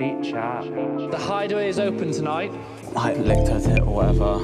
Got 0.00 0.22
chat. 0.22 0.64
The 1.10 1.18
hideaway 1.18 1.68
is 1.68 1.78
open 1.78 2.10
tonight. 2.12 2.52
I 2.96 3.12
licked 3.14 3.48
her 3.48 3.60
tit 3.60 3.80
or 3.80 3.94
whatever. 3.94 4.38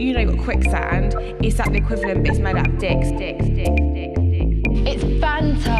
you 0.00 0.14
know, 0.14 0.20
you've 0.20 0.36
got 0.36 0.44
quicksand. 0.44 1.14
It's 1.44 1.58
like 1.58 1.72
the 1.72 1.78
equivalent, 1.78 2.24
but 2.24 2.30
it's 2.30 2.38
made 2.38 2.56
out 2.56 2.68
of 2.68 2.78
dicks, 2.78 3.10
dicks, 3.12 3.44
dicks, 3.44 3.80
dicks, 3.94 4.20
dicks. 4.20 4.60
It's 4.90 5.04
banter. 5.20 5.70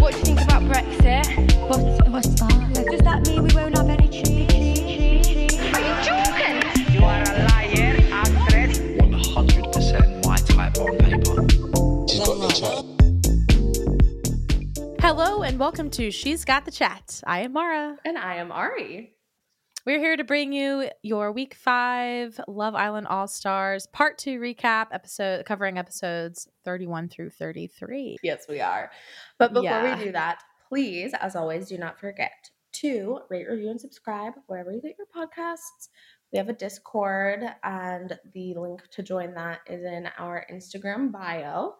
What 0.00 0.12
do 0.12 0.18
you 0.18 0.24
think 0.24 0.40
about 0.42 0.62
Brexit? 0.62 1.26
What's, 1.68 2.10
what's 2.10 2.40
that? 2.40 2.86
Does 2.90 3.00
that 3.00 3.26
mean 3.28 3.44
we 3.44 3.54
won't 3.54 3.74
welcome 15.72 15.88
to 15.88 16.10
She's 16.10 16.44
Got 16.44 16.66
the 16.66 16.70
Chat. 16.70 17.22
I 17.26 17.40
am 17.44 17.54
Maura. 17.54 17.96
And 18.04 18.18
I 18.18 18.34
am 18.34 18.52
Ari. 18.52 19.14
We're 19.86 20.00
here 20.00 20.18
to 20.18 20.22
bring 20.22 20.52
you 20.52 20.90
your 21.02 21.32
week 21.32 21.54
five 21.54 22.38
Love 22.46 22.74
Island 22.74 23.06
All 23.06 23.26
Stars 23.26 23.86
part 23.86 24.18
two 24.18 24.38
recap 24.38 24.88
episode 24.92 25.46
covering 25.46 25.78
episodes 25.78 26.46
31 26.66 27.08
through 27.08 27.30
33. 27.30 28.18
Yes, 28.22 28.44
we 28.50 28.60
are. 28.60 28.90
But 29.38 29.54
before 29.54 29.64
Yeah. 29.64 29.96
we 29.98 30.04
do 30.04 30.12
that, 30.12 30.42
please, 30.68 31.14
as 31.18 31.36
always, 31.36 31.68
do 31.70 31.78
not 31.78 31.98
forget 31.98 32.50
to 32.72 33.20
rate, 33.30 33.48
review, 33.48 33.70
and 33.70 33.80
subscribe 33.80 34.34
wherever 34.48 34.72
you 34.72 34.82
get 34.82 34.96
your 34.98 35.06
podcasts. 35.06 35.88
We 36.34 36.36
have 36.38 36.50
a 36.50 36.52
Discord, 36.52 37.44
and 37.62 38.18
the 38.34 38.54
link 38.58 38.82
to 38.90 39.02
join 39.02 39.32
that 39.36 39.60
is 39.66 39.82
in 39.84 40.10
our 40.18 40.44
Instagram 40.52 41.10
bio. 41.10 41.76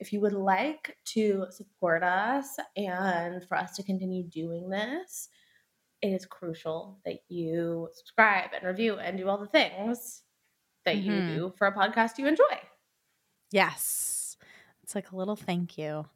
If 0.00 0.12
you 0.12 0.20
would 0.20 0.32
like 0.32 0.96
to 1.06 1.46
support 1.50 2.02
us 2.02 2.56
and 2.76 3.46
for 3.46 3.56
us 3.56 3.76
to 3.76 3.82
continue 3.82 4.24
doing 4.24 4.68
this, 4.70 5.28
it 6.02 6.08
is 6.08 6.24
crucial 6.26 6.98
that 7.04 7.18
you 7.28 7.88
subscribe 7.92 8.50
and 8.54 8.64
review 8.66 8.94
and 8.98 9.18
do 9.18 9.28
all 9.28 9.38
the 9.38 9.46
things 9.46 10.22
that 10.86 10.96
Mhm. 10.96 11.04
you 11.04 11.26
do 11.36 11.54
for 11.58 11.66
a 11.66 11.72
podcast 11.74 12.16
you 12.18 12.26
enjoy. 12.26 12.58
Yes. 13.52 14.36
It's 14.82 14.94
like 14.94 15.12
a 15.12 15.16
little 15.16 15.36
thank 15.36 15.76
you. 15.78 16.06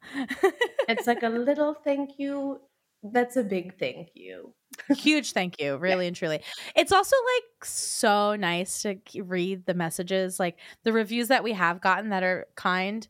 It's 0.89 1.07
like 1.07 1.23
a 1.23 1.29
little 1.29 1.73
thank 1.73 2.17
you. 2.19 2.61
That's 3.03 3.37
a 3.37 3.43
big 3.43 3.77
thank 3.77 4.09
you. 4.15 4.53
Huge 4.89 5.31
thank 5.33 5.61
you, 5.61 5.77
really 5.77 6.07
and 6.07 6.15
truly. 6.15 6.41
It's 6.75 6.91
also 6.91 7.15
like 7.35 7.65
so 7.65 8.35
nice 8.35 8.81
to 8.81 8.97
read 9.21 9.65
the 9.67 9.75
messages, 9.75 10.39
like 10.39 10.57
the 10.83 10.91
reviews 10.91 11.27
that 11.27 11.43
we 11.43 11.53
have 11.53 11.81
gotten 11.81 12.09
that 12.09 12.23
are 12.23 12.47
kind. 12.55 13.07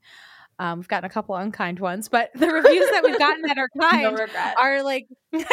Um, 0.57 0.79
we've 0.79 0.87
gotten 0.87 1.05
a 1.05 1.13
couple 1.13 1.35
unkind 1.35 1.79
ones, 1.79 2.07
but 2.07 2.31
the 2.33 2.47
reviews 2.47 2.89
that 2.91 3.03
we've 3.03 3.19
gotten 3.19 3.41
that 3.43 3.57
are 3.57 3.69
kind 3.79 4.17
regret. 4.17 4.55
are 4.59 4.83
like 4.83 5.07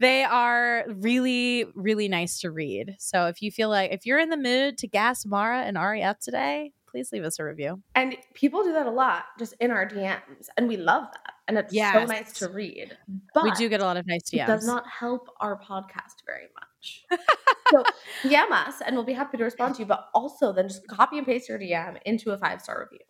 they 0.00 0.24
are 0.24 0.84
really 0.88 1.64
really 1.74 2.08
nice 2.08 2.40
to 2.40 2.50
read 2.50 2.96
so 2.98 3.26
if 3.26 3.40
you 3.40 3.50
feel 3.50 3.68
like 3.68 3.92
if 3.92 4.04
you're 4.04 4.18
in 4.18 4.30
the 4.30 4.36
mood 4.36 4.78
to 4.78 4.88
gas 4.88 5.24
Maura 5.24 5.62
and 5.62 5.78
ari 5.78 6.02
up 6.02 6.18
today 6.20 6.72
please 6.96 7.12
leave 7.12 7.24
us 7.24 7.38
a 7.38 7.44
review 7.44 7.82
And 7.94 8.16
people 8.34 8.64
do 8.64 8.72
that 8.72 8.86
a 8.86 8.90
lot 8.90 9.24
just 9.38 9.54
in 9.60 9.70
our 9.70 9.86
DMs, 9.86 10.48
and 10.56 10.66
we 10.66 10.76
love 10.76 11.04
that. 11.12 11.34
And 11.48 11.58
it's 11.58 11.72
so 11.72 12.04
nice 12.06 12.32
to 12.38 12.48
read. 12.48 12.96
But 13.34 13.44
we 13.44 13.50
do 13.52 13.68
get 13.68 13.80
a 13.80 13.84
lot 13.84 13.96
of 13.96 14.06
nice 14.06 14.32
it 14.32 14.38
dms 14.38 14.46
does 14.46 14.66
not 14.66 14.84
help 14.88 15.28
our 15.40 15.60
podcast 15.60 16.24
very 16.24 16.48
much. 16.54 17.04
so 17.70 17.84
DM 18.24 18.50
us, 18.50 18.80
and 18.84 18.96
we'll 18.96 19.04
be 19.04 19.12
happy 19.12 19.36
to 19.36 19.44
respond 19.44 19.74
to 19.76 19.82
you. 19.82 19.86
But 19.86 20.08
also, 20.14 20.52
then 20.52 20.68
just 20.68 20.86
copy 20.88 21.18
and 21.18 21.26
paste 21.26 21.48
your 21.48 21.58
DM 21.58 21.98
into 22.06 22.30
a 22.30 22.38
five 22.38 22.62
star 22.62 22.88
review. 22.90 23.04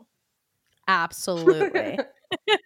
Absolutely 0.88 1.98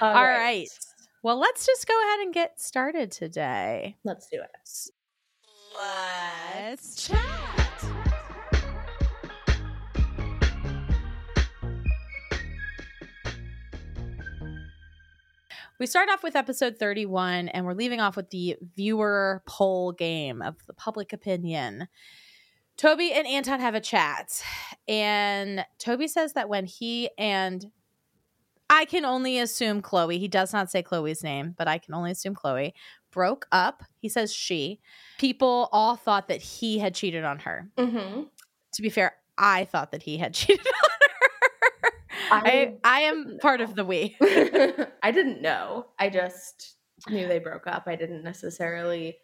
all 0.00 0.14
right. 0.14 0.68
well 1.22 1.38
let's 1.38 1.66
just 1.66 1.86
go 1.86 1.94
ahead 2.08 2.20
and 2.20 2.34
get 2.34 2.60
started 2.60 3.10
today 3.10 3.96
Let's 4.04 4.28
do 4.28 4.40
it. 4.40 4.50
let's 5.78 7.08
chat 7.08 7.52
We 15.82 15.86
start 15.86 16.08
off 16.10 16.22
with 16.22 16.36
episode 16.36 16.78
31, 16.78 17.48
and 17.48 17.66
we're 17.66 17.72
leaving 17.72 17.98
off 17.98 18.14
with 18.14 18.30
the 18.30 18.56
viewer 18.76 19.42
poll 19.46 19.90
game 19.90 20.40
of 20.40 20.54
the 20.68 20.74
public 20.74 21.12
opinion. 21.12 21.88
Toby 22.82 23.12
and 23.12 23.28
Anton 23.28 23.60
have 23.60 23.76
a 23.76 23.80
chat, 23.80 24.42
and 24.88 25.64
Toby 25.78 26.08
says 26.08 26.32
that 26.32 26.48
when 26.48 26.66
he 26.66 27.10
and 27.16 27.70
I 28.68 28.86
can 28.86 29.04
only 29.04 29.38
assume 29.38 29.82
Chloe, 29.82 30.18
he 30.18 30.26
does 30.26 30.52
not 30.52 30.68
say 30.68 30.82
Chloe's 30.82 31.22
name, 31.22 31.54
but 31.56 31.68
I 31.68 31.78
can 31.78 31.94
only 31.94 32.10
assume 32.10 32.34
Chloe, 32.34 32.74
broke 33.12 33.46
up. 33.52 33.84
He 34.00 34.08
says 34.08 34.34
she. 34.34 34.80
People 35.18 35.68
all 35.70 35.94
thought 35.94 36.26
that 36.26 36.42
he 36.42 36.80
had 36.80 36.92
cheated 36.92 37.22
on 37.22 37.38
her. 37.38 37.70
Mm-hmm. 37.78 38.22
To 38.72 38.82
be 38.82 38.90
fair, 38.90 39.14
I 39.38 39.66
thought 39.66 39.92
that 39.92 40.02
he 40.02 40.16
had 40.18 40.34
cheated 40.34 40.66
on 40.66 40.90
her. 40.90 41.90
I, 42.32 42.74
I 42.82 43.02
am 43.02 43.38
part 43.40 43.60
of 43.60 43.76
the 43.76 43.84
we. 43.84 44.16
I 44.20 45.12
didn't 45.12 45.40
know. 45.40 45.86
I 46.00 46.08
just 46.08 46.78
knew 47.08 47.28
they 47.28 47.38
broke 47.38 47.68
up. 47.68 47.84
I 47.86 47.94
didn't 47.94 48.24
necessarily. 48.24 49.18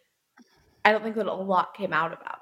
I 0.85 0.93
don't 0.93 1.03
think 1.03 1.17
that 1.17 1.25
a 1.25 1.33
lot 1.33 1.73
came 1.73 1.91
out 1.91 2.13
about 2.13 2.38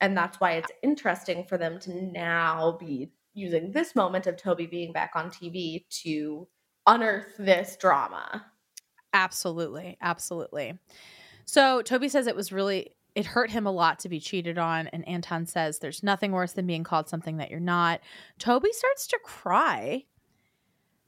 and 0.00 0.16
that's 0.16 0.40
why 0.40 0.52
it's 0.52 0.72
interesting 0.82 1.44
for 1.44 1.58
them 1.58 1.78
to 1.80 2.02
now 2.02 2.76
be 2.80 3.12
using 3.34 3.72
this 3.72 3.94
moment 3.94 4.26
of 4.26 4.36
Toby 4.36 4.66
being 4.66 4.92
back 4.92 5.12
on 5.14 5.30
TV 5.30 5.84
to 6.02 6.48
unearth 6.86 7.36
this 7.38 7.76
drama. 7.80 8.46
Absolutely. 9.12 9.96
Absolutely. 10.00 10.78
So 11.44 11.82
Toby 11.82 12.08
says 12.08 12.26
it 12.26 12.36
was 12.36 12.52
really, 12.52 12.90
it 13.14 13.26
hurt 13.26 13.50
him 13.50 13.66
a 13.66 13.72
lot 13.72 13.98
to 14.00 14.08
be 14.08 14.20
cheated 14.20 14.58
on. 14.58 14.86
And 14.88 15.06
Anton 15.08 15.46
says 15.46 15.78
there's 15.78 16.02
nothing 16.02 16.32
worse 16.32 16.52
than 16.52 16.66
being 16.66 16.84
called 16.84 17.08
something 17.08 17.38
that 17.38 17.50
you're 17.50 17.60
not. 17.60 18.00
Toby 18.38 18.72
starts 18.72 19.06
to 19.08 19.18
cry. 19.22 20.04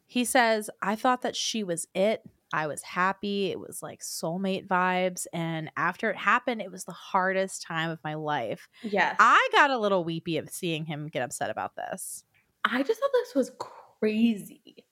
He 0.06 0.24
says, 0.24 0.68
I 0.80 0.96
thought 0.96 1.22
that 1.22 1.36
she 1.36 1.64
was 1.64 1.86
it. 1.94 2.22
I 2.52 2.66
was 2.66 2.82
happy. 2.82 3.50
It 3.50 3.58
was 3.58 3.82
like 3.82 4.00
soulmate 4.00 4.66
vibes. 4.66 5.26
And 5.32 5.70
after 5.76 6.10
it 6.10 6.16
happened, 6.16 6.60
it 6.62 6.70
was 6.70 6.84
the 6.84 6.92
hardest 6.92 7.62
time 7.62 7.90
of 7.90 7.98
my 8.04 8.14
life. 8.14 8.68
Yes. 8.82 9.16
I 9.18 9.48
got 9.52 9.70
a 9.70 9.78
little 9.78 10.04
weepy 10.04 10.36
of 10.38 10.50
seeing 10.50 10.84
him 10.84 11.08
get 11.08 11.22
upset 11.22 11.50
about 11.50 11.76
this. 11.76 12.24
I 12.64 12.82
just 12.82 13.00
thought 13.00 13.10
this 13.12 13.34
was 13.34 13.52
crazy. 13.98 14.84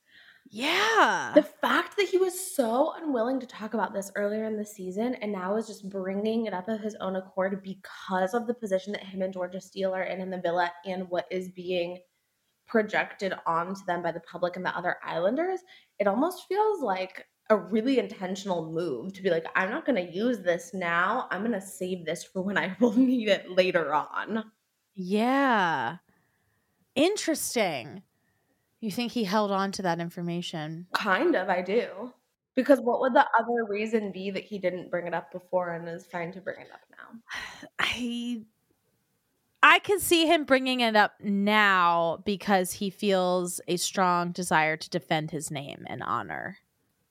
Yeah. 0.52 1.30
The 1.34 1.44
fact 1.44 1.96
that 1.96 2.08
he 2.08 2.18
was 2.18 2.38
so 2.38 2.92
unwilling 3.00 3.38
to 3.38 3.46
talk 3.46 3.74
about 3.74 3.94
this 3.94 4.10
earlier 4.16 4.44
in 4.46 4.56
the 4.56 4.64
season 4.64 5.14
and 5.16 5.30
now 5.30 5.56
is 5.56 5.68
just 5.68 5.88
bringing 5.88 6.46
it 6.46 6.52
up 6.52 6.68
of 6.68 6.80
his 6.80 6.96
own 6.96 7.14
accord 7.14 7.62
because 7.62 8.34
of 8.34 8.48
the 8.48 8.54
position 8.54 8.92
that 8.92 9.04
him 9.04 9.22
and 9.22 9.32
Georgia 9.32 9.60
Steele 9.60 9.94
are 9.94 10.02
in 10.02 10.20
in 10.20 10.28
the 10.28 10.40
villa 10.40 10.72
and 10.84 11.08
what 11.08 11.26
is 11.30 11.50
being 11.50 12.00
projected 12.66 13.32
onto 13.46 13.84
them 13.86 14.02
by 14.02 14.10
the 14.10 14.20
public 14.20 14.56
and 14.56 14.64
the 14.64 14.76
other 14.76 14.96
islanders, 15.04 15.60
it 15.98 16.06
almost 16.06 16.46
feels 16.48 16.80
like 16.82 17.26
a 17.50 17.56
really 17.56 17.98
intentional 17.98 18.70
move 18.70 19.12
to 19.12 19.22
be 19.22 19.30
like, 19.30 19.44
I'm 19.56 19.70
not 19.70 19.84
going 19.84 20.06
to 20.06 20.12
use 20.12 20.38
this 20.38 20.72
now. 20.72 21.26
I'm 21.30 21.40
going 21.40 21.52
to 21.52 21.60
save 21.60 22.06
this 22.06 22.24
for 22.24 22.42
when 22.42 22.56
I 22.56 22.76
will 22.80 22.96
need 22.96 23.28
it 23.28 23.50
later 23.50 23.92
on. 23.92 24.44
Yeah. 24.94 25.96
Interesting. 26.94 28.02
You 28.80 28.90
think 28.90 29.12
he 29.12 29.24
held 29.24 29.50
on 29.50 29.72
to 29.72 29.82
that 29.82 30.00
information? 30.00 30.86
Kind 30.94 31.34
of, 31.34 31.48
I 31.48 31.60
do. 31.60 32.12
Because 32.54 32.80
what 32.80 33.00
would 33.00 33.14
the 33.14 33.26
other 33.38 33.64
reason 33.68 34.12
be 34.12 34.30
that 34.30 34.44
he 34.44 34.58
didn't 34.58 34.90
bring 34.90 35.06
it 35.06 35.14
up 35.14 35.32
before 35.32 35.74
and 35.74 35.88
is 35.88 36.06
trying 36.06 36.32
to 36.32 36.40
bring 36.40 36.60
it 36.60 36.70
up 36.72 36.80
now? 36.90 37.68
I 37.78 38.42
I 39.62 39.78
can 39.80 40.00
see 40.00 40.26
him 40.26 40.44
bringing 40.44 40.80
it 40.80 40.96
up 40.96 41.12
now 41.20 42.22
because 42.24 42.72
he 42.72 42.88
feels 42.88 43.60
a 43.68 43.76
strong 43.76 44.32
desire 44.32 44.76
to 44.76 44.90
defend 44.90 45.30
his 45.30 45.50
name 45.50 45.84
and 45.86 46.02
honor. 46.02 46.56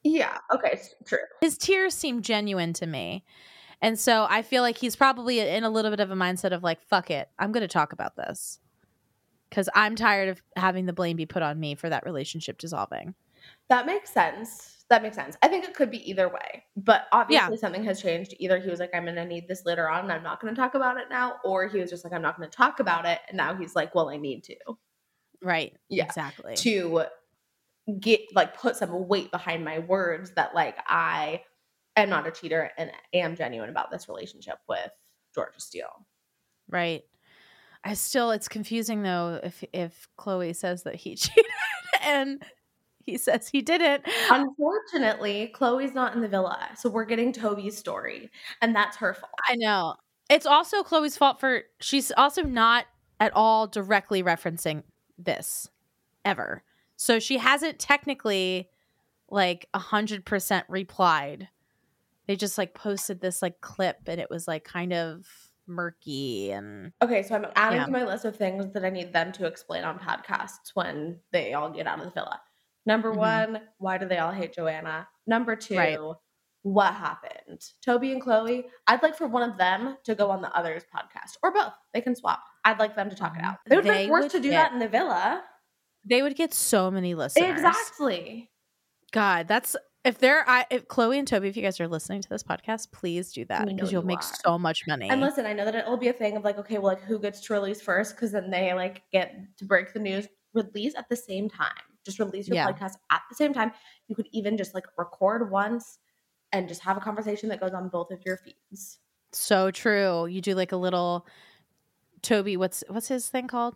Yeah, 0.04 0.38
okay, 0.54 0.80
true. 1.06 1.19
His 1.42 1.57
tears 1.57 1.94
seem 1.94 2.22
genuine 2.22 2.74
to 2.74 2.88
me. 2.88 3.25
And 3.81 3.98
so 3.98 4.28
I 4.30 4.42
feel 4.42 4.62
like 4.62 4.78
he's 4.78 4.96
probably 4.96 5.40
in 5.40 5.63
a 5.63 5.69
little 5.69 5.92
bit 5.92 6.00
of 6.00 6.12
a 6.12 6.16
mindset 6.16 6.51
of 6.51 6.63
like, 6.63 6.81
fuck 6.81 7.12
it, 7.12 7.30
I'm 7.38 7.51
going 7.51 7.62
to 7.62 7.68
talk 7.68 7.94
about 7.94 8.16
this. 8.16 8.60
Because 9.50 9.69
I'm 9.74 9.96
tired 9.96 10.30
of 10.30 10.42
having 10.56 10.86
the 10.86 10.94
blame 10.94 11.18
be 11.18 11.25
put 11.25 11.42
on 11.42 11.60
me 11.60 11.75
for 11.75 11.90
that 11.90 12.06
relationship 12.06 12.60
dissolving. 12.60 13.16
That 13.69 13.86
makes 13.86 14.12
sense. 14.12 14.86
That 14.90 15.04
makes 15.04 15.16
sense. 15.16 15.38
I 15.42 15.48
think 15.48 15.66
it 15.66 15.75
could 15.75 15.92
be 15.92 16.10
either 16.10 16.28
way. 16.28 16.63
But 16.75 17.07
obviously 17.12 17.57
something 17.57 17.84
has 17.84 18.01
changed. 18.01 18.36
Either 18.40 18.60
he 18.60 18.69
was 18.69 18.80
like, 18.80 18.90
I'm 18.94 19.06
gonna 19.06 19.25
need 19.25 19.48
this 19.48 19.66
later 19.66 19.88
on 19.88 20.01
and 20.01 20.12
I'm 20.12 20.24
not 20.24 20.42
gonna 20.42 20.56
talk 20.56 20.74
about 20.74 20.98
it 20.98 21.06
now, 21.10 21.36
or 21.44 21.68
he 21.68 21.80
was 21.80 21.90
just 21.90 22.04
like, 22.04 22.12
I'm 22.13 22.22
not 22.22 22.38
gonna 22.38 22.50
talk 22.50 22.80
about 22.80 23.06
it, 23.06 23.19
and 23.28 23.38
now 23.38 23.56
he's 23.56 23.75
like, 23.75 23.94
Well, 23.94 24.10
I 24.10 24.18
need 24.18 24.44
to. 24.46 24.56
Right. 25.44 25.75
Yeah. 25.90 26.06
Exactly. 26.06 26.56
To 26.56 27.06
get 27.97 28.21
like 28.33 28.57
put 28.57 28.75
some 28.75 29.07
weight 29.07 29.31
behind 29.31 29.63
my 29.63 29.80
words 29.80 30.31
that 30.31 30.53
like 30.56 30.77
I 30.88 31.44
am 31.95 32.09
not 32.09 32.27
a 32.27 32.31
cheater 32.31 32.71
and 32.77 32.91
am 33.13 33.36
genuine 33.36 33.69
about 33.69 33.91
this 33.91 34.07
relationship 34.07 34.57
with 34.68 34.91
Georgia 35.33 35.59
Steele. 35.59 36.06
Right. 36.69 37.03
I 37.83 37.94
still 37.94 38.31
it's 38.31 38.47
confusing 38.47 39.03
though 39.03 39.39
if 39.44 39.63
if 39.74 40.07
Chloe 40.18 40.53
says 40.53 40.83
that 40.83 40.95
he 40.95 41.15
cheated 41.15 41.45
and 42.01 42.44
he 43.06 43.18
says 43.18 43.47
he 43.47 43.62
didn't. 43.62 44.06
Unfortunately, 44.30 45.47
Chloe's 45.47 45.94
not 45.94 46.13
in 46.13 46.21
the 46.21 46.27
villa, 46.27 46.69
so 46.75 46.89
we're 46.89 47.06
getting 47.06 47.33
Toby's 47.33 47.77
story, 47.77 48.30
and 48.62 48.75
that's 48.75 48.97
her 48.97 49.13
fault. 49.13 49.31
I 49.47 49.56
know. 49.56 49.95
It's 50.30 50.45
also 50.45 50.83
Chloe's 50.83 51.18
fault 51.18 51.39
for 51.39 51.63
she's 51.80 52.12
also 52.15 52.44
not 52.44 52.86
at 53.19 53.33
all 53.33 53.68
directly 53.68 54.21
referencing 54.21 54.83
this 55.18 55.69
ever. 56.24 56.63
So 57.01 57.18
she 57.18 57.38
hasn't 57.38 57.80
technically 57.80 58.68
like 59.30 59.69
a 59.74 59.80
hundred 59.80 60.25
percent 60.25 60.66
replied. 60.68 61.48
They 62.28 62.36
just 62.36 62.57
like 62.57 62.74
posted 62.74 63.22
this 63.22 63.42
like 63.42 63.62
clip 63.62 64.00
and 64.07 64.19
it 64.19 64.30
was 64.30 64.50
like 64.50 64.66
kind 64.66 64.92
of 64.92 65.25
murky 65.66 66.51
and 66.51 66.92
Okay, 67.01 67.24
so 67.24 67.36
I'm 67.36 67.46
adding 67.56 67.80
Yeah. 67.80 67.86
to 67.86 67.92
my 67.92 68.04
list 68.04 68.25
of 68.25 68.36
things 68.36 68.74
that 68.74 68.84
I 68.84 68.90
need 68.90 69.13
them 69.13 69.31
to 69.34 69.46
explain 69.46 69.86
on 69.86 69.98
podcasts 69.98 70.72
when 70.74 71.22
they 71.31 71.54
all 71.54 71.69
get 71.69 71.88
out 71.88 72.00
of 72.00 72.06
the 72.06 72.12
villa. 72.12 72.42
Number 72.86 73.13
Mhm. 73.13 73.18
one, 73.18 73.62
why 73.78 73.98
do 73.98 74.06
they 74.06 74.18
all 74.18 74.31
hate 74.34 74.54
Joanna? 74.54 75.07
Number 75.25 75.56
two, 75.56 75.78
Right. 75.78 76.00
what 76.63 76.94
happened? 76.96 77.62
Toby 77.81 78.12
and 78.12 78.22
Chloe, 78.22 78.68
I'd 78.88 79.01
like 79.01 79.16
for 79.16 79.28
one 79.28 79.50
of 79.50 79.57
them 79.57 79.98
to 80.04 80.16
go 80.16 80.30
on 80.31 80.42
the 80.42 80.54
other's 80.54 80.84
podcast 80.84 81.38
or 81.42 81.51
both. 81.51 81.74
They 81.94 82.01
can 82.01 82.13
swap. 82.16 82.44
I'd 82.66 82.78
like 82.80 82.98
them 82.98 83.10
to 83.10 83.16
talk 83.16 83.38
it 83.38 83.44
out. 83.44 83.60
They 83.68 83.78
would 83.78 83.86
be 83.86 84.07
forced 84.07 84.31
to 84.31 84.42
do 84.42 84.50
that 84.50 84.74
in 84.74 84.80
the 84.80 84.90
villa. 84.90 85.46
They 86.06 86.22
would 86.22 86.36
get 86.36 86.54
so 86.54 86.90
many 86.90 87.16
listeners. 87.16 87.50
Exactly. 87.50 88.50
God, 89.12 89.48
that's 89.48 89.75
if 90.06 90.19
they're 90.19 90.48
I 90.48 90.66
if 90.69 90.88
Chloe 90.88 91.19
and 91.19 91.28
Toby, 91.28 91.50
if 91.50 91.57
you 91.57 91.63
guys 91.63 91.80
are 91.80 91.88
listening 91.88 92.22
to 92.22 92.30
this 92.30 92.44
podcast, 92.44 92.92
please 92.92 93.31
do 93.34 93.46
that 93.46 93.66
because 93.68 93.92
you'll 93.92 94.04
you 94.04 94.07
make 94.07 94.19
are. 94.19 94.34
so 94.46 94.57
much 94.57 94.86
money. 94.88 95.10
And 95.10 95.19
listen, 95.22 95.46
I 95.46 95.54
know 95.54 95.66
that 95.66 95.75
it'll 95.75 95.98
be 95.98 96.07
a 96.07 96.13
thing 96.13 96.38
of 96.38 96.44
like, 96.44 96.57
okay, 96.60 96.78
well, 96.78 96.94
like 96.94 97.01
who 97.01 97.19
gets 97.19 97.42
to 97.48 97.54
release 97.54 97.81
first? 97.81 98.16
Because 98.16 98.31
then 98.31 98.50
they 98.50 98.74
like 98.74 99.04
get 99.12 99.36
to 99.57 99.66
break 99.66 99.94
the 99.94 100.00
news, 100.00 100.28
release 100.54 100.94
at 100.96 101.10
the 101.10 101.16
same 101.16 101.50
time. 101.50 101.74
Just 102.06 102.19
release 102.19 102.48
your 102.48 102.56
Yeah. 102.56 102.68
podcast 102.68 102.94
at 103.12 103.22
the 103.30 103.36
same 103.36 103.54
time. 103.54 103.72
You 104.07 104.16
could 104.16 104.28
even 104.31 104.57
just 104.57 104.74
like 104.74 104.86
record 104.98 105.51
once 105.51 106.00
and 106.51 106.68
just 106.68 106.81
have 106.81 106.98
a 106.98 107.01
conversation 107.01 107.50
that 107.50 107.60
goes 107.60 107.74
on 107.74 107.90
both 107.90 108.12
of 108.12 108.19
your 108.25 108.38
feeds. 108.38 109.00
So 109.31 109.69
true. 109.72 110.25
You 110.28 110.42
do 110.42 110.56
like 110.56 110.72
a 110.72 110.78
little 110.78 111.28
Toby, 112.22 112.57
what's 112.57 112.84
what's 112.90 113.07
his 113.07 113.28
thing 113.28 113.48
called? 113.48 113.75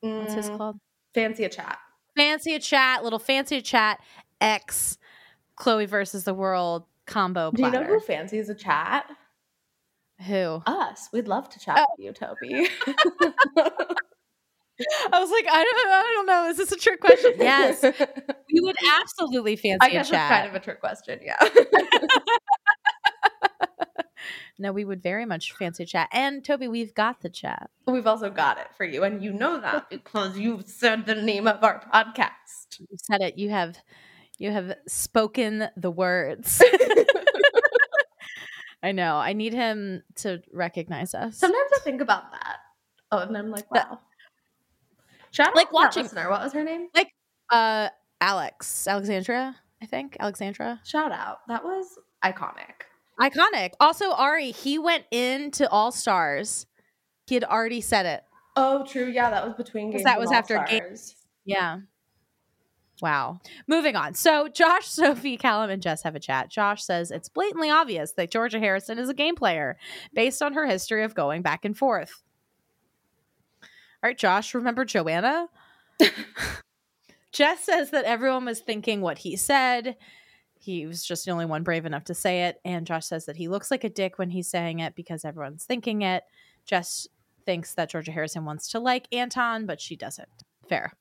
What's 0.00 0.34
his 0.34 0.50
Mm, 0.50 0.56
called? 0.58 0.76
Fancy 1.14 1.44
a 1.44 1.48
chat. 1.48 1.78
Fancy 2.16 2.54
a 2.54 2.58
chat, 2.58 3.02
little 3.04 3.18
fancy 3.18 3.56
a 3.58 3.62
chat 3.62 4.00
X 4.40 4.98
Chloe 5.56 5.86
versus 5.86 6.24
the 6.24 6.34
world 6.34 6.84
combo 7.06 7.50
Do 7.52 7.62
you 7.62 7.70
know 7.70 7.84
who 7.84 8.00
fancies 8.00 8.48
a 8.48 8.54
chat? 8.54 9.10
who? 10.26 10.62
Us. 10.66 11.08
We'd 11.12 11.26
love 11.28 11.48
to 11.50 11.58
chat 11.58 11.78
Oh. 11.80 11.86
with 11.98 12.04
you, 12.06 12.12
Toby. 12.12 12.68
I 15.12 15.20
was 15.20 15.30
like, 15.30 15.46
I 15.50 15.62
don't 15.64 15.92
I 15.92 16.12
don't 16.14 16.26
know. 16.26 16.48
Is 16.48 16.56
this 16.56 16.72
a 16.72 16.76
trick 16.76 17.00
question? 17.00 17.32
Yes. 17.38 17.82
we 18.52 18.60
would 18.60 18.76
absolutely 19.00 19.56
fancy 19.56 19.78
I 19.80 19.88
a 19.88 19.90
guess 19.90 20.10
chat. 20.10 20.30
it's 20.30 20.38
kind 20.40 20.48
of 20.48 20.54
a 20.54 20.60
trick 20.64 20.80
question. 20.80 21.20
Yeah. 21.22 21.36
no, 24.62 24.72
we 24.72 24.84
would 24.84 25.02
very 25.02 25.26
much 25.26 25.52
fancy 25.52 25.84
chat. 25.84 26.08
And 26.12 26.44
Toby, 26.44 26.68
we've 26.68 26.94
got 26.94 27.20
the 27.20 27.28
chat. 27.28 27.70
We've 27.86 28.06
also 28.06 28.30
got 28.30 28.58
it 28.58 28.68
for 28.76 28.84
you. 28.84 29.02
And 29.04 29.22
you 29.22 29.32
know 29.32 29.60
that 29.60 29.90
because 29.90 30.38
you've 30.38 30.66
said 30.66 31.04
the 31.04 31.16
name 31.16 31.46
of 31.46 31.62
our 31.62 31.82
podcast. 31.92 32.78
You 32.78 32.86
said 33.02 33.20
it. 33.20 33.36
You 33.38 33.50
have 33.50 33.76
you 34.38 34.50
have 34.50 34.74
spoken 34.86 35.68
the 35.76 35.90
words. 35.90 36.62
I 38.82 38.92
know. 38.92 39.16
I 39.16 39.32
need 39.32 39.52
him 39.52 40.02
to 40.16 40.42
recognize 40.52 41.14
us. 41.14 41.36
Sometimes 41.38 41.70
I 41.76 41.80
think 41.80 42.00
about 42.00 42.32
that. 42.32 42.56
Oh, 43.12 43.18
and 43.18 43.36
I'm 43.36 43.50
like, 43.50 43.70
wow. 43.72 44.00
Shout 45.30 45.48
out 45.48 45.56
Like 45.56 45.72
watching- 45.72 46.02
listener. 46.04 46.28
What 46.30 46.42
was 46.42 46.52
her 46.52 46.64
name? 46.64 46.88
Like 46.94 47.12
uh 47.50 47.88
Alex, 48.20 48.86
Alexandra, 48.86 49.56
I 49.82 49.86
think. 49.86 50.16
Alexandra. 50.20 50.80
Shout 50.84 51.12
out. 51.12 51.38
That 51.48 51.64
was 51.64 51.98
iconic. 52.24 52.86
Iconic. 53.20 53.72
Also 53.80 54.12
Ari, 54.12 54.50
he 54.50 54.78
went 54.78 55.04
into 55.10 55.68
All 55.68 55.92
Stars. 55.92 56.66
He 57.26 57.34
had 57.34 57.44
already 57.44 57.80
said 57.80 58.06
it. 58.06 58.22
Oh, 58.56 58.84
true. 58.84 59.06
Yeah, 59.06 59.30
that 59.30 59.44
was 59.44 59.54
between 59.54 59.90
games. 59.90 60.04
that 60.04 60.18
was 60.18 60.30
after 60.30 60.58
All-Stars. 60.58 60.80
games. 60.80 61.16
Yeah. 61.44 61.78
Wow. 63.00 63.40
Moving 63.66 63.96
on. 63.96 64.14
So 64.14 64.48
Josh, 64.54 64.86
Sophie, 64.86 65.36
Callum, 65.36 65.70
and 65.70 65.82
Jess 65.82 66.02
have 66.02 66.14
a 66.14 66.20
chat. 66.20 66.50
Josh 66.50 66.84
says 66.84 67.10
it's 67.10 67.28
blatantly 67.28 67.70
obvious 67.70 68.12
that 68.12 68.30
Georgia 68.30 68.58
Harrison 68.58 68.98
is 68.98 69.08
a 69.08 69.14
game 69.14 69.34
player 69.34 69.78
based 70.12 70.42
on 70.42 70.52
her 70.52 70.66
history 70.66 71.02
of 71.02 71.14
going 71.14 71.42
back 71.42 71.64
and 71.64 71.76
forth. 71.76 72.22
All 73.62 74.08
right, 74.08 74.18
Josh, 74.18 74.54
remember 74.54 74.84
Joanna? 74.84 75.48
Jess 77.32 77.64
says 77.64 77.90
that 77.90 78.04
everyone 78.04 78.44
was 78.44 78.60
thinking 78.60 79.00
what 79.00 79.18
he 79.18 79.36
said. 79.36 79.96
He 80.62 80.86
was 80.86 81.04
just 81.04 81.24
the 81.24 81.32
only 81.32 81.44
one 81.44 81.64
brave 81.64 81.86
enough 81.86 82.04
to 82.04 82.14
say 82.14 82.44
it. 82.44 82.60
And 82.64 82.86
Josh 82.86 83.06
says 83.06 83.26
that 83.26 83.36
he 83.36 83.48
looks 83.48 83.70
like 83.70 83.82
a 83.82 83.90
dick 83.90 84.18
when 84.18 84.30
he's 84.30 84.48
saying 84.48 84.78
it 84.78 84.94
because 84.94 85.24
everyone's 85.24 85.64
thinking 85.64 86.02
it. 86.02 86.22
Jess 86.64 87.08
thinks 87.44 87.74
that 87.74 87.90
Georgia 87.90 88.12
Harrison 88.12 88.44
wants 88.44 88.70
to 88.70 88.78
like 88.78 89.08
Anton, 89.12 89.66
but 89.66 89.80
she 89.80 89.96
doesn't. 89.96 90.28
Fair. 90.68 90.92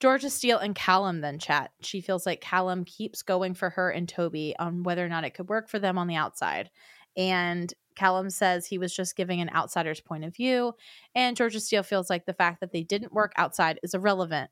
Georgia 0.00 0.30
Steele 0.30 0.58
and 0.58 0.74
Callum 0.74 1.20
then 1.20 1.38
chat. 1.38 1.72
She 1.80 2.00
feels 2.00 2.24
like 2.24 2.40
Callum 2.40 2.84
keeps 2.84 3.22
going 3.22 3.52
for 3.52 3.70
her 3.70 3.90
and 3.90 4.08
Toby 4.08 4.54
on 4.58 4.84
whether 4.84 5.04
or 5.04 5.08
not 5.08 5.24
it 5.24 5.34
could 5.34 5.48
work 5.48 5.68
for 5.68 5.78
them 5.78 5.98
on 5.98 6.06
the 6.06 6.14
outside. 6.14 6.70
And 7.16 7.72
Callum 7.94 8.30
says 8.30 8.64
he 8.64 8.78
was 8.78 8.94
just 8.94 9.16
giving 9.16 9.40
an 9.40 9.50
outsider's 9.54 10.00
point 10.00 10.24
of 10.24 10.34
view. 10.34 10.72
And 11.14 11.36
Georgia 11.36 11.60
Steele 11.60 11.82
feels 11.82 12.08
like 12.08 12.24
the 12.24 12.32
fact 12.32 12.60
that 12.60 12.72
they 12.72 12.84
didn't 12.84 13.12
work 13.12 13.32
outside 13.36 13.80
is 13.82 13.92
irrelevant. 13.92 14.50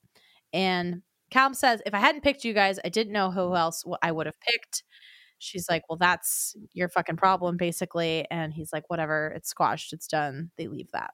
And 0.52 1.02
Callum 1.30 1.54
says, 1.54 1.82
if 1.84 1.94
I 1.94 1.98
hadn't 1.98 2.22
picked 2.22 2.44
you 2.44 2.52
guys, 2.52 2.78
I 2.84 2.88
didn't 2.88 3.12
know 3.12 3.30
who 3.30 3.54
else 3.54 3.84
I 4.02 4.12
would 4.12 4.26
have 4.26 4.40
picked. 4.40 4.84
She's 5.38 5.68
like, 5.68 5.82
well, 5.88 5.98
that's 5.98 6.56
your 6.72 6.88
fucking 6.88 7.16
problem, 7.16 7.56
basically. 7.56 8.26
And 8.30 8.54
he's 8.54 8.72
like, 8.72 8.88
whatever, 8.88 9.32
it's 9.36 9.48
squashed, 9.48 9.92
it's 9.92 10.06
done. 10.06 10.50
They 10.56 10.68
leave 10.68 10.90
that. 10.92 11.12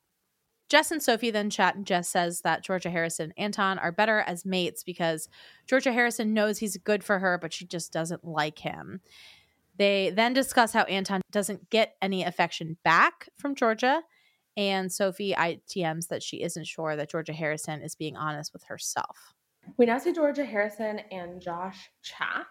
Jess 0.68 0.90
and 0.90 1.02
Sophie 1.02 1.30
then 1.30 1.50
chat, 1.50 1.74
and 1.74 1.86
Jess 1.86 2.08
says 2.08 2.40
that 2.42 2.64
Georgia 2.64 2.88
Harrison 2.88 3.32
and 3.36 3.44
Anton 3.44 3.78
are 3.78 3.92
better 3.92 4.20
as 4.20 4.46
mates 4.46 4.82
because 4.82 5.28
Georgia 5.66 5.92
Harrison 5.92 6.32
knows 6.32 6.58
he's 6.58 6.78
good 6.78 7.04
for 7.04 7.18
her, 7.18 7.36
but 7.36 7.52
she 7.52 7.66
just 7.66 7.92
doesn't 7.92 8.24
like 8.24 8.58
him. 8.58 9.02
They 9.76 10.10
then 10.10 10.32
discuss 10.32 10.72
how 10.72 10.84
Anton 10.84 11.20
doesn't 11.30 11.68
get 11.68 11.96
any 12.00 12.24
affection 12.24 12.78
back 12.84 13.28
from 13.36 13.54
Georgia, 13.54 14.02
and 14.56 14.90
Sophie 14.90 15.34
ITMs 15.34 16.08
that 16.08 16.22
she 16.22 16.42
isn't 16.42 16.66
sure 16.66 16.96
that 16.96 17.10
Georgia 17.10 17.32
Harrison 17.34 17.82
is 17.82 17.94
being 17.94 18.16
honest 18.16 18.52
with 18.54 18.64
herself. 18.64 19.34
We 19.76 19.86
now 19.86 19.98
see 19.98 20.12
Georgia 20.12 20.44
Harrison 20.44 21.00
and 21.10 21.40
Josh 21.40 21.90
chat. 22.02 22.46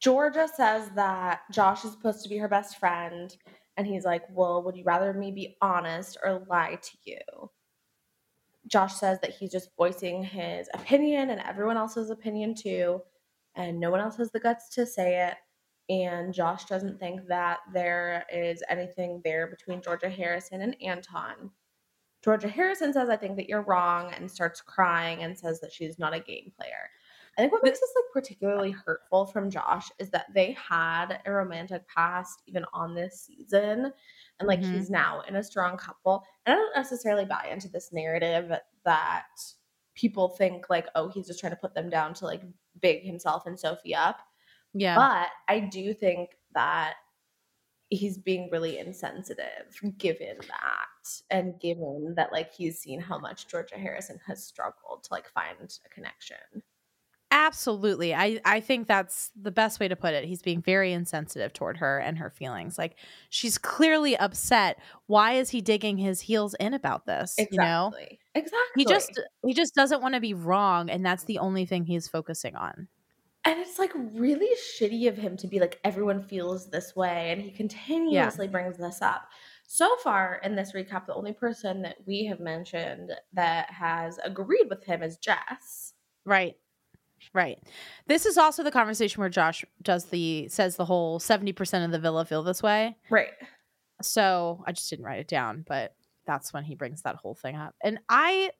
Georgia 0.00 0.48
says 0.54 0.90
that 0.96 1.42
Josh 1.50 1.84
is 1.84 1.92
supposed 1.92 2.22
to 2.22 2.28
be 2.28 2.36
her 2.38 2.48
best 2.48 2.78
friend, 2.78 3.34
and 3.76 3.86
he's 3.86 4.04
like, 4.04 4.22
Well, 4.30 4.62
would 4.62 4.76
you 4.76 4.84
rather 4.84 5.12
me 5.12 5.30
be 5.30 5.56
honest 5.62 6.18
or 6.22 6.44
lie 6.48 6.78
to 6.82 6.98
you? 7.04 7.50
Josh 8.66 8.94
says 8.94 9.18
that 9.20 9.30
he's 9.30 9.52
just 9.52 9.70
voicing 9.76 10.22
his 10.22 10.68
opinion 10.74 11.30
and 11.30 11.40
everyone 11.40 11.76
else's 11.76 12.10
opinion 12.10 12.54
too, 12.54 13.00
and 13.54 13.78
no 13.78 13.90
one 13.90 14.00
else 14.00 14.16
has 14.16 14.30
the 14.30 14.40
guts 14.40 14.68
to 14.70 14.86
say 14.86 15.28
it. 15.28 15.34
And 15.92 16.32
Josh 16.32 16.64
doesn't 16.64 16.98
think 16.98 17.26
that 17.28 17.58
there 17.72 18.24
is 18.32 18.62
anything 18.70 19.20
there 19.22 19.46
between 19.46 19.82
Georgia 19.82 20.08
Harrison 20.08 20.62
and 20.62 20.76
Anton. 20.82 21.50
Georgia 22.24 22.48
Harrison 22.48 22.90
says, 22.90 23.10
I 23.10 23.16
think 23.18 23.36
that 23.36 23.50
you're 23.50 23.60
wrong, 23.60 24.10
and 24.14 24.30
starts 24.30 24.62
crying 24.62 25.22
and 25.24 25.38
says 25.38 25.60
that 25.60 25.70
she's 25.70 25.98
not 25.98 26.14
a 26.14 26.20
game 26.20 26.50
player. 26.58 26.88
I 27.36 27.42
think 27.42 27.52
what 27.52 27.62
makes 27.62 27.80
this 27.80 27.92
like 27.94 28.04
particularly 28.14 28.70
hurtful 28.70 29.26
from 29.26 29.50
Josh 29.50 29.90
is 29.98 30.08
that 30.10 30.32
they 30.32 30.52
had 30.52 31.20
a 31.26 31.32
romantic 31.32 31.86
past 31.86 32.40
even 32.46 32.64
on 32.72 32.94
this 32.94 33.20
season. 33.20 33.92
And 34.38 34.48
like 34.48 34.60
Mhm. 34.60 34.72
he's 34.72 34.88
now 34.88 35.20
in 35.22 35.36
a 35.36 35.42
strong 35.42 35.76
couple. 35.76 36.24
And 36.46 36.54
I 36.54 36.56
don't 36.56 36.74
necessarily 36.76 37.26
buy 37.26 37.48
into 37.50 37.68
this 37.68 37.92
narrative 37.92 38.56
that 38.84 39.26
people 39.94 40.28
think 40.28 40.70
like, 40.70 40.88
oh, 40.94 41.08
he's 41.08 41.26
just 41.26 41.40
trying 41.40 41.52
to 41.52 41.56
put 41.56 41.74
them 41.74 41.90
down 41.90 42.14
to 42.14 42.24
like 42.24 42.42
big 42.80 43.02
himself 43.02 43.46
and 43.46 43.58
Sophie 43.58 43.94
up. 43.96 44.20
Yeah. 44.72 44.94
But 44.94 45.28
I 45.48 45.58
do 45.60 45.92
think 45.92 46.38
that 46.54 46.94
he's 47.90 48.16
being 48.16 48.48
really 48.50 48.78
insensitive 48.78 49.78
given 49.98 50.38
that 50.38 50.86
and 51.30 51.58
given 51.60 52.14
that 52.16 52.32
like 52.32 52.52
he's 52.52 52.78
seen 52.78 53.00
how 53.00 53.18
much 53.18 53.48
Georgia 53.48 53.76
Harrison 53.76 54.18
has 54.26 54.44
struggled 54.44 55.04
to 55.04 55.12
like 55.12 55.28
find 55.28 55.56
a 55.84 55.88
connection. 55.88 56.62
Absolutely. 57.30 58.14
I, 58.14 58.40
I 58.44 58.60
think 58.60 58.86
that's 58.86 59.32
the 59.34 59.50
best 59.50 59.80
way 59.80 59.88
to 59.88 59.96
put 59.96 60.14
it. 60.14 60.24
He's 60.24 60.40
being 60.40 60.62
very 60.62 60.92
insensitive 60.92 61.52
toward 61.52 61.78
her 61.78 61.98
and 61.98 62.16
her 62.18 62.30
feelings. 62.30 62.78
Like 62.78 62.94
she's 63.28 63.58
clearly 63.58 64.16
upset. 64.16 64.78
Why 65.06 65.32
is 65.32 65.50
he 65.50 65.60
digging 65.60 65.98
his 65.98 66.20
heels 66.20 66.54
in 66.60 66.74
about 66.74 67.06
this? 67.06 67.34
You 67.50 67.58
know? 67.58 67.88
Exactly. 67.88 68.20
Exactly. 68.36 68.58
He 68.76 68.84
just 68.84 69.20
he 69.44 69.52
just 69.52 69.74
doesn't 69.74 70.00
want 70.00 70.14
to 70.14 70.20
be 70.20 70.32
wrong 70.34 70.88
and 70.88 71.04
that's 71.04 71.24
the 71.24 71.38
only 71.38 71.66
thing 71.66 71.84
he's 71.84 72.06
focusing 72.06 72.54
on. 72.54 72.86
and 73.44 73.58
it's 73.58 73.78
like 73.78 73.92
really 73.94 74.48
shitty 74.56 75.08
of 75.08 75.16
him 75.16 75.36
to 75.38 75.46
be 75.48 75.58
like 75.60 75.78
everyone 75.84 76.22
feels 76.22 76.70
this 76.70 76.94
way 76.96 77.30
and 77.30 77.42
he 77.42 77.50
continuously 77.50 78.48
brings 78.48 78.76
this 78.78 79.02
up. 79.02 79.28
So 79.66 79.96
far 80.02 80.40
in 80.44 80.54
this 80.54 80.72
recap 80.72 81.06
the 81.06 81.14
only 81.14 81.32
person 81.32 81.82
that 81.82 81.96
we 82.06 82.26
have 82.26 82.40
mentioned 82.40 83.12
that 83.32 83.70
has 83.70 84.18
agreed 84.22 84.66
with 84.68 84.84
him 84.84 85.02
is 85.02 85.16
Jess. 85.18 85.94
Right. 86.24 86.56
Right. 87.32 87.58
This 88.06 88.26
is 88.26 88.36
also 88.36 88.62
the 88.62 88.70
conversation 88.70 89.20
where 89.20 89.30
Josh 89.30 89.64
does 89.82 90.06
the 90.06 90.48
says 90.48 90.76
the 90.76 90.84
whole 90.84 91.18
70% 91.18 91.84
of 91.84 91.90
the 91.90 91.98
villa 91.98 92.24
feel 92.24 92.42
this 92.42 92.62
way. 92.62 92.96
Right. 93.10 93.32
So 94.02 94.62
I 94.66 94.72
just 94.72 94.90
didn't 94.90 95.06
write 95.06 95.20
it 95.20 95.28
down, 95.28 95.64
but 95.66 95.94
that's 96.26 96.52
when 96.52 96.64
he 96.64 96.74
brings 96.74 97.02
that 97.02 97.16
whole 97.16 97.34
thing 97.34 97.56
up. 97.56 97.74
And 97.82 97.98
I 98.08 98.50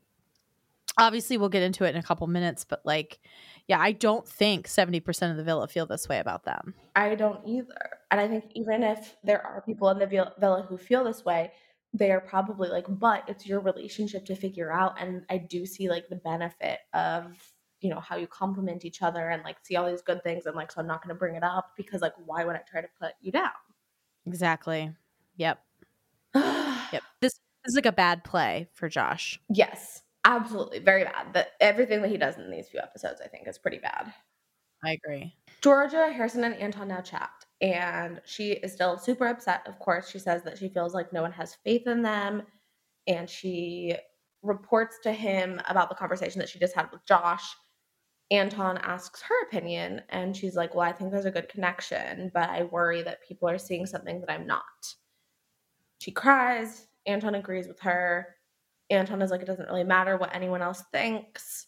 obviously 0.99 1.37
we'll 1.37 1.49
get 1.49 1.63
into 1.63 1.85
it 1.85 1.91
in 1.91 1.97
a 1.97 2.03
couple 2.03 2.27
minutes, 2.27 2.65
but 2.65 2.81
like, 2.85 3.21
yeah, 3.67 3.81
I 3.81 3.93
don't 3.93 4.27
think 4.27 4.69
70% 4.69 5.31
of 5.31 5.37
the 5.37 5.45
villa 5.45 5.69
feel 5.69 5.87
this 5.87 6.09
way 6.09 6.19
about 6.19 6.45
them. 6.45 6.75
I 6.95 7.15
don't 7.15 7.47
either. 7.47 7.99
And 8.11 8.21
I 8.21 8.29
think 8.29 8.45
even 8.55 8.83
if 8.83 9.17
there 9.25 9.45
are 9.45 9.63
people 9.63 9.89
in 9.91 9.99
the 9.99 10.07
villa 10.07 10.67
who 10.69 10.77
feel 10.77 11.05
this 11.05 11.25
way, 11.25 11.53
they 11.93 12.11
are 12.11 12.21
probably 12.21 12.69
like, 12.69 12.87
but 12.89 13.25
it's 13.29 13.47
your 13.47 13.61
relationship 13.61 14.27
to 14.27 14.35
figure 14.35 14.73
out. 14.73 15.01
And 15.01 15.25
I 15.31 15.39
do 15.39 15.65
see 15.65 15.89
like 15.89 16.09
the 16.09 16.17
benefit 16.17 16.81
of, 16.93 17.33
you 17.81 17.89
know, 17.89 18.01
how 18.01 18.17
you 18.17 18.27
compliment 18.27 18.85
each 18.85 19.01
other 19.01 19.29
and 19.29 19.43
like 19.45 19.57
see 19.63 19.77
all 19.77 19.89
these 19.89 20.03
good 20.03 20.23
things. 20.23 20.47
And 20.47 20.57
like, 20.57 20.73
so 20.73 20.81
I'm 20.81 20.87
not 20.87 21.03
going 21.03 21.15
to 21.15 21.19
bring 21.19 21.37
it 21.37 21.45
up 21.45 21.71
because 21.77 22.03
like, 22.03 22.15
why 22.27 22.45
would 22.45 22.57
I 22.57 22.63
try 22.69 22.81
to 22.81 22.89
put 23.01 23.13
you 23.21 23.33
down? 23.33 23.51
Exactly. 24.27 24.93
Yep. 25.37 25.59
Yep. 26.93 27.03
This, 27.21 27.33
this 27.65 27.73
is 27.73 27.75
like 27.75 27.87
a 27.87 27.93
bad 27.93 28.23
play 28.23 28.69
for 28.73 28.89
Josh. 28.89 29.41
Yes, 29.49 30.04
absolutely. 30.25 30.79
Very 30.81 31.05
bad. 31.05 31.33
That 31.33 31.53
everything 31.61 32.03
that 32.03 32.11
he 32.11 32.17
does 32.17 32.37
in 32.39 32.51
these 32.51 32.69
few 32.69 32.81
episodes, 32.81 33.21
I 33.25 33.29
think, 33.29 33.49
is 33.49 33.59
pretty 33.59 33.79
bad. 33.79 34.13
I 34.85 34.93
agree. 34.93 35.35
Georgia, 35.63 36.13
Harrison, 36.13 36.45
and 36.45 36.55
Anton 36.57 36.89
now 36.89 37.01
chat, 37.01 37.31
and 37.63 38.21
she 38.27 38.53
is 38.53 38.73
still 38.73 38.99
super 38.99 39.27
upset. 39.27 39.63
Of 39.67 39.79
course, 39.79 40.11
she 40.11 40.19
says 40.19 40.43
that 40.43 40.59
she 40.59 40.69
feels 40.69 40.93
like 40.95 41.13
no 41.13 41.23
one 41.23 41.33
has 41.33 41.55
faith 41.65 41.87
in 41.87 42.03
them, 42.03 42.43
and 43.07 43.29
she 43.29 43.95
reports 44.43 44.99
to 45.05 45.13
him 45.13 45.61
about 45.69 45.89
the 45.89 45.95
conversation 45.95 46.39
that 46.39 46.51
she 46.51 46.59
just 46.59 46.75
had 46.75 46.91
with 46.93 47.05
Josh. 47.07 47.55
Anton 48.31 48.79
asks 48.79 49.23
her 49.23 49.43
opinion, 49.47 50.03
and 50.11 50.37
she's 50.37 50.57
like, 50.57 50.75
Well, 50.75 50.87
I 50.87 50.93
think 50.93 51.11
there's 51.11 51.25
a 51.25 51.31
good 51.31 51.49
connection, 51.49 52.31
but 52.35 52.51
I 52.51 52.65
worry 52.65 53.03
that 53.03 53.27
people 53.27 53.49
are 53.49 53.59
seeing 53.59 53.87
something 53.87 54.21
that 54.21 54.31
I'm 54.31 54.47
not. 54.47 54.63
She 56.01 56.11
cries. 56.11 56.89
Anton 57.07 57.35
agrees 57.37 57.69
with 57.69 57.81
her. 57.81 58.37
Anton 58.91 59.23
is 59.23 59.31
like, 59.31 59.43
It 59.43 59.47
doesn't 59.47 59.69
really 59.69 59.85
matter 59.85 60.17
what 60.17 60.35
anyone 60.35 60.63
else 60.63 60.83
thinks. 60.93 61.67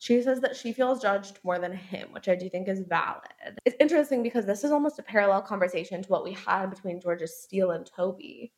She 0.00 0.22
says 0.22 0.40
that 0.42 0.54
she 0.56 0.72
feels 0.72 1.02
judged 1.02 1.40
more 1.42 1.58
than 1.58 1.72
him, 1.72 2.12
which 2.12 2.28
I 2.28 2.36
do 2.36 2.48
think 2.48 2.68
is 2.68 2.82
valid. 2.88 3.58
It's 3.64 3.76
interesting 3.80 4.22
because 4.22 4.46
this 4.46 4.62
is 4.62 4.70
almost 4.70 5.00
a 5.00 5.02
parallel 5.02 5.42
conversation 5.42 6.02
to 6.02 6.08
what 6.08 6.22
we 6.22 6.34
had 6.34 6.70
between 6.70 7.00
Georgia 7.00 7.26
Steele 7.26 7.72
and 7.72 7.84
Toby, 7.84 8.52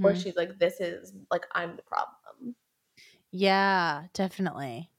where 0.00 0.14
Mhm. 0.14 0.22
she's 0.22 0.36
like, 0.36 0.58
This 0.58 0.80
is 0.80 1.12
like, 1.30 1.46
I'm 1.52 1.76
the 1.76 1.82
problem. 1.82 2.54
Yeah, 3.32 4.06
definitely. 4.12 4.90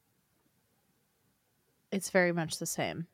It's 1.90 2.10
very 2.10 2.32
much 2.32 2.58
the 2.58 2.66
same. 2.66 3.08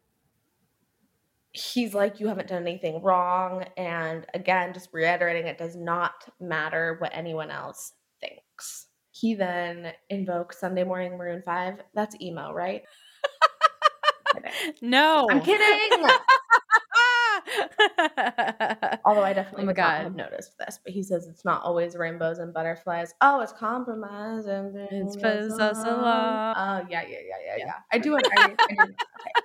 He's 1.52 1.94
like, 1.94 2.18
You 2.18 2.26
haven't 2.26 2.48
done 2.48 2.62
anything 2.62 3.00
wrong. 3.02 3.64
And 3.76 4.26
again, 4.34 4.72
just 4.74 4.90
reiterating, 4.92 5.46
it 5.46 5.58
does 5.58 5.76
not 5.76 6.28
matter 6.40 6.96
what 6.98 7.14
anyone 7.14 7.50
else 7.50 7.92
thinks. 8.20 8.88
He 9.14 9.34
then 9.34 9.92
invokes 10.10 10.58
Sunday 10.58 10.82
Morning 10.82 11.16
Maroon 11.16 11.42
5. 11.44 11.80
That's 11.94 12.16
emo, 12.20 12.52
right? 12.52 12.82
No. 14.82 15.28
I'm 15.30 15.40
kidding. 15.40 16.04
Although 19.04 19.22
I 19.22 19.32
definitely 19.32 19.62
Oh 19.62 19.66
my 19.66 19.70
would 19.70 19.76
not 19.76 19.94
God. 19.94 20.02
have 20.02 20.16
noticed 20.16 20.58
this, 20.58 20.80
but 20.84 20.92
he 20.92 21.04
says 21.04 21.28
it's 21.28 21.44
not 21.44 21.62
always 21.62 21.94
rainbows 21.94 22.38
and 22.38 22.52
butterflies. 22.52 23.14
Oh, 23.20 23.40
it's 23.40 23.52
compromise 23.52 24.46
and 24.46 24.74
It's 24.74 25.16
brings 25.16 25.50
fizz 25.50 25.60
us 25.60 25.84
along. 25.84 26.54
Oh 26.56 26.86
yeah, 26.90 27.02
yeah, 27.02 27.18
yeah, 27.28 27.36
yeah, 27.46 27.56
yeah. 27.58 27.74
I 27.92 27.98
do. 27.98 28.16
I, 28.16 28.20
I, 28.20 28.56
I 28.70 28.74
do 28.74 28.82
okay. 28.82 29.43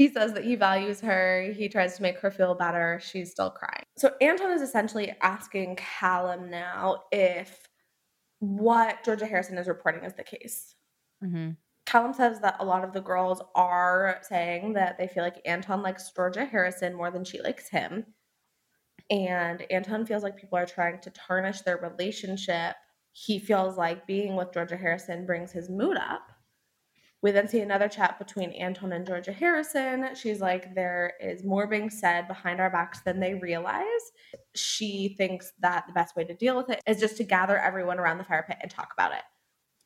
He 0.00 0.08
says 0.08 0.32
that 0.32 0.44
he 0.46 0.54
values 0.54 1.02
her. 1.02 1.52
He 1.54 1.68
tries 1.68 1.96
to 1.96 2.02
make 2.02 2.18
her 2.20 2.30
feel 2.30 2.54
better. 2.54 2.98
She's 3.04 3.32
still 3.32 3.50
crying. 3.50 3.84
So 3.98 4.12
Anton 4.22 4.50
is 4.50 4.62
essentially 4.62 5.12
asking 5.20 5.76
Callum 5.76 6.48
now 6.48 7.02
if 7.12 7.68
what 8.38 9.04
Georgia 9.04 9.26
Harrison 9.26 9.58
is 9.58 9.68
reporting 9.68 10.02
is 10.04 10.14
the 10.14 10.22
case. 10.22 10.74
hmm 11.22 11.50
Callum 11.84 12.14
says 12.14 12.40
that 12.40 12.56
a 12.60 12.64
lot 12.64 12.82
of 12.82 12.94
the 12.94 13.02
girls 13.02 13.42
are 13.54 14.20
saying 14.22 14.72
that 14.72 14.96
they 14.96 15.06
feel 15.06 15.22
like 15.22 15.42
Anton 15.44 15.82
likes 15.82 16.10
Georgia 16.16 16.46
Harrison 16.46 16.94
more 16.94 17.10
than 17.10 17.22
she 17.22 17.42
likes 17.42 17.68
him. 17.68 18.06
And 19.10 19.70
Anton 19.70 20.06
feels 20.06 20.22
like 20.22 20.38
people 20.38 20.56
are 20.56 20.64
trying 20.64 20.98
to 21.02 21.10
tarnish 21.10 21.60
their 21.60 21.76
relationship. 21.76 22.74
He 23.12 23.38
feels 23.38 23.76
like 23.76 24.06
being 24.06 24.34
with 24.34 24.54
Georgia 24.54 24.78
Harrison 24.78 25.26
brings 25.26 25.52
his 25.52 25.68
mood 25.68 25.98
up. 25.98 26.29
We 27.22 27.32
then 27.32 27.48
see 27.48 27.60
another 27.60 27.88
chat 27.88 28.18
between 28.18 28.50
Anton 28.52 28.92
and 28.92 29.06
Georgia 29.06 29.32
Harrison. 29.32 30.14
She's 30.14 30.40
like, 30.40 30.74
there 30.74 31.12
is 31.20 31.44
more 31.44 31.66
being 31.66 31.90
said 31.90 32.26
behind 32.26 32.60
our 32.60 32.70
backs 32.70 33.00
than 33.00 33.20
they 33.20 33.34
realize. 33.34 33.84
She 34.54 35.14
thinks 35.18 35.52
that 35.60 35.84
the 35.86 35.92
best 35.92 36.16
way 36.16 36.24
to 36.24 36.34
deal 36.34 36.56
with 36.56 36.70
it 36.70 36.80
is 36.86 36.98
just 36.98 37.18
to 37.18 37.24
gather 37.24 37.58
everyone 37.58 37.98
around 37.98 38.18
the 38.18 38.24
fire 38.24 38.44
pit 38.48 38.56
and 38.62 38.70
talk 38.70 38.88
about 38.94 39.12
it. 39.12 39.22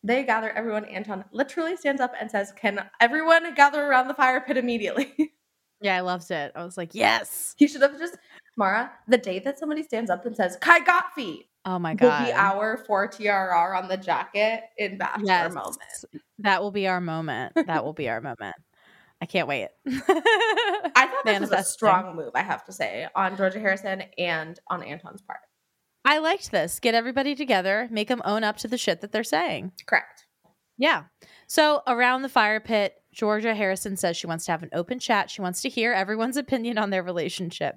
They 0.05 0.23
gather 0.23 0.51
everyone. 0.51 0.85
Anton 0.85 1.25
literally 1.33 1.77
stands 1.77 2.01
up 2.01 2.13
and 2.21 2.31
says, 2.31 2.53
Can 2.53 2.89
everyone 3.01 3.53
gather 3.55 3.85
around 3.85 4.07
the 4.09 4.15
fire 4.15 4.41
pit 4.41 4.57
immediately? 4.57 5.13
Yeah, 5.81 5.97
I 5.97 6.01
loved 6.01 6.31
it. 6.31 6.51
I 6.55 6.65
was 6.65 6.79
like, 6.79 6.95
yes. 6.95 7.55
he 7.59 7.67
should 7.69 7.83
have 7.83 7.99
just, 7.99 8.17
Maura, 8.57 8.91
the 9.07 9.19
day 9.19 9.39
that 9.41 9.59
somebody 9.59 9.83
stands 9.83 10.09
up 10.11 10.25
and 10.25 10.35
says, 10.35 10.57
Kai 10.63 10.81
got 10.81 11.13
feet, 11.15 11.45
Oh 11.67 11.79
my 11.79 11.95
god! 11.95 12.21
will 12.21 12.27
be 12.27 12.33
our 12.33 12.77
four 12.87 13.09
TRR 13.09 13.77
on 13.83 13.89
the 13.89 13.97
jacket 13.97 14.65
in 14.77 14.99
Bachelor 14.99 15.25
Yes. 15.27 15.55
moment. 15.55 16.05
That 16.41 16.63
will 16.63 16.71
be 16.71 16.87
our 16.87 17.01
moment. 17.01 17.55
That 17.55 17.85
will 17.85 17.93
be 17.95 18.09
our 18.09 18.21
moment. 18.21 18.57
I 19.23 19.27
can't 19.27 19.49
wait. 19.49 19.69
I 19.87 21.07
thought 21.07 21.25
this 21.25 21.41
was 21.41 21.53
a 21.53 21.63
strong 21.63 22.17
move, 22.17 22.33
I 22.35 22.43
have 22.43 22.65
to 22.67 22.73
say, 22.73 23.07
on 23.15 23.37
Georgia 23.37 23.59
Harrison 23.61 24.03
and 24.19 24.59
on 24.69 24.83
Anton's 24.83 25.23
part. 25.23 25.41
I 26.05 26.19
liked 26.19 26.51
this. 26.51 26.81
Get 26.81 26.95
everybody 26.95 27.35
together, 27.35 27.89
make 27.91 28.09
them 28.09 28.21
own 28.25 28.45
up 28.45 28.59
to 28.59 28.69
the 28.69 28.77
shit 28.77 29.01
that 29.01 29.13
they're 29.13 29.25
saying. 29.25 29.73
Correct. 29.87 30.27
Yeah. 30.77 31.05
So 31.47 31.81
around 31.87 32.23
the 32.23 32.29
fire 32.29 32.61
pit, 32.61 32.95
Georgia 33.13 33.55
Harrison 33.55 33.97
says 33.97 34.17
she 34.17 34.27
wants 34.27 34.45
to 34.47 34.51
have 34.53 34.63
an 34.63 34.71
open 34.75 34.99
chat. 34.99 35.31
She 35.31 35.41
wants 35.41 35.63
to 35.63 35.69
hear 35.69 35.93
everyone's 35.93 36.37
opinion 36.37 36.77
on 36.77 36.91
their 36.91 37.03
relationship. 37.03 37.77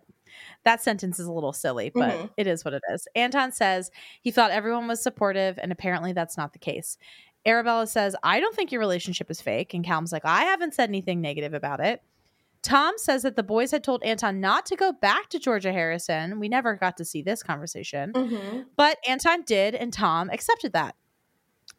That 0.63 0.81
sentence 0.81 1.19
is 1.19 1.27
a 1.27 1.31
little 1.31 1.53
silly, 1.53 1.91
but 1.93 2.11
Mhm. 2.11 2.29
it 2.37 2.47
is 2.47 2.63
what 2.65 2.73
it 2.73 2.83
is. 2.93 3.07
Anton 3.15 3.51
says 3.51 3.91
he 4.21 4.31
thought 4.31 4.51
everyone 4.51 4.87
was 4.87 5.01
supportive, 5.01 5.57
and 5.61 5.71
apparently 5.71 6.13
that's 6.13 6.37
not 6.37 6.53
the 6.53 6.59
case. 6.59 6.97
Arabella 7.45 7.87
says, 7.87 8.15
I 8.23 8.39
don't 8.39 8.55
think 8.55 8.71
your 8.71 8.81
relationship 8.81 9.31
is 9.31 9.39
fake. 9.41 9.73
And 9.73 9.85
Callum's 9.85 10.11
like, 10.11 10.25
I 10.25 10.41
haven't 10.43 10.73
said 10.73 10.89
anything 10.89 11.21
negative 11.21 11.53
about 11.53 11.79
it. 11.79 12.01
Tom 12.61 12.95
says 12.97 13.21
that 13.21 13.37
the 13.37 13.43
boys 13.43 13.71
had 13.71 13.83
told 13.83 14.03
Anton 14.03 14.41
not 14.41 14.65
to 14.65 14.75
go 14.75 14.91
back 14.91 15.29
to 15.29 15.39
Georgia 15.39 15.71
Harrison. 15.71 16.39
We 16.39 16.49
never 16.49 16.75
got 16.75 16.97
to 16.97 17.05
see 17.05 17.21
this 17.21 17.43
conversation. 17.43 18.11
Mm-hmm. 18.11 18.61
But 18.75 18.97
Anton 19.07 19.43
did, 19.43 19.75
and 19.75 19.93
Tom 19.93 20.29
accepted 20.29 20.73
that. 20.73 20.95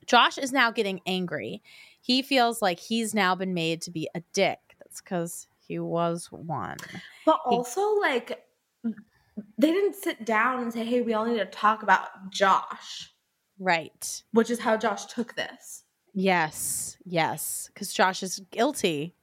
Josh 0.06 0.38
is 0.38 0.52
now 0.52 0.70
getting 0.70 1.00
angry. 1.04 1.62
He 2.00 2.22
feels 2.22 2.62
like 2.62 2.78
he's 2.78 3.14
now 3.14 3.34
been 3.34 3.52
made 3.52 3.82
to 3.82 3.90
be 3.90 4.08
a 4.14 4.22
dick. 4.32 4.58
That's 4.78 5.02
because 5.02 5.48
he 5.58 5.78
was 5.78 6.32
one. 6.32 6.78
But 7.26 7.40
He- 7.50 7.56
also, 7.56 7.82
like, 7.96 8.42
they 8.84 9.70
didn't 9.72 9.94
sit 9.94 10.24
down 10.24 10.62
and 10.62 10.72
say, 10.72 10.84
hey, 10.84 11.00
we 11.00 11.14
all 11.14 11.24
need 11.26 11.38
to 11.38 11.44
talk 11.46 11.82
about 11.82 12.08
Josh, 12.30 13.12
Right. 13.58 14.22
which 14.32 14.50
is 14.50 14.58
how 14.60 14.76
Josh 14.76 15.06
took 15.06 15.34
this. 15.34 15.84
Yes. 16.14 16.96
Yes. 17.04 17.70
Because 17.72 17.92
Josh 17.92 18.22
is 18.22 18.40
guilty 18.50 19.14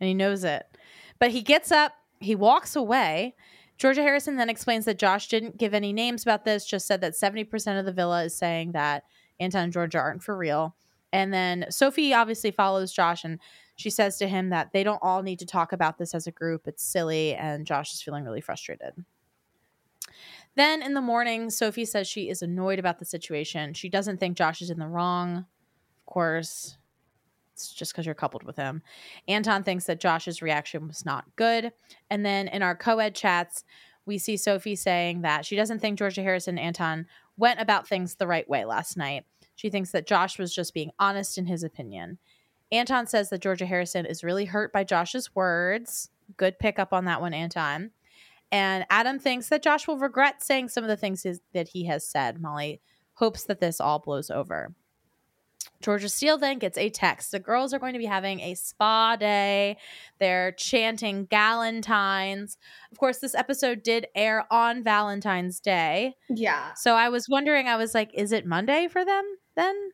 and 0.00 0.08
he 0.08 0.14
knows 0.14 0.44
it. 0.44 0.66
But 1.18 1.30
he 1.30 1.42
gets 1.42 1.72
up, 1.72 1.92
he 2.20 2.34
walks 2.34 2.76
away. 2.76 3.34
Georgia 3.78 4.02
Harrison 4.02 4.36
then 4.36 4.50
explains 4.50 4.84
that 4.86 4.98
Josh 4.98 5.28
didn't 5.28 5.56
give 5.56 5.72
any 5.72 5.92
names 5.92 6.22
about 6.22 6.44
this, 6.44 6.66
just 6.66 6.86
said 6.86 7.00
that 7.00 7.12
70% 7.14 7.78
of 7.78 7.86
the 7.86 7.92
villa 7.92 8.24
is 8.24 8.34
saying 8.36 8.72
that 8.72 9.04
Anton 9.40 9.64
and 9.64 9.72
Georgia 9.72 9.98
aren't 9.98 10.22
for 10.22 10.36
real. 10.36 10.74
And 11.12 11.32
then 11.32 11.66
Sophie 11.70 12.12
obviously 12.12 12.50
follows 12.50 12.92
Josh 12.92 13.24
and 13.24 13.38
she 13.78 13.90
says 13.90 14.18
to 14.18 14.26
him 14.26 14.50
that 14.50 14.72
they 14.72 14.82
don't 14.82 14.98
all 15.02 15.22
need 15.22 15.38
to 15.38 15.46
talk 15.46 15.72
about 15.72 15.98
this 15.98 16.12
as 16.12 16.26
a 16.26 16.32
group. 16.32 16.66
It's 16.66 16.82
silly. 16.82 17.36
And 17.36 17.64
Josh 17.64 17.94
is 17.94 18.02
feeling 18.02 18.24
really 18.24 18.40
frustrated. 18.40 19.04
Then 20.56 20.82
in 20.82 20.94
the 20.94 21.00
morning, 21.00 21.48
Sophie 21.48 21.84
says 21.84 22.08
she 22.08 22.28
is 22.28 22.42
annoyed 22.42 22.80
about 22.80 22.98
the 22.98 23.04
situation. 23.04 23.74
She 23.74 23.88
doesn't 23.88 24.18
think 24.18 24.36
Josh 24.36 24.60
is 24.62 24.70
in 24.70 24.80
the 24.80 24.88
wrong. 24.88 25.36
Of 25.36 26.06
course, 26.06 26.76
it's 27.52 27.72
just 27.72 27.92
because 27.92 28.04
you're 28.04 28.16
coupled 28.16 28.42
with 28.42 28.56
him. 28.56 28.82
Anton 29.28 29.62
thinks 29.62 29.84
that 29.84 30.00
Josh's 30.00 30.42
reaction 30.42 30.88
was 30.88 31.06
not 31.06 31.26
good. 31.36 31.72
And 32.10 32.26
then 32.26 32.48
in 32.48 32.62
our 32.62 32.74
co 32.74 32.98
ed 32.98 33.14
chats, 33.14 33.62
we 34.06 34.18
see 34.18 34.36
Sophie 34.36 34.74
saying 34.74 35.22
that 35.22 35.46
she 35.46 35.54
doesn't 35.54 35.78
think 35.78 36.00
Georgia 36.00 36.22
Harrison 36.22 36.58
and 36.58 36.66
Anton 36.66 37.06
went 37.36 37.60
about 37.60 37.86
things 37.86 38.16
the 38.16 38.26
right 38.26 38.48
way 38.48 38.64
last 38.64 38.96
night. 38.96 39.24
She 39.54 39.70
thinks 39.70 39.92
that 39.92 40.08
Josh 40.08 40.36
was 40.36 40.52
just 40.52 40.74
being 40.74 40.90
honest 40.98 41.38
in 41.38 41.46
his 41.46 41.62
opinion. 41.62 42.18
Anton 42.70 43.06
says 43.06 43.30
that 43.30 43.40
Georgia 43.40 43.66
Harrison 43.66 44.06
is 44.06 44.24
really 44.24 44.44
hurt 44.44 44.72
by 44.72 44.84
Josh's 44.84 45.34
words. 45.34 46.10
Good 46.36 46.58
pickup 46.58 46.92
on 46.92 47.06
that 47.06 47.20
one, 47.20 47.34
Anton. 47.34 47.90
And 48.50 48.84
Adam 48.90 49.18
thinks 49.18 49.48
that 49.48 49.62
Josh 49.62 49.86
will 49.86 49.98
regret 49.98 50.42
saying 50.42 50.68
some 50.68 50.84
of 50.84 50.88
the 50.88 50.96
things 50.96 51.22
his, 51.22 51.40
that 51.52 51.68
he 51.68 51.86
has 51.86 52.06
said. 52.06 52.40
Molly 52.40 52.80
hopes 53.14 53.44
that 53.44 53.60
this 53.60 53.80
all 53.80 53.98
blows 53.98 54.30
over. 54.30 54.74
Georgia 55.80 56.08
Steele 56.08 56.38
then 56.38 56.58
gets 56.58 56.76
a 56.76 56.90
text. 56.90 57.30
The 57.30 57.38
girls 57.38 57.72
are 57.72 57.78
going 57.78 57.92
to 57.92 57.98
be 57.98 58.06
having 58.06 58.40
a 58.40 58.54
spa 58.54 59.16
day. 59.16 59.76
They're 60.18 60.52
chanting 60.52 61.26
Galentines. 61.28 62.56
Of 62.90 62.98
course, 62.98 63.18
this 63.18 63.34
episode 63.34 63.82
did 63.82 64.08
air 64.14 64.44
on 64.50 64.82
Valentine's 64.82 65.60
Day. 65.60 66.14
Yeah. 66.28 66.74
So 66.74 66.94
I 66.94 67.10
was 67.10 67.28
wondering, 67.28 67.68
I 67.68 67.76
was 67.76 67.94
like, 67.94 68.10
is 68.14 68.32
it 68.32 68.44
Monday 68.44 68.88
for 68.88 69.04
them 69.04 69.24
then? 69.54 69.90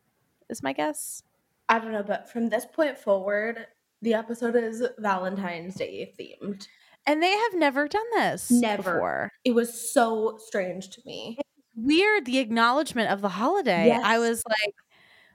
Is 0.48 0.62
my 0.62 0.72
guess. 0.72 1.22
I 1.68 1.78
don't 1.78 1.92
know, 1.92 2.02
but 2.02 2.30
from 2.30 2.48
this 2.48 2.66
point 2.66 2.98
forward, 2.98 3.66
the 4.02 4.14
episode 4.14 4.56
is 4.56 4.86
Valentine's 4.98 5.74
Day 5.76 6.14
themed. 6.18 6.66
And 7.06 7.22
they 7.22 7.32
have 7.32 7.54
never 7.54 7.88
done 7.88 8.06
this 8.14 8.50
Never. 8.50 8.94
before. 8.94 9.32
It 9.44 9.54
was 9.54 9.92
so 9.92 10.38
strange 10.38 10.90
to 10.90 11.02
me. 11.04 11.38
Weird, 11.76 12.24
the 12.24 12.38
acknowledgement 12.38 13.10
of 13.10 13.20
the 13.20 13.28
holiday. 13.28 13.90
I 13.90 14.18
was 14.18 14.42
like, 14.48 14.74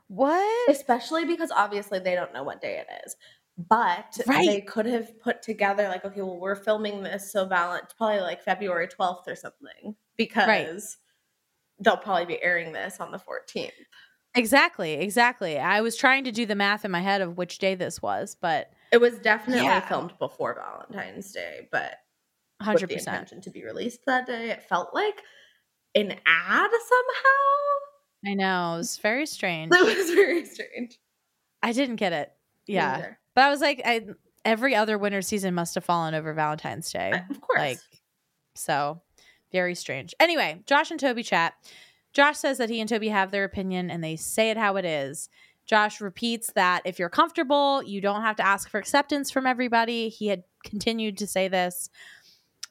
what? 0.08 0.70
Especially 0.70 1.26
because 1.26 1.52
obviously 1.52 2.00
they 2.00 2.16
don't 2.16 2.34
know 2.34 2.44
what 2.44 2.62
day 2.62 2.80
it 2.80 2.88
is. 3.06 3.16
But 3.58 4.20
Right. 4.26 4.48
they 4.48 4.62
could 4.62 4.86
have 4.86 5.20
put 5.20 5.42
together 5.42 5.88
like, 5.90 6.06
okay, 6.06 6.22
well, 6.22 6.40
we're 6.40 6.56
filming 6.56 7.04
this 7.04 7.32
so 7.32 7.46
Valent 7.46 7.84
it's 7.86 7.94
probably 7.94 8.22
like 8.22 8.42
February 8.42 8.88
12th 8.88 9.28
or 9.28 9.36
something. 9.36 9.96
Because 10.18 10.98
they'll 11.80 11.98
probably 11.98 12.26
be 12.26 12.42
airing 12.42 12.72
this 12.72 13.00
on 13.00 13.12
the 13.12 13.20
14th. 13.20 13.72
Exactly, 14.40 14.94
exactly. 14.94 15.60
I 15.60 15.82
was 15.82 15.96
trying 15.96 16.24
to 16.24 16.32
do 16.32 16.46
the 16.46 16.56
math 16.56 16.86
in 16.86 16.92
my 16.92 17.02
head 17.02 17.22
of 17.22 17.38
which 17.38 17.60
day 17.60 17.76
this 17.76 18.02
was, 18.02 18.36
but 18.40 18.72
It 18.92 18.98
was 19.02 19.20
definitely 19.20 19.66
Yeah. 19.66 19.82
filmed 19.82 20.18
before 20.18 20.56
Valentine's 20.56 21.32
Day, 21.32 21.68
but 21.72 21.96
with 22.60 22.68
100%. 22.68 22.88
the 22.88 22.96
intention 22.98 23.42
to 23.42 23.50
be 23.52 23.64
released 23.64 24.00
that 24.06 24.26
day. 24.26 24.50
It 24.50 24.64
felt 24.64 24.94
like 24.94 25.22
an 25.96 26.12
ad 26.26 26.72
somehow. 26.72 28.26
I 28.26 28.34
know. 28.34 28.74
It 28.76 28.78
was 28.78 28.98
very 28.98 29.26
strange. 29.26 29.72
It 29.74 29.98
was 29.98 30.10
very 30.16 30.46
strange. 30.46 30.98
I 31.62 31.72
didn't 31.72 31.98
get 31.98 32.14
it. 32.14 32.32
Yeah. 32.68 33.14
But 33.36 33.44
I 33.46 33.50
was 33.50 33.62
like, 33.62 33.82
I 33.86 34.06
every 34.46 34.74
other 34.76 34.98
winter 34.98 35.22
season 35.22 35.54
must 35.54 35.76
have 35.76 35.84
fallen 35.86 36.14
over 36.16 36.34
Valentine's 36.34 36.92
Day. 36.92 37.12
Of 37.30 37.42
course. 37.42 37.60
Like, 37.60 37.80
so 38.56 39.02
very 39.52 39.76
strange. 39.76 40.14
Anyway, 40.20 40.62
Josh 40.66 40.92
and 40.92 41.00
Toby 41.00 41.24
chat. 41.24 41.54
Josh 42.14 42.38
says 42.38 42.58
that 42.58 42.70
he 42.70 42.80
and 42.80 42.90
Toby 42.90 43.10
have 43.10 43.32
their 43.32 43.44
opinion 43.44 43.90
and 43.90 44.04
they 44.04 44.16
say 44.16 44.50
it 44.50 44.58
how 44.58 44.76
it 44.76 44.86
is. 44.86 45.30
Josh 45.66 46.02
repeats 46.02 46.52
that 46.54 46.82
if 46.86 46.98
you're 46.98 47.10
comfortable, 47.10 47.84
you 47.84 48.02
don't 48.02 48.24
have 48.24 48.36
to 48.38 48.46
ask 48.46 48.70
for 48.70 48.80
acceptance 48.80 49.30
from 49.30 49.46
everybody. 49.46 50.10
He 50.10 50.28
had 50.28 50.44
continued 50.64 51.18
to 51.20 51.28
say 51.28 51.48
this. 51.48 51.90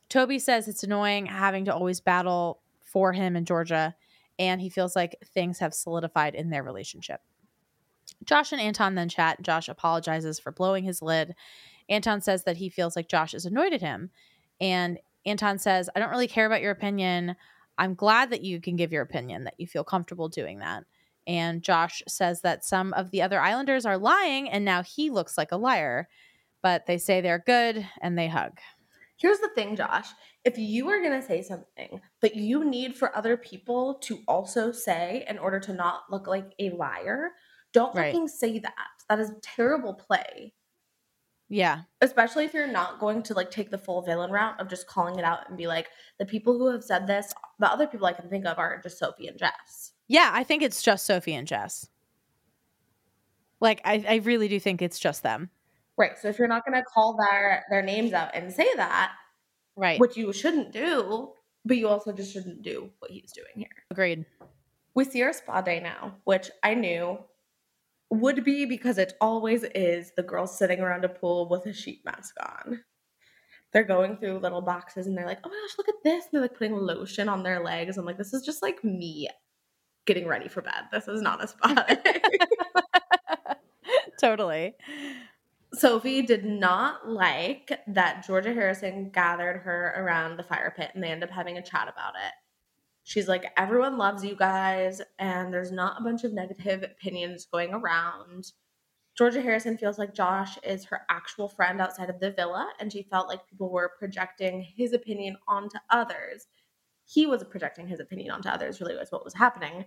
Toby 0.08 0.38
says 0.38 0.66
it's 0.66 0.82
annoying 0.82 1.26
having 1.26 1.64
to 1.66 1.74
always 1.74 2.00
battle 2.00 2.60
for 2.80 3.12
him 3.12 3.36
in 3.36 3.44
Georgia, 3.44 3.94
and 4.38 4.60
he 4.60 4.68
feels 4.68 4.96
like 4.96 5.16
things 5.32 5.58
have 5.58 5.74
solidified 5.74 6.34
in 6.34 6.50
their 6.50 6.62
relationship. 6.64 7.20
Josh 8.24 8.52
and 8.52 8.60
Anton 8.60 8.94
then 8.94 9.08
chat. 9.08 9.42
Josh 9.42 9.68
apologizes 9.68 10.40
for 10.40 10.50
blowing 10.50 10.84
his 10.84 11.02
lid. 11.02 11.34
Anton 11.88 12.20
says 12.20 12.44
that 12.44 12.56
he 12.56 12.68
feels 12.68 12.96
like 12.96 13.08
Josh 13.08 13.34
is 13.34 13.46
annoyed 13.46 13.72
at 13.72 13.80
him. 13.80 14.10
And 14.60 14.98
Anton 15.24 15.58
says, 15.58 15.88
I 15.94 16.00
don't 16.00 16.10
really 16.10 16.26
care 16.26 16.46
about 16.46 16.62
your 16.62 16.72
opinion. 16.72 17.36
I'm 17.78 17.94
glad 17.94 18.30
that 18.30 18.42
you 18.42 18.60
can 18.60 18.76
give 18.76 18.92
your 18.92 19.02
opinion, 19.02 19.44
that 19.44 19.54
you 19.56 19.66
feel 19.66 19.84
comfortable 19.84 20.28
doing 20.28 20.58
that. 20.58 20.84
And 21.26 21.62
Josh 21.62 22.02
says 22.08 22.40
that 22.42 22.64
some 22.64 22.92
of 22.94 23.10
the 23.10 23.22
other 23.22 23.40
Islanders 23.40 23.86
are 23.86 23.98
lying 23.98 24.50
and 24.50 24.64
now 24.64 24.82
he 24.82 25.10
looks 25.10 25.38
like 25.38 25.52
a 25.52 25.56
liar. 25.56 26.08
But 26.62 26.86
they 26.86 26.98
say 26.98 27.20
they're 27.20 27.38
good 27.46 27.86
and 28.00 28.18
they 28.18 28.26
hug. 28.26 28.58
Here's 29.16 29.38
the 29.38 29.50
thing, 29.54 29.76
Josh. 29.76 30.08
If 30.44 30.58
you 30.58 30.88
are 30.88 31.00
going 31.00 31.20
to 31.20 31.26
say 31.26 31.42
something 31.42 32.00
that 32.20 32.36
you 32.36 32.64
need 32.64 32.96
for 32.96 33.16
other 33.16 33.36
people 33.36 33.94
to 34.02 34.20
also 34.26 34.72
say 34.72 35.24
in 35.28 35.38
order 35.38 35.60
to 35.60 35.72
not 35.72 36.02
look 36.10 36.26
like 36.26 36.52
a 36.58 36.70
liar, 36.70 37.30
don't 37.72 37.94
Right. 37.94 38.12
fucking 38.12 38.28
say 38.28 38.58
that. 38.60 38.74
That 39.08 39.20
is 39.20 39.32
terrible 39.42 39.94
play. 39.94 40.52
Yeah. 41.48 41.82
Especially 42.02 42.44
if 42.44 42.52
you're 42.52 42.66
not 42.70 43.00
going 43.00 43.22
to 43.24 43.34
like 43.34 43.50
take 43.50 43.70
the 43.70 43.78
full 43.78 44.02
villain 44.02 44.30
route 44.30 44.60
of 44.60 44.68
just 44.68 44.86
calling 44.86 45.18
it 45.18 45.24
out 45.24 45.48
and 45.48 45.56
be 45.56 45.66
like, 45.66 45.88
the 46.18 46.26
people 46.26 46.58
who 46.58 46.70
have 46.70 46.84
said 46.84 47.06
this, 47.06 47.32
the 47.58 47.70
other 47.70 47.86
people 47.86 48.06
I 48.06 48.12
can 48.12 48.28
think 48.28 48.44
of 48.46 48.58
are 48.58 48.80
just 48.82 48.98
Sophie 48.98 49.28
and 49.28 49.38
Jess. 49.38 49.92
Yeah, 50.08 50.30
I 50.32 50.44
think 50.44 50.62
it's 50.62 50.82
just 50.82 51.06
Sophie 51.06 51.34
and 51.34 51.46
Jess. 51.48 51.88
Like, 53.60 53.80
I, 53.84 54.04
I 54.08 54.14
really 54.16 54.48
do 54.48 54.60
think 54.60 54.82
it's 54.82 54.98
just 54.98 55.22
them. 55.22 55.50
Right. 55.96 56.16
So 56.18 56.28
if 56.28 56.38
you're 56.38 56.48
not 56.48 56.64
going 56.64 56.78
to 56.78 56.84
call 56.84 57.16
their 57.16 57.64
their 57.70 57.82
names 57.82 58.12
out 58.12 58.30
and 58.34 58.52
say 58.52 58.68
that, 58.76 59.12
Right. 59.76 59.98
which 59.98 60.16
you 60.16 60.32
shouldn't 60.32 60.72
do, 60.72 61.32
but 61.64 61.76
you 61.76 61.88
also 61.88 62.12
just 62.12 62.32
shouldn't 62.32 62.62
do 62.62 62.90
what 62.98 63.10
he's 63.10 63.32
doing 63.32 63.48
here. 63.56 63.68
Agreed. 63.90 64.24
We 64.94 65.04
see 65.04 65.22
our 65.22 65.32
spa 65.32 65.60
day 65.60 65.80
now, 65.80 66.14
which 66.24 66.50
I 66.62 66.74
knew 66.74 67.18
would 68.10 68.44
be 68.44 68.64
because 68.64 68.98
it 68.98 69.14
always 69.20 69.64
is 69.74 70.12
the 70.16 70.22
girls 70.22 70.56
sitting 70.56 70.80
around 70.80 71.04
a 71.04 71.08
pool 71.08 71.48
with 71.48 71.66
a 71.66 71.72
sheet 71.72 72.02
mask 72.04 72.36
on. 72.40 72.84
They're 73.72 73.84
going 73.84 74.16
through 74.16 74.38
little 74.38 74.62
boxes 74.62 75.06
and 75.06 75.16
they're 75.16 75.26
like, 75.26 75.40
oh 75.44 75.48
my 75.48 75.54
gosh, 75.54 75.76
look 75.76 75.88
at 75.88 76.02
this. 76.02 76.24
And 76.24 76.30
they're 76.32 76.40
like 76.40 76.56
putting 76.56 76.74
lotion 76.74 77.28
on 77.28 77.42
their 77.42 77.62
legs. 77.62 77.98
I'm 77.98 78.06
like, 78.06 78.16
this 78.16 78.32
is 78.32 78.44
just 78.44 78.62
like 78.62 78.82
me 78.82 79.28
getting 80.06 80.26
ready 80.26 80.48
for 80.48 80.62
bed. 80.62 80.84
This 80.90 81.06
is 81.06 81.20
not 81.20 81.44
a 81.44 81.48
spa 81.48 81.84
totally. 84.20 84.74
Sophie 85.74 86.22
did 86.22 86.46
not 86.46 87.06
like 87.06 87.78
that 87.88 88.24
Georgia 88.26 88.54
Harrison 88.54 89.10
gathered 89.10 89.58
her 89.58 89.94
around 89.98 90.38
the 90.38 90.42
fire 90.42 90.72
pit 90.74 90.90
and 90.94 91.04
they 91.04 91.08
end 91.08 91.22
up 91.22 91.30
having 91.30 91.58
a 91.58 91.62
chat 91.62 91.88
about 91.92 92.14
it. 92.14 92.32
She's 93.08 93.26
like, 93.26 93.46
everyone 93.56 93.96
loves 93.96 94.22
you 94.22 94.36
guys, 94.36 95.00
and 95.18 95.50
there's 95.50 95.72
not 95.72 95.98
a 95.98 96.04
bunch 96.04 96.24
of 96.24 96.34
negative 96.34 96.82
opinions 96.82 97.46
going 97.50 97.72
around. 97.72 98.52
Georgia 99.16 99.40
Harrison 99.40 99.78
feels 99.78 99.98
like 99.98 100.12
Josh 100.12 100.58
is 100.62 100.84
her 100.84 101.00
actual 101.08 101.48
friend 101.48 101.80
outside 101.80 102.10
of 102.10 102.20
the 102.20 102.32
villa, 102.32 102.70
and 102.78 102.92
she 102.92 103.02
felt 103.04 103.26
like 103.28 103.48
people 103.48 103.70
were 103.70 103.94
projecting 103.98 104.60
his 104.60 104.92
opinion 104.92 105.38
onto 105.48 105.78
others. 105.90 106.48
he 107.04 107.26
was 107.26 107.42
projecting 107.44 107.88
his 107.88 108.00
opinion 108.00 108.30
onto 108.30 108.48
others, 108.50 108.80
really 108.80 108.94
was 108.96 109.10
what 109.10 109.24
was 109.24 109.34
happening. 109.34 109.84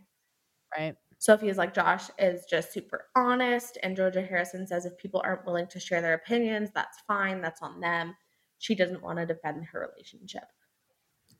Right. 0.75 0.95
Sophie 1.19 1.49
is 1.49 1.57
like, 1.57 1.73
Josh 1.73 2.09
is 2.17 2.45
just 2.49 2.73
super 2.73 3.05
honest. 3.15 3.77
And 3.83 3.95
Georgia 3.95 4.21
Harrison 4.23 4.65
says 4.65 4.85
if 4.85 4.97
people 4.97 5.21
aren't 5.23 5.45
willing 5.45 5.67
to 5.67 5.79
share 5.79 6.01
their 6.01 6.15
opinions, 6.15 6.71
that's 6.73 6.97
fine. 7.07 7.41
That's 7.41 7.61
on 7.61 7.79
them. 7.79 8.15
She 8.57 8.73
doesn't 8.75 9.03
want 9.03 9.19
to 9.19 9.25
defend 9.27 9.65
her 9.65 9.87
relationship. 9.91 10.45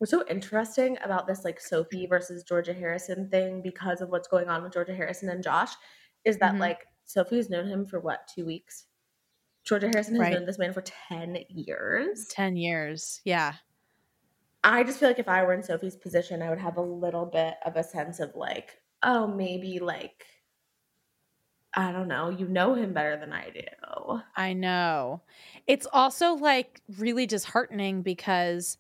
What's 0.02 0.10
so 0.10 0.26
interesting 0.28 0.98
about 1.04 1.28
this, 1.28 1.46
like 1.46 1.62
Sophie 1.62 2.08
versus 2.08 2.42
Georgia 2.44 2.74
Harrison 2.74 3.30
thing, 3.30 3.62
because 3.62 4.02
of 4.02 4.10
what's 4.10 4.28
going 4.28 4.50
on 4.50 4.64
with 4.64 4.74
Georgia 4.74 4.96
Harrison 4.96 5.30
and 5.30 5.44
Josh, 5.44 5.70
is 6.26 6.40
that 6.40 6.56
Mhm. 6.56 6.60
like 6.60 6.88
Sophie's 7.06 7.52
known 7.52 7.68
him 7.68 7.86
for 7.86 8.00
what, 8.00 8.28
two 8.28 8.44
weeks? 8.44 8.88
Georgia 9.64 9.90
Harrison 9.90 10.16
has 10.16 10.28
Right. 10.28 10.32
known 10.32 10.46
this 10.46 10.60
man 10.60 10.74
for 10.74 10.82
10 10.82 11.38
years. 11.50 12.28
10 12.30 12.56
years. 12.58 13.22
Yeah. 13.26 13.56
I 14.64 14.84
just 14.84 15.00
feel 15.00 15.10
like 15.10 15.20
if 15.20 15.28
I 15.28 15.44
were 15.44 15.54
in 15.54 15.62
Sophie's 15.64 15.96
position, 15.96 16.42
I 16.42 16.50
would 16.50 16.60
have 16.60 16.78
a 16.78 16.82
little 16.82 17.26
bit 17.26 17.56
of 17.66 17.76
a 17.76 17.84
sense 17.84 18.20
of 18.20 18.36
like, 18.36 18.82
oh, 19.04 19.28
maybe 19.28 19.80
like, 19.80 20.26
I 21.74 21.92
don't 21.92 22.08
know, 22.08 22.30
you 22.30 22.48
know 22.48 22.74
him 22.76 22.94
better 22.94 23.18
than 23.18 23.32
I 23.34 23.50
do. 23.50 24.22
I 24.36 24.54
know. 24.54 25.24
It's 25.68 25.88
also 25.92 26.34
like 26.34 26.82
really 26.98 27.26
disheartening 27.26 28.02
because 28.02 28.78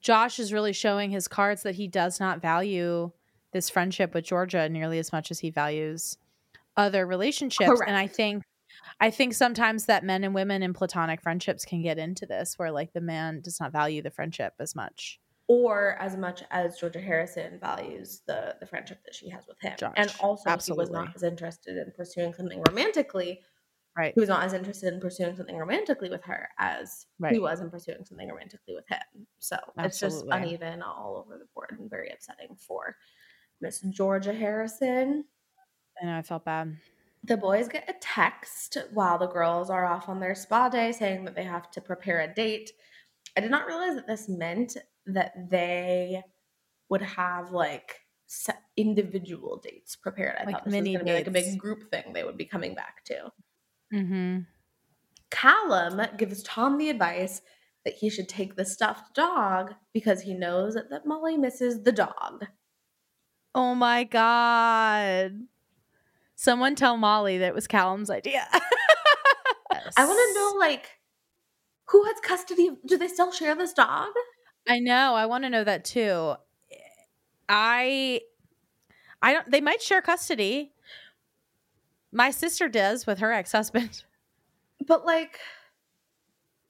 Josh 0.00 0.38
is 0.38 0.52
really 0.52 0.72
showing 0.72 1.10
his 1.10 1.28
cards 1.28 1.62
that 1.62 1.74
he 1.74 1.88
does 1.88 2.20
not 2.20 2.40
value 2.40 3.10
this 3.52 3.68
friendship 3.68 4.14
with 4.14 4.24
Georgia 4.24 4.68
nearly 4.68 4.98
as 4.98 5.12
much 5.12 5.30
as 5.30 5.40
he 5.40 5.50
values 5.50 6.16
other 6.76 7.06
relationships. 7.06 7.80
And 7.86 7.96
I 7.96 8.06
think 8.06 8.42
I 9.00 9.10
think 9.10 9.34
sometimes 9.34 9.86
that 9.86 10.04
men 10.04 10.24
and 10.24 10.34
women 10.34 10.62
in 10.62 10.72
platonic 10.72 11.22
friendships 11.22 11.64
can 11.64 11.82
get 11.82 11.98
into 11.98 12.26
this 12.26 12.58
where 12.58 12.70
like 12.70 12.92
the 12.92 13.00
man 13.00 13.40
does 13.40 13.60
not 13.60 13.72
value 13.72 14.02
the 14.02 14.10
friendship 14.10 14.54
as 14.58 14.74
much. 14.74 15.20
Or 15.48 15.96
as 15.98 16.16
much 16.16 16.44
as 16.50 16.78
Georgia 16.78 17.00
Harrison 17.00 17.58
values 17.58 18.22
the 18.26 18.56
the 18.60 18.66
friendship 18.66 19.02
that 19.04 19.14
she 19.14 19.28
has 19.30 19.46
with 19.46 19.60
him. 19.60 19.72
And 19.96 20.08
Josh, 20.08 20.20
also 20.20 20.56
he 20.64 20.72
was 20.72 20.90
not 20.90 21.14
as 21.14 21.22
interested 21.22 21.76
in 21.76 21.92
pursuing 21.96 22.32
something 22.34 22.62
romantically. 22.68 23.40
Right. 23.96 24.16
Was 24.16 24.28
not 24.28 24.44
as 24.44 24.52
interested 24.52 24.94
in 24.94 25.00
pursuing 25.00 25.36
something 25.36 25.56
romantically 25.56 26.10
with 26.10 26.22
her 26.24 26.48
as 26.58 27.06
he 27.28 27.38
was 27.38 27.60
in 27.60 27.70
pursuing 27.70 28.04
something 28.04 28.28
romantically 28.28 28.74
with 28.74 28.88
him. 28.88 29.26
So 29.40 29.56
it's 29.78 29.98
just 29.98 30.24
uneven 30.30 30.80
all 30.80 31.16
over 31.16 31.36
the 31.38 31.46
board 31.54 31.76
and 31.78 31.90
very 31.90 32.10
upsetting 32.10 32.56
for 32.56 32.96
Miss 33.60 33.80
Georgia 33.80 34.32
Harrison. 34.32 35.24
I 36.00 36.06
know 36.06 36.16
I 36.18 36.22
felt 36.22 36.44
bad. 36.44 36.76
The 37.24 37.36
boys 37.36 37.68
get 37.68 37.90
a 37.90 37.94
text 38.00 38.78
while 38.92 39.18
the 39.18 39.26
girls 39.26 39.68
are 39.68 39.84
off 39.84 40.08
on 40.08 40.20
their 40.20 40.34
spa 40.34 40.70
day 40.70 40.92
saying 40.92 41.26
that 41.26 41.34
they 41.34 41.44
have 41.44 41.70
to 41.72 41.80
prepare 41.82 42.20
a 42.20 42.32
date. 42.32 42.70
I 43.36 43.40
did 43.40 43.50
not 43.50 43.66
realize 43.66 43.96
that 43.96 44.06
this 44.06 44.28
meant 44.28 44.76
that 45.06 45.32
they 45.50 46.22
would 46.88 47.02
have 47.02 47.50
like 47.50 47.96
individual 48.76 49.60
dates 49.62 49.96
prepared. 49.96 50.36
I 50.40 50.44
Like 50.44 50.54
thought 50.54 50.64
this 50.64 50.74
was 50.74 50.82
going 50.82 50.98
to 50.98 51.04
be 51.04 51.12
like 51.12 51.26
a 51.26 51.30
big 51.30 51.58
group 51.58 51.90
thing 51.90 52.12
they 52.12 52.24
would 52.24 52.38
be 52.38 52.46
coming 52.46 52.74
back 52.74 53.04
to. 53.06 53.30
Mm-hmm. 53.92 54.40
Callum 55.30 56.02
gives 56.16 56.42
Tom 56.42 56.78
the 56.78 56.90
advice 56.90 57.42
that 57.84 57.94
he 57.94 58.10
should 58.10 58.28
take 58.28 58.56
the 58.56 58.64
stuffed 58.64 59.14
dog 59.14 59.74
because 59.92 60.20
he 60.22 60.34
knows 60.34 60.74
that 60.74 61.06
Molly 61.06 61.36
misses 61.36 61.82
the 61.82 61.92
dog. 61.92 62.46
Oh 63.54 63.74
my 63.74 64.04
god. 64.04 65.40
Someone 66.36 66.74
tell 66.74 66.96
Molly 66.96 67.38
that 67.38 67.48
it 67.48 67.54
was 67.54 67.66
Callum's 67.66 68.10
idea. 68.10 68.46
I 69.96 70.04
want 70.06 70.34
to 70.34 70.40
know 70.40 70.58
like 70.58 70.88
who 71.88 72.04
has 72.04 72.16
custody 72.22 72.70
do 72.86 72.96
they 72.96 73.08
still 73.08 73.32
share 73.32 73.54
this 73.54 73.72
dog? 73.72 74.08
I 74.68 74.78
know. 74.78 75.14
I 75.14 75.26
want 75.26 75.44
to 75.44 75.50
know 75.50 75.64
that 75.64 75.84
too. 75.84 76.34
I 77.48 78.20
I 79.22 79.32
don't 79.32 79.50
they 79.50 79.60
might 79.60 79.82
share 79.82 80.02
custody. 80.02 80.72
My 82.12 82.30
sister 82.30 82.68
does 82.68 83.06
with 83.06 83.18
her 83.18 83.32
ex-husband. 83.32 84.04
But 84.86 85.04
like 85.04 85.38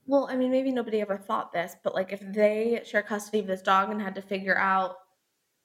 well, 0.04 0.26
I 0.28 0.34
mean 0.34 0.50
maybe 0.50 0.72
nobody 0.72 1.00
ever 1.00 1.16
thought 1.16 1.52
this, 1.52 1.76
but 1.84 1.94
like 1.94 2.12
if 2.12 2.20
they 2.20 2.82
share 2.84 3.02
custody 3.02 3.38
of 3.38 3.46
this 3.46 3.62
dog 3.62 3.88
and 3.88 4.02
had 4.02 4.16
to 4.16 4.22
figure 4.22 4.58
out 4.58 4.96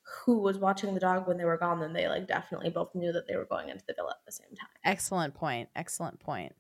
who 0.06 0.38
was 0.38 0.60
watching 0.60 0.94
the 0.94 1.00
dog 1.00 1.28
when 1.28 1.38
they 1.38 1.46
were 1.46 1.58
gone, 1.58 1.80
then 1.80 1.94
they 1.94 2.08
like 2.08 2.28
definitely 2.28 2.70
both 2.70 2.94
knew 2.94 3.12
that 3.12 3.28
they 3.28 3.36
were 3.36 3.46
going 3.46 3.70
into 3.70 3.84
the 3.88 3.96
villa 3.96 4.12
at 4.12 4.26
the 4.26 4.32
same 4.32 4.50
time. 4.50 4.70
Excellent 4.84 5.34
point. 5.34 5.70
Excellent 5.76 6.20
point. 6.20 6.54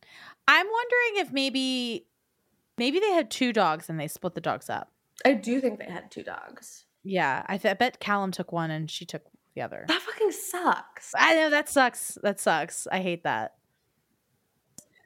I'm 0.47 0.65
wondering 0.65 1.25
if 1.28 1.32
maybe 1.32 2.08
maybe 2.78 2.99
they 2.99 3.12
had 3.12 3.30
two 3.30 3.54
dogs 3.54 3.89
and 3.89 3.99
they 3.99 4.08
split 4.08 4.34
the 4.34 4.41
dogs 4.41 4.69
up. 4.69 4.91
I 5.23 5.34
do 5.34 5.62
think 5.62 5.80
they 5.80 5.86
had 5.86 6.10
two 6.10 6.23
dogs. 6.23 6.86
Yeah, 7.04 7.45
I, 7.47 7.58
th- 7.58 7.71
I 7.71 7.75
bet 7.75 7.99
Callum 7.99 8.32
took 8.32 8.51
one 8.51 8.71
and 8.71 8.89
she 8.89 9.06
took 9.06 9.23
the 9.56 9.62
other. 9.62 9.86
That 9.88 10.02
fucking 10.02 10.32
sucks. 10.32 11.13
I 11.18 11.36
know 11.36 11.50
that 11.50 11.70
sucks. 11.70 12.18
That 12.22 12.39
sucks. 12.39 12.88
I 12.91 13.00
hate 13.00 13.24
that. 13.24 13.56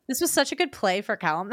This 0.08 0.22
was 0.22 0.32
such 0.32 0.52
a 0.52 0.56
good 0.56 0.72
play 0.72 1.02
for 1.02 1.16
Callum. 1.16 1.52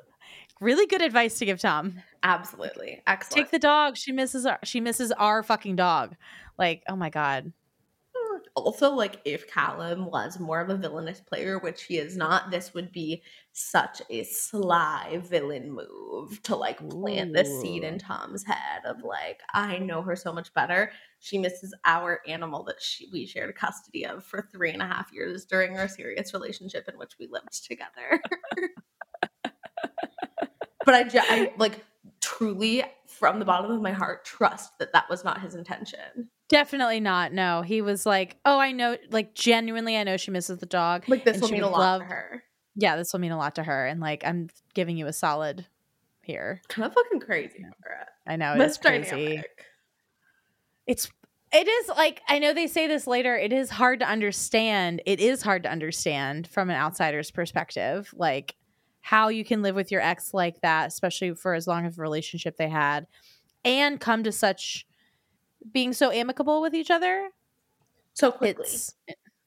really 0.60 0.86
good 0.86 1.02
advice 1.02 1.38
to 1.38 1.44
give 1.44 1.60
Tom. 1.60 1.96
Absolutely. 2.22 3.02
Excellent. 3.06 3.34
Take 3.46 3.50
the 3.50 3.58
dog. 3.58 3.96
She 3.96 4.12
misses 4.12 4.46
our 4.46 4.58
she 4.62 4.80
misses 4.80 5.12
our 5.12 5.42
fucking 5.42 5.76
dog. 5.76 6.14
Like, 6.58 6.82
oh 6.88 6.96
my 6.96 7.10
god. 7.10 7.52
Also 8.58 8.90
like 8.90 9.20
if 9.24 9.50
Callum 9.50 10.06
was 10.06 10.38
more 10.38 10.60
of 10.60 10.70
a 10.70 10.76
villainous 10.76 11.20
player, 11.20 11.58
which 11.58 11.84
he 11.84 11.98
is 11.98 12.16
not, 12.16 12.50
this 12.50 12.74
would 12.74 12.92
be 12.92 13.22
such 13.52 14.00
a 14.10 14.24
sly 14.24 15.20
villain 15.24 15.70
move 15.70 16.42
to 16.44 16.54
like 16.54 16.78
plant 16.88 17.32
the 17.34 17.44
seed 17.44 17.82
in 17.82 17.98
Tom's 17.98 18.44
head 18.44 18.82
of 18.84 19.02
like, 19.02 19.40
I 19.52 19.78
know 19.78 20.02
her 20.02 20.14
so 20.16 20.32
much 20.32 20.54
better. 20.54 20.92
She 21.18 21.38
misses 21.38 21.74
our 21.84 22.20
animal 22.26 22.62
that 22.64 22.80
she, 22.80 23.08
we 23.12 23.26
shared 23.26 23.54
custody 23.56 24.06
of 24.06 24.24
for 24.24 24.48
three 24.52 24.70
and 24.70 24.82
a 24.82 24.86
half 24.86 25.12
years 25.12 25.44
during 25.44 25.76
our 25.78 25.88
serious 25.88 26.32
relationship 26.32 26.88
in 26.88 26.98
which 26.98 27.12
we 27.18 27.26
lived 27.26 27.64
together. 27.64 28.22
but 30.84 30.94
I, 30.94 31.08
I 31.14 31.52
like 31.58 31.84
truly 32.20 32.84
from 33.06 33.38
the 33.38 33.44
bottom 33.44 33.70
of 33.70 33.82
my 33.82 33.92
heart 33.92 34.24
trust 34.24 34.78
that 34.78 34.92
that 34.92 35.10
was 35.10 35.24
not 35.24 35.40
his 35.40 35.54
intention. 35.54 36.30
Definitely 36.48 37.00
not. 37.00 37.32
No. 37.32 37.62
He 37.62 37.82
was 37.82 38.06
like, 38.06 38.38
"Oh, 38.44 38.58
I 38.58 38.72
know 38.72 38.96
like 39.10 39.34
genuinely 39.34 39.96
I 39.96 40.04
know 40.04 40.16
she 40.16 40.30
misses 40.30 40.58
the 40.58 40.66
dog." 40.66 41.08
Like 41.08 41.24
this 41.24 41.40
will 41.40 41.50
mean 41.50 41.62
a 41.62 41.68
lot 41.68 41.78
love- 41.78 42.00
to 42.02 42.06
her. 42.06 42.44
Yeah, 42.74 42.96
this 42.96 43.12
will 43.12 43.20
mean 43.20 43.32
a 43.32 43.38
lot 43.38 43.56
to 43.56 43.64
her 43.64 43.86
and 43.86 44.00
like 44.00 44.24
I'm 44.24 44.48
giving 44.72 44.96
you 44.96 45.06
a 45.08 45.12
solid 45.12 45.66
here. 46.22 46.62
Kind 46.68 46.86
of 46.86 46.94
fucking 46.94 47.20
crazy. 47.20 47.66
I 48.26 48.36
know 48.36 48.54
it 48.54 48.58
That's 48.58 48.78
crazy. 48.78 49.42
It's 50.86 51.10
it 51.52 51.66
is 51.66 51.88
like 51.88 52.22
I 52.28 52.38
know 52.38 52.54
they 52.54 52.66
say 52.66 52.86
this 52.86 53.06
later. 53.06 53.36
It 53.36 53.52
is 53.52 53.70
hard 53.70 54.00
to 54.00 54.08
understand. 54.08 55.02
It 55.06 55.18
is 55.20 55.42
hard 55.42 55.64
to 55.64 55.70
understand 55.70 56.46
from 56.46 56.70
an 56.70 56.76
outsider's 56.76 57.30
perspective, 57.30 58.12
like 58.16 58.54
how 59.00 59.28
you 59.28 59.44
can 59.44 59.62
live 59.62 59.74
with 59.74 59.90
your 59.90 60.02
ex 60.02 60.34
like 60.34 60.60
that, 60.60 60.88
especially 60.88 61.34
for 61.34 61.54
as 61.54 61.66
long 61.66 61.86
of 61.86 61.98
a 61.98 62.02
relationship 62.02 62.56
they 62.58 62.68
had, 62.68 63.06
and 63.64 63.98
come 63.98 64.22
to 64.24 64.32
such 64.32 64.86
being 65.72 65.92
so 65.92 66.10
amicable 66.10 66.60
with 66.60 66.74
each 66.74 66.90
other. 66.90 67.30
So 68.14 68.32
quickly. 68.32 68.66
It's 68.66 68.94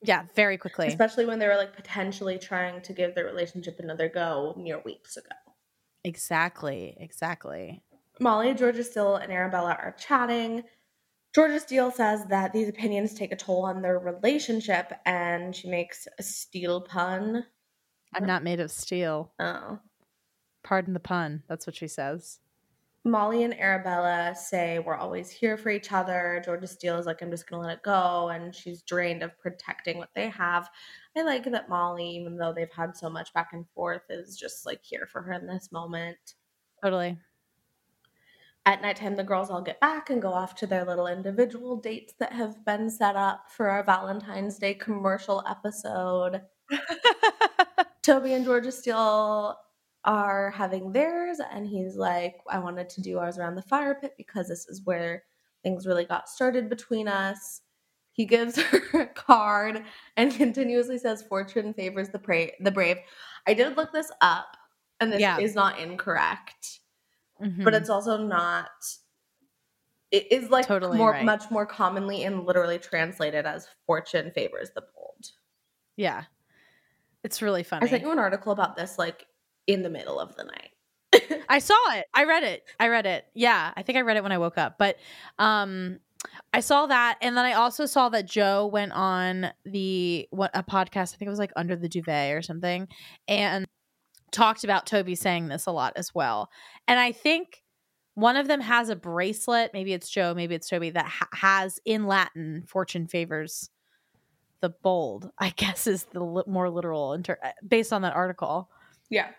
yeah, 0.04 0.24
very 0.36 0.58
quickly. 0.58 0.88
Especially 0.88 1.26
when 1.26 1.40
they 1.40 1.48
were 1.48 1.58
like 1.58 1.76
potentially 1.76 2.40
trying 2.40 2.82
to 2.82 2.94
give 2.94 3.14
their 3.14 3.26
relationship 3.26 3.80
another 3.80 4.10
go 4.10 4.56
mere 4.58 4.80
weeks 4.80 5.18
ago. 5.18 5.36
Exactly, 6.04 6.98
exactly. 7.00 7.84
Molly, 8.20 8.54
Georgia 8.54 8.84
Steele, 8.84 9.16
and 9.16 9.32
Arabella 9.32 9.78
are 9.80 9.96
chatting. 10.00 10.64
Georgia 11.34 11.60
Steele 11.60 11.92
says 11.92 12.26
that 12.26 12.52
these 12.52 12.68
opinions 12.68 13.14
take 13.14 13.32
a 13.32 13.36
toll 13.36 13.64
on 13.64 13.82
their 13.82 14.00
relationship, 14.00 14.92
and 15.06 15.56
she 15.56 15.70
makes 15.70 16.08
a 16.20 16.24
steel 16.24 16.82
pun. 16.82 17.46
I'm 18.14 18.26
not 18.26 18.44
made 18.44 18.60
of 18.60 18.72
steel. 18.72 19.32
Oh. 19.40 19.80
Pardon 20.64 20.94
the 20.94 21.00
pun. 21.00 21.44
That's 21.48 21.66
what 21.66 21.76
she 21.76 21.88
says. 21.88 22.40
Molly 23.04 23.44
and 23.44 23.60
Arabella 23.60 24.36
say 24.36 24.78
we're 24.78 24.96
always 24.96 25.32
here 25.32 25.58
for 25.58 25.70
each 25.70 25.92
other. 25.92 26.42
Georgia 26.46 26.68
Steele 26.68 27.00
is 27.00 27.08
like, 27.08 27.22
I'm 27.22 27.32
just 27.32 27.50
gonna 27.50 27.64
let 27.64 27.78
it 27.78 27.84
go, 27.84 28.30
and 28.30 28.54
she's 28.54 28.84
drained 28.84 29.24
of 29.24 29.38
protecting 29.40 29.98
what 29.98 30.12
they 30.14 30.30
have. 30.30 30.70
I 31.18 31.24
like 31.24 31.46
that 31.46 31.68
Molly, 31.68 32.08
even 32.08 32.38
though 32.38 32.54
they've 32.54 32.72
had 32.72 32.96
so 32.96 33.10
much 33.10 33.34
back 33.34 33.54
and 33.54 33.66
forth, 33.74 34.04
is 34.10 34.38
just 34.38 34.68
like 34.68 34.82
here 34.84 35.08
for 35.12 35.22
her 35.24 35.34
in 35.34 35.48
this 35.48 35.72
moment. 35.72 36.36
Totally. 36.84 37.18
At 38.68 38.84
nighttime, 38.84 39.16
the 39.16 39.24
girls 39.24 39.50
all 39.50 39.64
get 39.64 39.80
back 39.80 40.12
and 40.12 40.22
go 40.22 40.32
off 40.32 40.54
to 40.58 40.68
their 40.68 40.86
little 40.86 41.08
individual 41.08 41.78
dates 41.78 42.14
that 42.20 42.34
have 42.34 42.64
been 42.64 42.92
set 42.92 43.16
up 43.16 43.50
for 43.50 43.68
our 43.70 43.84
Valentine's 43.84 44.60
Day 44.60 44.76
commercial 44.76 45.44
episode. 45.50 46.44
Toby 48.04 48.34
and 48.34 48.46
Georgia 48.46 48.72
Steele 48.72 49.58
are 50.06 50.50
having 50.52 50.92
theirs, 50.92 51.40
and 51.52 51.68
he's 51.68 51.96
like, 51.96 52.38
I 52.50 52.60
wanted 52.60 52.90
to 52.90 53.02
do 53.02 53.20
ours 53.20 53.38
around 53.38 53.56
the 53.56 53.62
fire 53.62 53.96
pit 54.00 54.14
because 54.18 54.48
this 54.48 54.68
is 54.68 54.82
where 54.86 55.24
things 55.64 55.86
really 55.86 56.06
got 56.06 56.28
started 56.30 56.70
between 56.70 57.08
us. 57.08 57.62
He 58.14 58.26
gives 58.26 58.60
her 58.92 59.02
a 59.02 59.08
card 59.08 59.84
and 60.18 60.34
continuously 60.34 60.98
says, 60.98 61.22
Fortune 61.24 61.74
favors 61.74 62.10
the, 62.10 62.20
pra- 62.20 62.52
the 62.62 62.72
brave. 62.72 62.98
I 63.48 63.54
did 63.54 63.78
look 63.78 63.92
this 63.92 64.12
up, 64.22 64.58
and 65.00 65.12
this 65.12 65.22
Yeah. 65.22 65.38
is 65.40 65.56
not 65.56 65.80
incorrect, 65.80 66.80
Mhm. 67.42 67.64
but 67.64 67.74
it's 67.74 67.90
also 67.90 68.18
not 68.18 68.70
it 70.12 70.30
is 70.30 70.50
like 70.50 70.68
Totally 70.68 70.98
more 70.98 71.12
right. 71.12 71.24
much 71.24 71.50
more 71.50 71.66
commonly 71.66 72.26
and 72.26 72.46
literally 72.46 72.78
translated 72.78 73.46
as 73.46 73.70
fortune 73.86 74.30
favors 74.32 74.72
the 74.76 74.82
bold. 74.94 75.26
Yeah. 75.96 76.26
It's 77.24 77.42
really 77.42 77.64
funny. 77.64 77.88
I 77.88 77.90
sent 77.90 78.04
you 78.04 78.12
an 78.12 78.20
article 78.20 78.52
about 78.52 78.76
this 78.76 79.00
like 79.00 79.26
in 79.72 79.84
the 79.84 79.90
middle 79.90 80.20
of 80.20 80.36
the 80.36 80.44
night. 80.44 81.42
I 81.50 81.60
saw 81.60 81.76
it. 81.94 82.06
I 82.14 82.24
read 82.24 82.44
it. 82.44 82.64
I 82.80 82.88
read 82.88 83.06
it. 83.06 83.26
Yeah, 83.34 83.72
I 83.76 83.84
think 83.84 83.98
I 83.98 84.02
read 84.02 84.18
it 84.18 84.24
when 84.24 84.32
I 84.32 84.38
woke 84.38 84.58
up. 84.58 84.78
But 84.78 84.98
um 85.40 86.00
I 86.54 86.60
saw 86.60 86.86
that 86.86 87.18
and 87.22 87.36
then 87.36 87.46
I 87.46 87.54
also 87.54 87.86
saw 87.86 88.10
that 88.10 88.28
Joe 88.28 88.68
went 88.68 88.92
on 88.92 89.48
the 89.66 90.28
what 90.32 90.52
a 90.54 90.64
podcast, 90.64 91.14
I 91.14 91.18
think 91.18 91.28
it 91.28 91.30
was 91.30 91.40
like 91.40 91.54
Under 91.56 91.76
the 91.76 91.90
Duvet 91.90 92.36
or 92.36 92.42
something, 92.42 92.88
and 93.28 93.66
talked 94.32 94.64
about 94.64 94.86
Toby 94.86 95.16
saying 95.16 95.48
this 95.48 95.66
a 95.66 95.72
lot 95.72 95.94
as 95.96 96.14
well. 96.14 96.50
And 96.88 97.00
I 97.00 97.12
think 97.12 97.64
one 98.14 98.38
of 98.38 98.48
them 98.48 98.62
has 98.62 98.90
a 98.90 98.96
bracelet, 98.96 99.72
maybe 99.74 99.94
it's 99.94 100.10
Joe, 100.10 100.34
maybe 100.34 100.56
it's 100.56 100.70
Toby 100.70 100.90
that 100.92 101.06
ha- 101.06 101.30
has 101.34 101.80
in 101.86 102.06
Latin 102.06 102.64
fortune 102.68 103.08
favors 103.08 103.70
the 104.62 104.70
bold. 104.70 105.30
I 105.38 105.50
guess 105.56 105.88
is 105.88 106.06
the 106.06 106.24
li- 106.24 106.44
more 106.48 106.70
literal 106.70 107.14
inter- 107.14 107.40
based 107.68 107.92
on 107.92 108.04
that 108.04 108.16
article. 108.16 108.70
Yeah. 109.10 109.30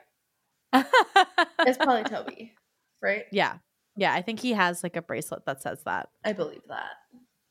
It's 0.73 1.79
probably 1.79 2.05
Toby, 2.11 2.55
right? 3.03 3.25
Yeah. 3.33 3.59
Yeah, 3.97 4.15
I 4.15 4.23
think 4.23 4.41
he 4.41 4.53
has 4.53 4.83
like 4.83 4.97
a 4.97 5.03
bracelet 5.03 5.45
that 5.47 5.63
says 5.63 5.83
that. 5.85 6.09
I 6.25 6.33
believe 6.33 6.63
that. 6.69 6.93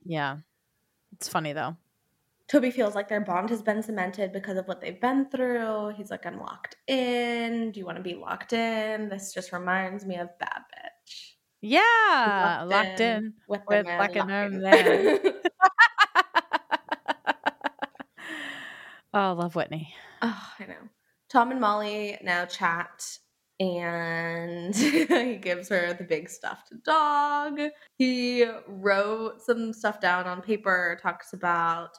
Yeah. 0.03 0.37
It's 1.13 1.27
funny 1.27 1.53
though. 1.53 1.77
Toby 2.47 2.71
feels 2.71 2.95
like 2.95 3.07
their 3.07 3.21
bond 3.21 3.49
has 3.49 3.61
been 3.61 3.81
cemented 3.81 4.33
because 4.33 4.57
of 4.57 4.67
what 4.67 4.81
they've 4.81 4.99
been 4.99 5.29
through. 5.29 5.93
He's 5.95 6.11
like, 6.11 6.25
I'm 6.25 6.37
locked 6.37 6.75
in. 6.87 7.71
Do 7.71 7.79
you 7.79 7.85
want 7.85 7.97
to 7.97 8.03
be 8.03 8.15
locked 8.15 8.51
in? 8.51 9.07
This 9.07 9.33
just 9.33 9.53
reminds 9.53 10.05
me 10.05 10.17
of 10.17 10.37
Bad 10.37 10.63
Bitch. 10.75 11.35
Yeah. 11.61 12.65
Locked, 12.67 12.99
in, 12.99 13.35
with, 13.47 13.61
with 13.67 13.85
the 13.85 13.89
man 13.89 13.99
like 13.99 14.15
an 14.17 14.27
man. 14.27 15.19
oh, 19.13 19.33
love 19.33 19.55
Whitney. 19.55 19.93
Oh, 20.21 20.47
I 20.59 20.65
know. 20.65 20.89
Tom 21.31 21.51
and 21.51 21.61
Molly 21.61 22.17
now 22.21 22.43
chat 22.43 23.17
and 23.57 24.75
he 24.75 25.37
gives 25.37 25.69
her 25.69 25.93
the 25.93 26.03
big 26.03 26.29
stuffed 26.29 26.73
dog. 26.83 27.57
He 27.97 28.45
wrote 28.67 29.41
some 29.41 29.71
stuff 29.71 30.01
down 30.01 30.25
on 30.27 30.41
paper, 30.41 30.99
talks 31.01 31.31
about 31.31 31.91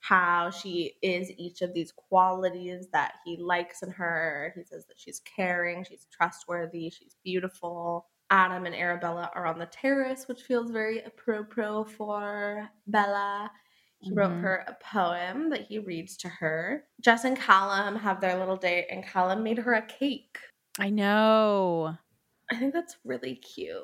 how 0.00 0.50
she 0.50 0.94
is 1.02 1.30
each 1.36 1.62
of 1.62 1.72
these 1.72 1.92
qualities 1.92 2.88
that 2.92 3.12
he 3.24 3.36
likes 3.36 3.82
in 3.82 3.90
her. 3.90 4.52
He 4.56 4.64
says 4.64 4.86
that 4.86 4.98
she's 4.98 5.20
caring, 5.20 5.84
she's 5.84 6.06
trustworthy, 6.10 6.90
she's 6.90 7.14
beautiful. 7.22 8.06
Adam 8.30 8.66
and 8.66 8.74
Arabella 8.74 9.30
are 9.34 9.46
on 9.46 9.58
the 9.58 9.66
terrace, 9.66 10.26
which 10.26 10.42
feels 10.42 10.70
very 10.70 11.04
apropos 11.04 11.84
for 11.84 12.68
Bella. 12.88 13.50
He 14.00 14.12
wrote 14.12 14.32
her 14.32 14.64
a 14.66 14.76
poem 14.82 15.50
that 15.50 15.66
he 15.68 15.78
reads 15.78 16.16
to 16.18 16.28
her. 16.28 16.84
Jess 17.00 17.24
and 17.24 17.36
Callum 17.36 17.96
have 17.96 18.20
their 18.20 18.38
little 18.38 18.56
date, 18.56 18.86
and 18.90 19.04
Callum 19.04 19.42
made 19.42 19.58
her 19.58 19.74
a 19.74 19.82
cake. 19.82 20.38
I 20.78 20.88
know. 20.88 21.96
I 22.50 22.56
think 22.56 22.72
that's 22.72 22.96
really 23.04 23.34
cute. 23.36 23.76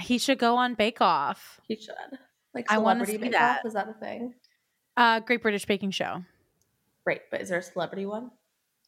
He 0.00 0.18
should 0.18 0.38
go 0.38 0.56
on 0.56 0.74
Bake 0.74 1.00
Off. 1.00 1.60
He 1.66 1.76
should. 1.76 1.94
Like 2.54 2.70
I 2.70 2.78
wanna 2.78 3.06
celebrity 3.06 3.12
see 3.12 3.30
bake 3.30 3.40
off, 3.40 3.58
that. 3.62 3.66
is 3.66 3.74
that 3.74 3.88
a 3.88 3.94
thing? 3.94 4.34
Uh 4.96 5.20
Great 5.20 5.42
British 5.42 5.64
Baking 5.64 5.90
Show. 5.92 6.22
Right, 7.04 7.20
but 7.30 7.40
is 7.40 7.48
there 7.50 7.58
a 7.58 7.62
celebrity 7.62 8.04
one? 8.06 8.30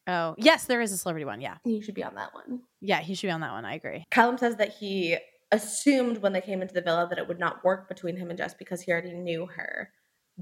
Oh, 0.08 0.34
yes, 0.38 0.64
there 0.64 0.80
is 0.80 0.90
a 0.90 0.96
celebrity 0.96 1.26
one. 1.26 1.40
Yeah. 1.40 1.58
he 1.64 1.80
should 1.82 1.94
be 1.94 2.02
on 2.02 2.14
that 2.14 2.32
one. 2.34 2.62
Yeah, 2.80 3.00
he 3.00 3.14
should 3.14 3.26
be 3.26 3.30
on 3.30 3.42
that 3.42 3.52
one. 3.52 3.64
I 3.66 3.74
agree. 3.74 4.06
Callum 4.10 4.38
says 4.38 4.56
that 4.56 4.74
he 4.74 5.18
assumed 5.52 6.18
when 6.18 6.32
they 6.32 6.40
came 6.40 6.62
into 6.62 6.74
the 6.74 6.80
villa 6.80 7.06
that 7.10 7.18
it 7.18 7.28
would 7.28 7.38
not 7.38 7.62
work 7.62 7.88
between 7.88 8.16
him 8.16 8.30
and 8.30 8.38
Jess 8.38 8.54
because 8.54 8.80
he 8.80 8.90
already 8.90 9.12
knew 9.12 9.46
her. 9.46 9.90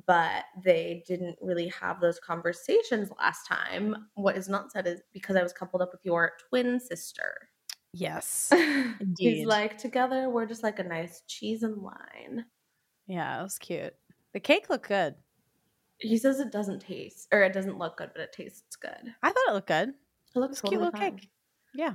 But 0.06 0.44
they 0.62 1.02
didn't 1.06 1.38
really 1.40 1.68
have 1.68 2.00
those 2.00 2.18
conversations 2.18 3.10
last 3.18 3.46
time. 3.46 4.08
What 4.14 4.36
is 4.36 4.48
not 4.48 4.70
said 4.70 4.86
is 4.86 5.00
because 5.12 5.36
I 5.36 5.42
was 5.42 5.54
coupled 5.54 5.80
up 5.80 5.90
with 5.92 6.04
your 6.04 6.32
twin 6.48 6.78
sister. 6.78 7.48
Yes. 7.92 8.52
He's 9.18 9.46
like, 9.46 9.78
together 9.78 10.28
we're 10.28 10.44
just 10.44 10.62
like 10.62 10.78
a 10.78 10.84
nice 10.84 11.22
cheese 11.26 11.62
and 11.62 11.80
wine. 11.80 12.44
Yeah, 13.06 13.40
it 13.40 13.42
was 13.42 13.58
cute. 13.58 13.94
The 14.34 14.40
cake 14.40 14.68
looked 14.68 14.88
good. 14.88 15.14
He 15.98 16.18
says 16.18 16.40
it 16.40 16.52
doesn't 16.52 16.80
taste, 16.80 17.28
or 17.32 17.42
it 17.42 17.54
doesn't 17.54 17.78
look 17.78 17.96
good, 17.96 18.10
but 18.12 18.20
it 18.20 18.32
tastes 18.32 18.76
good. 18.76 19.14
I 19.22 19.30
thought 19.30 19.48
it 19.48 19.54
looked 19.54 19.68
good. 19.68 19.94
It 20.34 20.38
looks 20.38 20.58
a 20.58 20.62
cute 20.64 20.82
little 20.82 20.92
cake. 20.92 21.30
Yeah. 21.76 21.94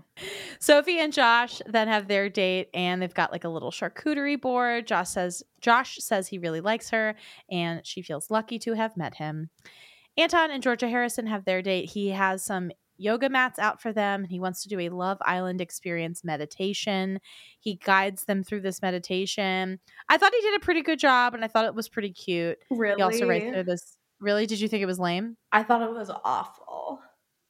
Sophie 0.60 1.00
and 1.00 1.12
Josh 1.12 1.62
then 1.66 1.88
have 1.88 2.08
their 2.08 2.30
date 2.30 2.70
and 2.74 3.02
they've 3.02 3.14
got 3.14 3.32
like 3.32 3.44
a 3.44 3.50
little 3.50 3.72
charcuterie 3.72 4.40
board. 4.40 4.86
Josh 4.86 5.10
says 5.10 5.44
Josh 5.60 5.98
says 6.00 6.28
he 6.28 6.38
really 6.38 6.62
likes 6.62 6.92
her 6.92 7.16
and 7.50 7.86
she 7.86 8.02
feels 8.02 8.30
lucky 8.30 8.60
to 8.60 8.74
have 8.74 8.96
met 8.96 9.16
him. 9.16 9.50
Anton 10.18 10.52
and 10.52 10.62
Georgia 10.62 10.88
Harrison 10.88 11.26
have 11.28 11.46
their 11.46 11.62
date. 11.62 11.90
He 11.90 12.10
has 12.10 12.46
some 12.46 12.72
yoga 12.98 13.30
mats 13.30 13.58
out 13.58 13.82
for 13.82 13.92
them. 13.92 14.26
He 14.26 14.40
wants 14.40 14.62
to 14.64 14.70
do 14.70 14.80
a 14.80 14.90
Love 14.90 15.18
Island 15.22 15.62
experience 15.62 16.24
meditation. 16.24 17.20
He 17.60 17.80
guides 17.84 18.26
them 18.26 18.44
through 18.44 18.62
this 18.62 18.82
meditation. 18.82 19.80
I 20.10 20.18
thought 20.18 20.34
he 20.36 20.42
did 20.42 20.56
a 20.56 20.64
pretty 20.64 20.84
good 20.84 21.00
job 21.00 21.34
and 21.34 21.44
I 21.44 21.48
thought 21.48 21.66
it 21.66 21.74
was 21.74 21.90
pretty 21.90 22.12
cute. 22.12 22.60
Really? 22.70 22.98
He 22.98 23.02
also 23.02 23.28
writes 23.28 23.46
there 23.46 23.64
this 23.64 23.98
Really? 24.20 24.46
Did 24.46 24.62
you 24.62 24.68
think 24.68 24.84
it 24.84 24.86
was 24.86 25.00
lame? 25.00 25.36
I 25.52 25.64
thought 25.64 25.82
it 25.82 25.92
was 25.92 26.12
awful. 26.24 27.00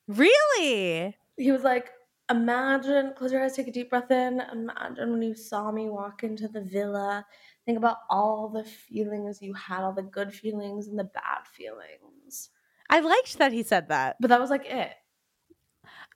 Really? 0.08 1.18
He 1.36 1.52
was 1.52 1.64
like, 1.64 1.90
Imagine, 2.32 3.14
close 3.16 3.34
your 3.34 3.44
eyes, 3.44 3.56
take 3.56 3.68
a 3.68 3.72
deep 3.72 3.90
breath 3.90 4.10
in. 4.10 4.42
Imagine 4.54 5.12
when 5.12 5.22
you 5.22 5.36
saw 5.36 5.70
me 5.72 5.90
walk 5.90 6.24
into 6.24 6.48
the 6.48 6.62
villa. 6.62 7.26
Think 7.66 7.78
about 7.78 7.98
all 8.10 8.48
the 8.48 8.64
feelings 8.64 9.42
you 9.42 9.54
had, 9.54 9.82
all 9.82 9.92
the 9.92 10.02
good 10.02 10.34
feelings 10.34 10.88
and 10.88 10.98
the 10.98 11.04
bad 11.04 11.46
feelings. 11.52 12.50
I 12.90 13.02
liked 13.02 13.38
that 13.38 13.52
he 13.52 13.64
said 13.64 13.90
that. 13.90 14.16
But 14.20 14.30
that 14.30 14.40
was 14.40 14.50
like 14.50 14.66
it. 14.66 14.94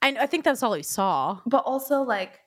I, 0.01 0.15
I 0.21 0.25
think 0.25 0.45
that's 0.45 0.63
all 0.63 0.73
he 0.73 0.83
saw. 0.83 1.41
But 1.45 1.65
also, 1.65 2.01
like, 2.01 2.39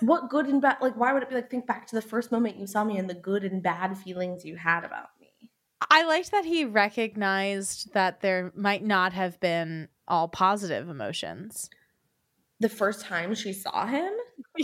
what 0.00 0.30
good 0.30 0.46
and 0.46 0.62
bad, 0.62 0.78
like, 0.80 0.96
why 0.96 1.12
would 1.12 1.22
it 1.22 1.28
be 1.28 1.34
like, 1.34 1.50
think 1.50 1.66
back 1.66 1.86
to 1.88 1.94
the 1.94 2.02
first 2.02 2.32
moment 2.32 2.56
you 2.56 2.66
saw 2.66 2.82
me 2.82 2.96
and 2.96 3.10
the 3.10 3.14
good 3.14 3.44
and 3.44 3.62
bad 3.62 3.96
feelings 3.98 4.44
you 4.44 4.56
had 4.56 4.84
about 4.84 5.08
me? 5.20 5.50
I 5.90 6.04
liked 6.04 6.30
that 6.30 6.44
he 6.46 6.64
recognized 6.64 7.92
that 7.92 8.20
there 8.20 8.52
might 8.54 8.84
not 8.84 9.12
have 9.12 9.38
been 9.40 9.88
all 10.08 10.28
positive 10.28 10.88
emotions. 10.88 11.68
The 12.60 12.68
first 12.68 13.00
time 13.02 13.34
she 13.34 13.52
saw 13.52 13.86
him? 13.86 14.12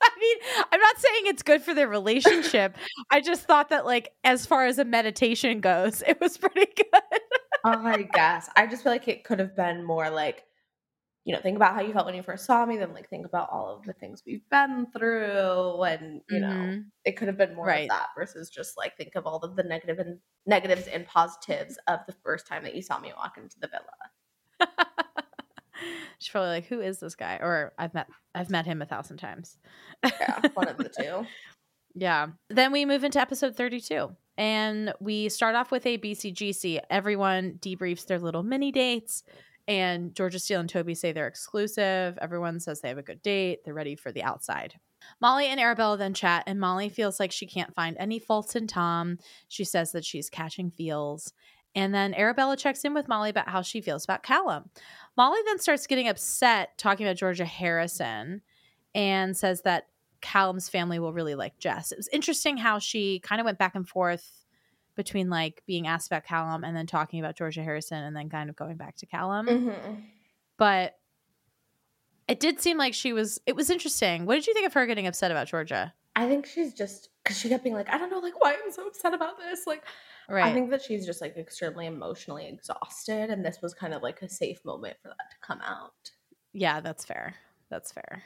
I 0.00 0.10
mean, 0.20 0.36
I'm 0.72 0.80
not 0.80 0.98
saying 0.98 1.22
it's 1.26 1.42
good 1.42 1.62
for 1.62 1.74
their 1.74 1.88
relationship. 1.88 2.76
I 3.10 3.20
just 3.20 3.42
thought 3.44 3.70
that, 3.70 3.84
like, 3.84 4.12
as 4.24 4.46
far 4.46 4.66
as 4.66 4.78
a 4.78 4.84
meditation 4.84 5.60
goes, 5.60 6.02
it 6.06 6.20
was 6.20 6.36
pretty 6.38 6.66
good. 6.76 7.20
Oh, 7.64 7.84
I 7.84 8.02
guess. 8.02 8.48
I 8.56 8.66
just 8.66 8.82
feel 8.82 8.92
like 8.92 9.08
it 9.08 9.24
could 9.24 9.38
have 9.40 9.56
been 9.56 9.82
more 9.84 10.10
like, 10.10 10.44
you 11.24 11.34
know, 11.34 11.40
think 11.40 11.56
about 11.56 11.74
how 11.74 11.82
you 11.82 11.92
felt 11.92 12.06
when 12.06 12.14
you 12.16 12.22
first 12.22 12.46
saw 12.46 12.66
me, 12.66 12.78
then 12.78 12.94
like 12.94 13.10
think 13.10 13.26
about 13.26 13.50
all 13.50 13.76
of 13.76 13.84
the 13.86 13.92
things 13.94 14.22
we've 14.26 14.48
been 14.50 14.86
through 14.96 15.82
and 15.84 16.22
you 16.28 16.40
know, 16.40 16.48
Mhm. 16.50 16.90
it 17.04 17.12
could 17.16 17.28
have 17.28 17.38
been 17.38 17.54
more 17.56 17.66
Right. 17.66 17.82
of 17.84 17.88
that 17.90 18.08
versus 18.16 18.50
just 18.50 18.76
like 18.78 18.96
think 18.96 19.14
of 19.16 19.26
all 19.26 19.38
of 19.40 19.56
the 19.56 19.62
negative 19.64 19.98
and 20.00 20.20
negatives 20.46 20.86
and 20.88 21.06
positives 21.06 21.78
of 21.88 22.00
the 22.06 22.14
first 22.24 22.46
time 22.46 22.64
that 22.64 22.74
you 22.76 22.82
saw 22.82 22.98
me 23.00 23.12
walk 23.16 23.38
into 23.38 23.58
the 23.60 23.68
villa. 23.68 24.78
She's 26.18 26.30
probably 26.30 26.50
like, 26.50 26.66
"Who 26.66 26.80
is 26.80 26.98
this 26.98 27.14
guy?" 27.14 27.36
Or 27.36 27.72
I've 27.78 27.94
met 27.94 28.08
I've 28.34 28.50
met 28.50 28.66
him 28.66 28.82
a 28.82 28.86
thousand 28.86 29.18
times. 29.18 29.56
Yeah, 30.04 30.40
one 30.54 30.68
of 30.68 30.76
the 30.76 30.88
two. 31.00 31.26
Yeah. 31.94 32.28
Then 32.48 32.72
we 32.72 32.84
move 32.84 33.02
into 33.02 33.20
episode 33.20 33.56
32 33.56 34.10
and 34.36 34.92
we 35.00 35.28
start 35.28 35.56
off 35.56 35.72
with 35.72 35.84
a 35.86 35.98
BCGC. 35.98 36.80
Everyone 36.90 37.58
debriefs 37.60 38.06
their 38.06 38.20
little 38.20 38.44
mini 38.44 38.70
dates 38.70 39.24
and 39.66 40.14
Georgia 40.14 40.38
Steele 40.38 40.60
and 40.60 40.68
Toby 40.68 40.94
say 40.94 41.12
they're 41.12 41.26
exclusive. 41.26 42.18
Everyone 42.20 42.60
says 42.60 42.80
they 42.80 42.88
have 42.88 42.98
a 42.98 43.02
good 43.02 43.22
date. 43.22 43.64
They're 43.64 43.74
ready 43.74 43.96
for 43.96 44.12
the 44.12 44.22
outside. 44.22 44.74
Molly 45.20 45.46
and 45.46 45.60
Arabella 45.60 45.96
then 45.96 46.14
chat 46.14 46.44
and 46.46 46.60
Molly 46.60 46.88
feels 46.88 47.20
like 47.20 47.32
she 47.32 47.46
can't 47.46 47.74
find 47.74 47.96
any 47.98 48.18
faults 48.18 48.56
in 48.56 48.66
Tom. 48.66 49.18
She 49.48 49.64
says 49.64 49.92
that 49.92 50.04
she's 50.04 50.30
catching 50.30 50.70
feels. 50.70 51.32
And 51.74 51.94
then 51.94 52.14
Arabella 52.14 52.56
checks 52.56 52.84
in 52.84 52.94
with 52.94 53.08
Molly 53.08 53.30
about 53.30 53.48
how 53.48 53.62
she 53.62 53.80
feels 53.80 54.04
about 54.04 54.22
Callum. 54.22 54.70
Molly 55.18 55.40
then 55.46 55.58
starts 55.58 55.88
getting 55.88 56.08
upset 56.08 56.78
talking 56.78 57.04
about 57.04 57.16
Georgia 57.16 57.44
Harrison 57.44 58.40
and 58.94 59.36
says 59.36 59.62
that 59.62 59.88
Callum's 60.20 60.68
family 60.68 61.00
will 61.00 61.12
really 61.12 61.34
like 61.34 61.58
Jess. 61.58 61.90
It 61.90 61.98
was 61.98 62.08
interesting 62.12 62.56
how 62.56 62.78
she 62.78 63.18
kind 63.18 63.40
of 63.40 63.44
went 63.44 63.58
back 63.58 63.74
and 63.74 63.86
forth 63.86 64.46
between 64.94 65.28
like 65.28 65.62
being 65.66 65.88
asked 65.88 66.06
about 66.06 66.24
Callum 66.24 66.62
and 66.62 66.76
then 66.76 66.86
talking 66.86 67.18
about 67.18 67.36
Georgia 67.36 67.64
Harrison 67.64 68.02
and 68.02 68.14
then 68.14 68.28
kind 68.28 68.48
of 68.48 68.54
going 68.54 68.76
back 68.76 68.96
to 68.98 69.06
Callum. 69.06 69.46
Mhm. 69.46 70.02
But 70.56 70.98
it 72.28 72.38
did 72.38 72.60
seem 72.60 72.78
like 72.78 72.94
she 72.94 73.12
was 73.12 73.40
it 73.44 73.56
was 73.56 73.70
interesting. 73.70 74.24
What 74.24 74.36
did 74.36 74.46
you 74.46 74.54
think 74.54 74.66
of 74.66 74.74
her 74.74 74.86
getting 74.86 75.08
upset 75.08 75.32
about 75.32 75.48
Georgia? 75.48 75.94
I 76.18 76.28
think 76.28 76.46
she's 76.46 76.74
just 76.74 77.10
because 77.22 77.38
she 77.38 77.48
kept 77.48 77.62
being 77.62 77.76
like, 77.76 77.88
I 77.88 77.98
don't 77.98 78.10
know, 78.10 78.18
like 78.18 78.40
why 78.40 78.52
I'm 78.52 78.72
so 78.72 78.86
upset 78.86 79.14
about 79.14 79.38
this. 79.38 79.66
Like, 79.66 79.84
Right. 80.28 80.44
I 80.44 80.52
think 80.52 80.70
that 80.70 80.82
she's 80.82 81.06
just 81.06 81.22
like 81.22 81.38
extremely 81.38 81.86
emotionally 81.86 82.46
exhausted, 82.46 83.30
and 83.30 83.42
this 83.42 83.62
was 83.62 83.72
kind 83.72 83.94
of 83.94 84.02
like 84.02 84.20
a 84.20 84.28
safe 84.28 84.62
moment 84.62 84.96
for 85.00 85.08
that 85.08 85.30
to 85.30 85.36
come 85.40 85.60
out. 85.62 86.10
Yeah, 86.52 86.80
that's 86.80 87.04
fair. 87.04 87.34
That's 87.70 87.92
fair. 87.92 88.22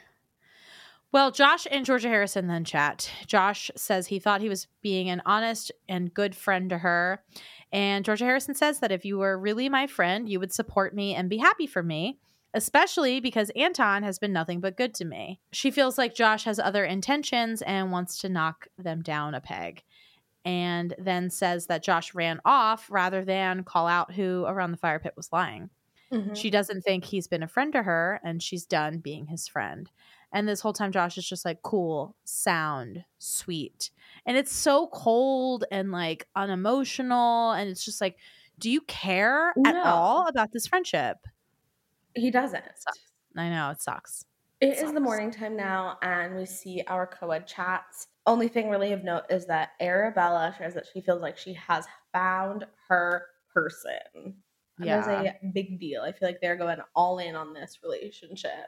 Well, 1.13 1.31
Josh 1.31 1.65
and 1.69 1.85
Georgia 1.85 2.09
Harrison 2.09 2.47
then 2.47 2.65
chat. 2.65 3.09
Josh 3.27 3.71
says 3.75 4.07
he 4.07 4.19
thought 4.19 4.41
he 4.41 4.49
was 4.49 4.67
being 4.81 5.09
an 5.09 5.21
honest 5.25 5.71
and 5.87 6.13
good 6.13 6.35
friend 6.35 6.69
to 6.71 6.79
her. 6.79 7.23
And 7.71 8.03
Georgia 8.03 8.25
Harrison 8.25 8.55
says 8.55 8.79
that 8.79 8.91
if 8.91 9.05
you 9.05 9.19
were 9.19 9.37
really 9.37 9.69
my 9.69 9.85
friend, 9.87 10.27
you 10.27 10.39
would 10.39 10.51
support 10.51 10.93
me 10.95 11.13
and 11.13 11.29
be 11.29 11.37
happy 11.37 11.67
for 11.67 11.83
me, 11.83 12.19
especially 12.53 13.19
because 13.19 13.49
Anton 13.51 14.03
has 14.03 14.19
been 14.19 14.33
nothing 14.33 14.61
but 14.61 14.77
good 14.77 14.93
to 14.95 15.05
me. 15.05 15.41
She 15.51 15.71
feels 15.71 15.97
like 15.97 16.15
Josh 16.15 16.43
has 16.45 16.59
other 16.59 16.85
intentions 16.85 17.61
and 17.63 17.91
wants 17.91 18.19
to 18.19 18.29
knock 18.29 18.67
them 18.77 19.01
down 19.01 19.35
a 19.35 19.41
peg. 19.41 19.83
And 20.45 20.95
then 20.99 21.29
says 21.29 21.67
that 21.67 21.83
Josh 21.83 22.13
ran 22.13 22.41
off 22.45 22.89
rather 22.91 23.23
than 23.25 23.63
call 23.63 23.87
out 23.87 24.13
who 24.13 24.45
around 24.45 24.71
the 24.71 24.77
fire 24.77 24.99
pit 24.99 25.13
was 25.15 25.31
lying. 25.31 25.69
Mhm. 26.11 26.35
She 26.35 26.49
doesn't 26.49 26.81
think 26.83 27.05
he's 27.05 27.27
been 27.27 27.43
a 27.43 27.47
friend 27.47 27.73
to 27.73 27.83
her 27.83 28.19
and 28.23 28.41
she's 28.41 28.65
done 28.65 28.99
being 28.99 29.27
his 29.27 29.47
friend. 29.47 29.89
And 30.31 30.47
this 30.47 30.61
whole 30.61 30.73
time, 30.73 30.91
Josh 30.91 31.17
is 31.17 31.27
just 31.27 31.45
like 31.45 31.61
cool, 31.61 32.15
sound, 32.23 33.05
sweet. 33.19 33.91
And 34.25 34.35
it's 34.37 34.51
so 34.53 34.87
cold 34.87 35.65
and 35.71 35.91
like 35.91 36.27
unemotional. 36.35 37.51
And 37.51 37.69
it's 37.69 37.85
just 37.85 38.01
like, 38.01 38.17
do 38.59 38.69
you 38.69 38.81
care 38.81 39.55
at 39.65 39.77
all 39.83 40.27
about 40.27 40.51
this 40.51 40.67
friendship? 40.67 41.17
He 42.15 42.31
doesn't. 42.31 42.63
I 43.35 43.49
know 43.49 43.69
it 43.71 43.81
sucks. 43.81 44.25
It 44.61 44.77
is 44.77 44.93
the 44.93 44.99
Sucks. 44.99 45.01
morning 45.01 45.31
time 45.31 45.55
now, 45.57 45.97
and 46.01 46.35
we 46.35 46.45
see 46.45 46.83
our 46.87 47.05
co-ed 47.07 47.47
chats. 47.47 48.07
Only 48.25 48.47
thing 48.47 48.69
really 48.69 48.93
of 48.93 49.03
note 49.03 49.23
is 49.29 49.45
that 49.47 49.71
Arabella 49.81 50.55
shares 50.57 50.73
that 50.75 50.87
she 50.93 51.01
feels 51.01 51.21
like 51.21 51.37
she 51.37 51.53
has 51.53 51.85
found 52.13 52.65
her 52.87 53.27
person. 53.53 54.41
That 54.79 54.85
Yeah. 54.87 54.99
is 54.99 55.07
a 55.07 55.47
big 55.53 55.79
deal. 55.79 56.01
I 56.03 56.11
feel 56.13 56.29
like 56.29 56.39
they're 56.41 56.55
going 56.55 56.79
all 56.95 57.19
in 57.19 57.35
on 57.35 57.53
this 57.53 57.79
relationship. 57.83 58.67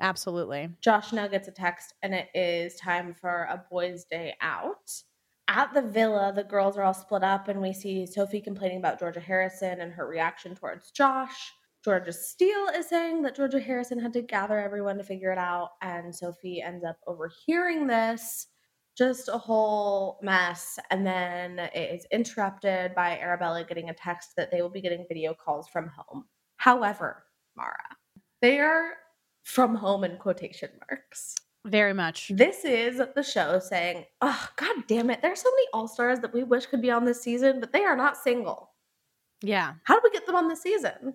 Absolutely. 0.00 0.70
Josh 0.80 1.12
now 1.12 1.26
gets 1.26 1.48
a 1.48 1.52
text, 1.52 1.94
and 2.02 2.14
it 2.14 2.28
is 2.34 2.76
time 2.76 3.12
for 3.14 3.44
a 3.44 3.64
boys' 3.70 4.04
day 4.04 4.34
out. 4.40 5.02
At 5.48 5.72
the 5.74 5.82
villa, 5.82 6.32
the 6.34 6.44
girls 6.44 6.76
are 6.78 6.82
all 6.84 6.94
split 6.94 7.24
up, 7.24 7.48
and 7.48 7.60
we 7.60 7.72
see 7.72 8.06
Sophie 8.06 8.40
complaining 8.40 8.78
about 8.78 8.98
Georgia 8.98 9.20
Harrison 9.20 9.80
and 9.80 9.92
her 9.92 10.06
reaction 10.06 10.54
towards 10.54 10.90
Josh. 10.92 11.52
Georgia 11.88 12.12
Steele 12.12 12.68
is 12.76 12.86
saying 12.86 13.22
that 13.22 13.34
Georgia 13.34 13.58
Harrison 13.58 13.98
had 13.98 14.12
to 14.12 14.20
gather 14.20 14.58
everyone 14.58 14.98
to 14.98 15.02
figure 15.02 15.32
it 15.32 15.38
out, 15.38 15.70
and 15.80 16.14
Sophie 16.14 16.60
ends 16.60 16.84
up 16.84 16.98
overhearing 17.06 17.86
this. 17.86 18.48
Just 18.94 19.30
a 19.30 19.38
whole 19.38 20.18
mess. 20.20 20.78
And 20.90 21.06
then 21.06 21.58
it 21.58 21.94
is 21.94 22.06
interrupted 22.12 22.94
by 22.94 23.18
Arabella 23.18 23.64
getting 23.64 23.88
a 23.88 23.94
text 23.94 24.36
that 24.36 24.50
they 24.50 24.60
will 24.60 24.68
be 24.68 24.82
getting 24.82 25.06
video 25.08 25.32
calls 25.32 25.66
from 25.66 25.90
home. 25.96 26.26
However, 26.58 27.24
Maura, 27.56 27.96
they 28.42 28.60
are 28.60 28.90
from 29.44 29.74
home 29.74 30.04
in 30.04 30.18
quotation 30.18 30.68
marks. 30.90 31.36
Very 31.64 31.94
much. 31.94 32.30
This 32.34 32.66
is 32.66 33.00
the 33.16 33.22
show 33.22 33.58
saying, 33.60 34.04
oh, 34.20 34.48
god 34.56 34.76
damn 34.88 35.08
it, 35.08 35.22
There 35.22 35.32
are 35.32 35.36
so 35.36 35.50
many 35.50 35.66
all 35.72 35.88
stars 35.88 36.20
that 36.20 36.34
we 36.34 36.44
wish 36.44 36.66
could 36.66 36.82
be 36.82 36.90
on 36.90 37.06
this 37.06 37.22
season, 37.22 37.60
but 37.60 37.72
they 37.72 37.84
are 37.84 37.96
not 37.96 38.18
single. 38.18 38.72
Yeah. 39.40 39.72
How 39.84 39.94
do 39.94 40.02
we 40.04 40.10
get 40.10 40.26
them 40.26 40.36
on 40.36 40.48
this 40.48 40.60
season? 40.60 41.14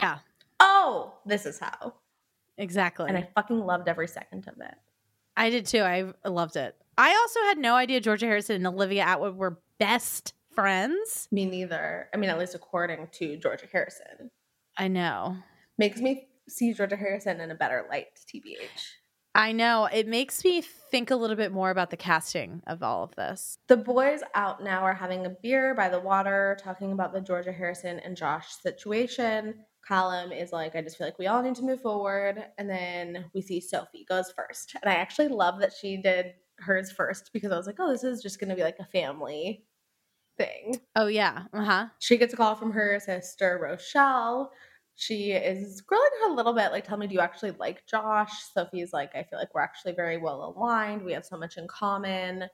Yeah. 0.00 0.18
Oh, 0.60 1.14
this 1.26 1.46
is 1.46 1.58
how. 1.58 1.94
Exactly. 2.58 3.06
And 3.08 3.16
I 3.16 3.28
fucking 3.34 3.60
loved 3.60 3.88
every 3.88 4.08
second 4.08 4.46
of 4.48 4.60
it. 4.60 4.74
I 5.36 5.50
did 5.50 5.66
too. 5.66 5.80
I 5.80 6.12
loved 6.28 6.56
it. 6.56 6.76
I 6.98 7.14
also 7.14 7.40
had 7.48 7.56
no 7.58 7.74
idea 7.74 8.00
Georgia 8.00 8.26
Harrison 8.26 8.56
and 8.56 8.66
Olivia 8.66 9.04
Attwood 9.04 9.36
were 9.36 9.58
best 9.78 10.34
friends. 10.54 11.28
Me 11.32 11.46
neither. 11.46 12.08
I 12.12 12.18
mean, 12.18 12.28
at 12.28 12.38
least 12.38 12.54
according 12.54 13.08
to 13.12 13.36
Georgia 13.38 13.66
Harrison. 13.72 14.30
I 14.76 14.88
know. 14.88 15.36
Makes 15.78 16.00
me 16.00 16.28
see 16.48 16.74
Georgia 16.74 16.96
Harrison 16.96 17.40
in 17.40 17.50
a 17.50 17.54
better 17.54 17.86
light, 17.88 18.08
TBH. 18.26 18.58
I 19.34 19.52
know. 19.52 19.86
It 19.86 20.08
makes 20.08 20.44
me 20.44 20.60
think 20.60 21.10
a 21.10 21.16
little 21.16 21.36
bit 21.36 21.52
more 21.52 21.70
about 21.70 21.90
the 21.90 21.96
casting 21.96 22.62
of 22.66 22.82
all 22.82 23.04
of 23.04 23.14
this. 23.14 23.56
The 23.68 23.76
boys 23.76 24.20
out 24.34 24.62
now 24.62 24.82
are 24.82 24.92
having 24.92 25.24
a 25.24 25.30
beer 25.30 25.74
by 25.74 25.88
the 25.88 26.00
water, 26.00 26.58
talking 26.60 26.92
about 26.92 27.14
the 27.14 27.20
Georgia 27.20 27.52
Harrison 27.52 28.00
and 28.00 28.16
Josh 28.16 28.48
situation. 28.60 29.54
Callum 29.90 30.30
is 30.30 30.52
like, 30.52 30.76
I 30.76 30.82
just 30.82 30.96
feel 30.96 31.06
like 31.08 31.18
we 31.18 31.26
all 31.26 31.42
need 31.42 31.56
to 31.56 31.64
move 31.64 31.80
forward. 31.80 32.44
And 32.58 32.70
then 32.70 33.24
we 33.34 33.42
see 33.42 33.60
Sophie 33.60 34.06
goes 34.08 34.32
first. 34.36 34.76
And 34.80 34.88
I 34.88 34.94
actually 34.94 35.26
love 35.26 35.58
that 35.58 35.72
she 35.72 35.96
did 35.96 36.34
hers 36.58 36.92
first 36.92 37.30
because 37.32 37.50
I 37.50 37.56
was 37.56 37.66
like, 37.66 37.74
oh, 37.80 37.90
this 37.90 38.04
is 38.04 38.22
just 38.22 38.38
going 38.38 38.50
to 38.50 38.54
be 38.54 38.62
like 38.62 38.78
a 38.78 38.84
family 38.84 39.64
thing. 40.38 40.80
Oh, 40.94 41.08
yeah. 41.08 41.42
Uh 41.52 41.64
huh. 41.64 41.86
She 41.98 42.18
gets 42.18 42.32
a 42.32 42.36
call 42.36 42.54
from 42.54 42.70
her 42.70 43.00
sister, 43.04 43.58
Rochelle. 43.60 44.52
She 44.94 45.32
is 45.32 45.80
grilling 45.80 46.10
her 46.20 46.30
a 46.30 46.34
little 46.34 46.52
bit, 46.52 46.70
like, 46.70 46.86
tell 46.86 46.96
me, 46.96 47.08
do 47.08 47.14
you 47.14 47.20
actually 47.20 47.52
like 47.52 47.84
Josh? 47.86 48.30
Sophie's 48.54 48.92
like, 48.92 49.16
I 49.16 49.24
feel 49.24 49.40
like 49.40 49.52
we're 49.54 49.62
actually 49.62 49.94
very 49.94 50.18
well 50.18 50.54
aligned. 50.56 51.02
We 51.02 51.14
have 51.14 51.24
so 51.24 51.36
much 51.36 51.56
in 51.56 51.66
common. 51.66 52.44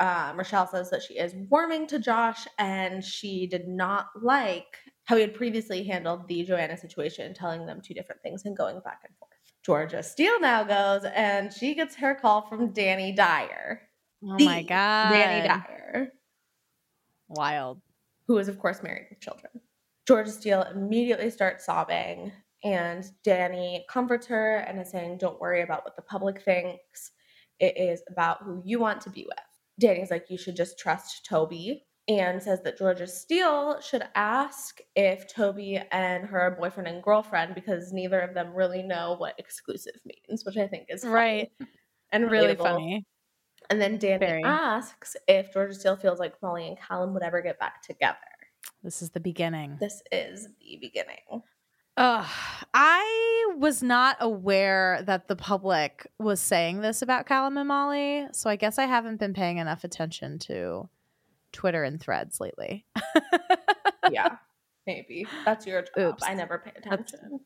Um, 0.00 0.38
Rochelle 0.38 0.66
says 0.66 0.90
that 0.90 1.02
she 1.02 1.14
is 1.14 1.36
warming 1.50 1.86
to 1.86 2.00
Josh 2.00 2.48
and 2.58 3.04
she 3.04 3.46
did 3.46 3.68
not 3.68 4.06
like 4.20 4.78
how 5.04 5.16
he 5.16 5.22
had 5.22 5.34
previously 5.34 5.82
handled 5.82 6.28
the 6.28 6.44
Joanna 6.44 6.76
situation, 6.76 7.34
telling 7.34 7.66
them 7.66 7.80
two 7.82 7.94
different 7.94 8.22
things 8.22 8.44
and 8.44 8.56
going 8.56 8.80
back 8.80 9.00
and 9.04 9.16
forth. 9.18 9.30
Georgia 9.64 10.02
Steele 10.02 10.40
now 10.40 10.64
goes 10.64 11.04
and 11.14 11.52
she 11.52 11.74
gets 11.74 11.94
her 11.96 12.14
call 12.14 12.48
from 12.48 12.72
Dani 12.72 13.14
Dyer. 13.14 13.82
Oh 14.24 14.36
my 14.38 14.62
God. 14.62 15.12
Dani 15.12 15.46
Dyer 15.46 16.12
Wild. 17.28 17.80
who 18.26 18.38
is 18.38 18.48
of 18.48 18.58
course 18.58 18.82
married 18.82 19.06
with 19.10 19.20
children. 19.20 19.50
Georgia 20.06 20.30
Steele 20.30 20.62
immediately 20.74 21.30
starts 21.30 21.64
sobbing, 21.64 22.32
and 22.64 23.04
Dani 23.24 23.80
comforts 23.88 24.26
her 24.26 24.56
and 24.56 24.80
is 24.80 24.90
saying, 24.90 25.18
Don't 25.18 25.40
worry 25.40 25.62
about 25.62 25.84
what 25.84 25.94
the 25.96 26.02
public 26.02 26.42
thinks. 26.42 27.12
It 27.60 27.76
is 27.76 28.02
about 28.10 28.42
who 28.42 28.60
you 28.64 28.80
want 28.80 29.00
to 29.02 29.10
be 29.10 29.26
with. 29.28 29.38
Dani's 29.80 30.10
like, 30.10 30.26
You 30.28 30.38
should 30.38 30.56
just 30.56 30.78
trust 30.78 31.24
Toby, 31.24 31.84
and 32.20 32.42
says 32.42 32.62
that 32.62 32.78
Georgia 32.78 33.06
Steele 33.06 33.80
should 33.80 34.04
ask 34.14 34.80
if 34.94 35.26
Toby 35.32 35.80
and 35.90 36.24
her 36.26 36.56
boyfriend 36.58 36.88
and 36.88 37.02
girlfriend, 37.02 37.54
because 37.54 37.92
neither 37.92 38.20
of 38.20 38.34
them 38.34 38.54
really 38.54 38.82
know 38.82 39.14
what 39.18 39.34
exclusive 39.38 39.94
means, 40.04 40.44
which 40.44 40.56
I 40.56 40.66
think 40.66 40.86
is 40.88 41.02
funny 41.02 41.14
Right. 41.14 41.52
and 42.10 42.30
Really 42.30 42.54
relatable. 42.54 42.62
funny. 42.62 43.06
And 43.70 43.80
then 43.80 43.98
Dani 43.98 44.18
Very. 44.18 44.42
asks 44.44 45.16
if 45.28 45.52
Georgia 45.52 45.74
Steele 45.74 45.96
feels 45.96 46.18
like 46.18 46.34
Molly 46.42 46.66
and 46.68 46.78
Callum 46.78 47.14
would 47.14 47.22
ever 47.22 47.40
get 47.42 47.58
back 47.58 47.82
together. 47.82 48.16
This 48.82 49.02
is 49.02 49.10
the 49.10 49.20
beginning. 49.20 49.76
This 49.80 50.02
is 50.10 50.48
the 50.60 50.78
beginning. 50.80 51.42
Ugh, 51.96 52.26
I 52.74 53.54
was 53.58 53.82
not 53.82 54.16
aware 54.20 55.02
that 55.04 55.28
the 55.28 55.36
public 55.36 56.06
was 56.18 56.40
saying 56.40 56.80
this 56.80 57.02
about 57.02 57.26
Callum 57.26 57.58
and 57.58 57.68
Molly, 57.68 58.26
so 58.32 58.48
I 58.48 58.56
guess 58.56 58.78
I 58.78 58.86
haven't 58.86 59.18
been 59.20 59.34
paying 59.34 59.58
enough 59.58 59.84
attention 59.84 60.38
to 60.40 60.88
Twitter 61.52 61.84
and 61.84 62.00
threads 62.00 62.40
lately. 62.40 62.84
Yeah, 64.10 64.36
maybe. 64.86 65.26
That's 65.44 65.66
your 65.66 65.82
job. 65.82 65.90
Oops. 65.98 66.22
I 66.24 66.34
never 66.34 66.58
pay 66.58 66.72
attention. 66.76 67.40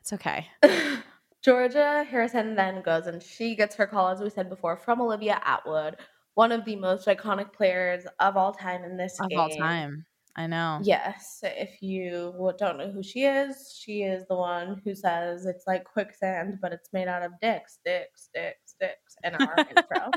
It's 0.00 0.12
okay. 0.12 0.46
Georgia 1.42 2.04
Harrison 2.08 2.54
then 2.54 2.82
goes 2.82 3.06
and 3.06 3.22
she 3.22 3.54
gets 3.54 3.74
her 3.76 3.86
call, 3.86 4.08
as 4.08 4.20
we 4.20 4.28
said 4.30 4.48
before, 4.50 4.76
from 4.76 5.00
Olivia 5.00 5.40
Attwood, 5.46 5.94
one 6.34 6.52
of 6.52 6.64
the 6.64 6.76
most 6.76 7.06
iconic 7.06 7.52
players 7.52 8.04
of 8.18 8.36
all 8.36 8.52
time 8.52 8.84
in 8.84 8.96
this 8.96 9.18
Of 9.20 9.30
game. 9.30 9.38
all 9.40 9.48
time. 9.48 10.04
I 10.36 10.46
know. 10.46 10.78
Yes, 10.82 11.40
if 11.42 11.82
you 11.82 12.32
don't 12.58 12.78
know 12.78 12.90
who 12.90 13.02
she 13.02 13.24
is, 13.24 13.74
she 13.78 14.02
is 14.02 14.24
the 14.28 14.36
one 14.36 14.80
who 14.84 14.94
says 14.94 15.44
it's 15.44 15.64
like 15.66 15.84
quicksand, 15.84 16.58
but 16.62 16.72
it's 16.72 16.92
made 16.92 17.08
out 17.08 17.22
of 17.22 17.32
dicks, 17.42 17.78
dicks, 17.84 18.28
dicks, 18.32 18.76
dicks 18.80 19.16
in 19.24 19.34
our 19.34 19.56
intro. 19.76 20.10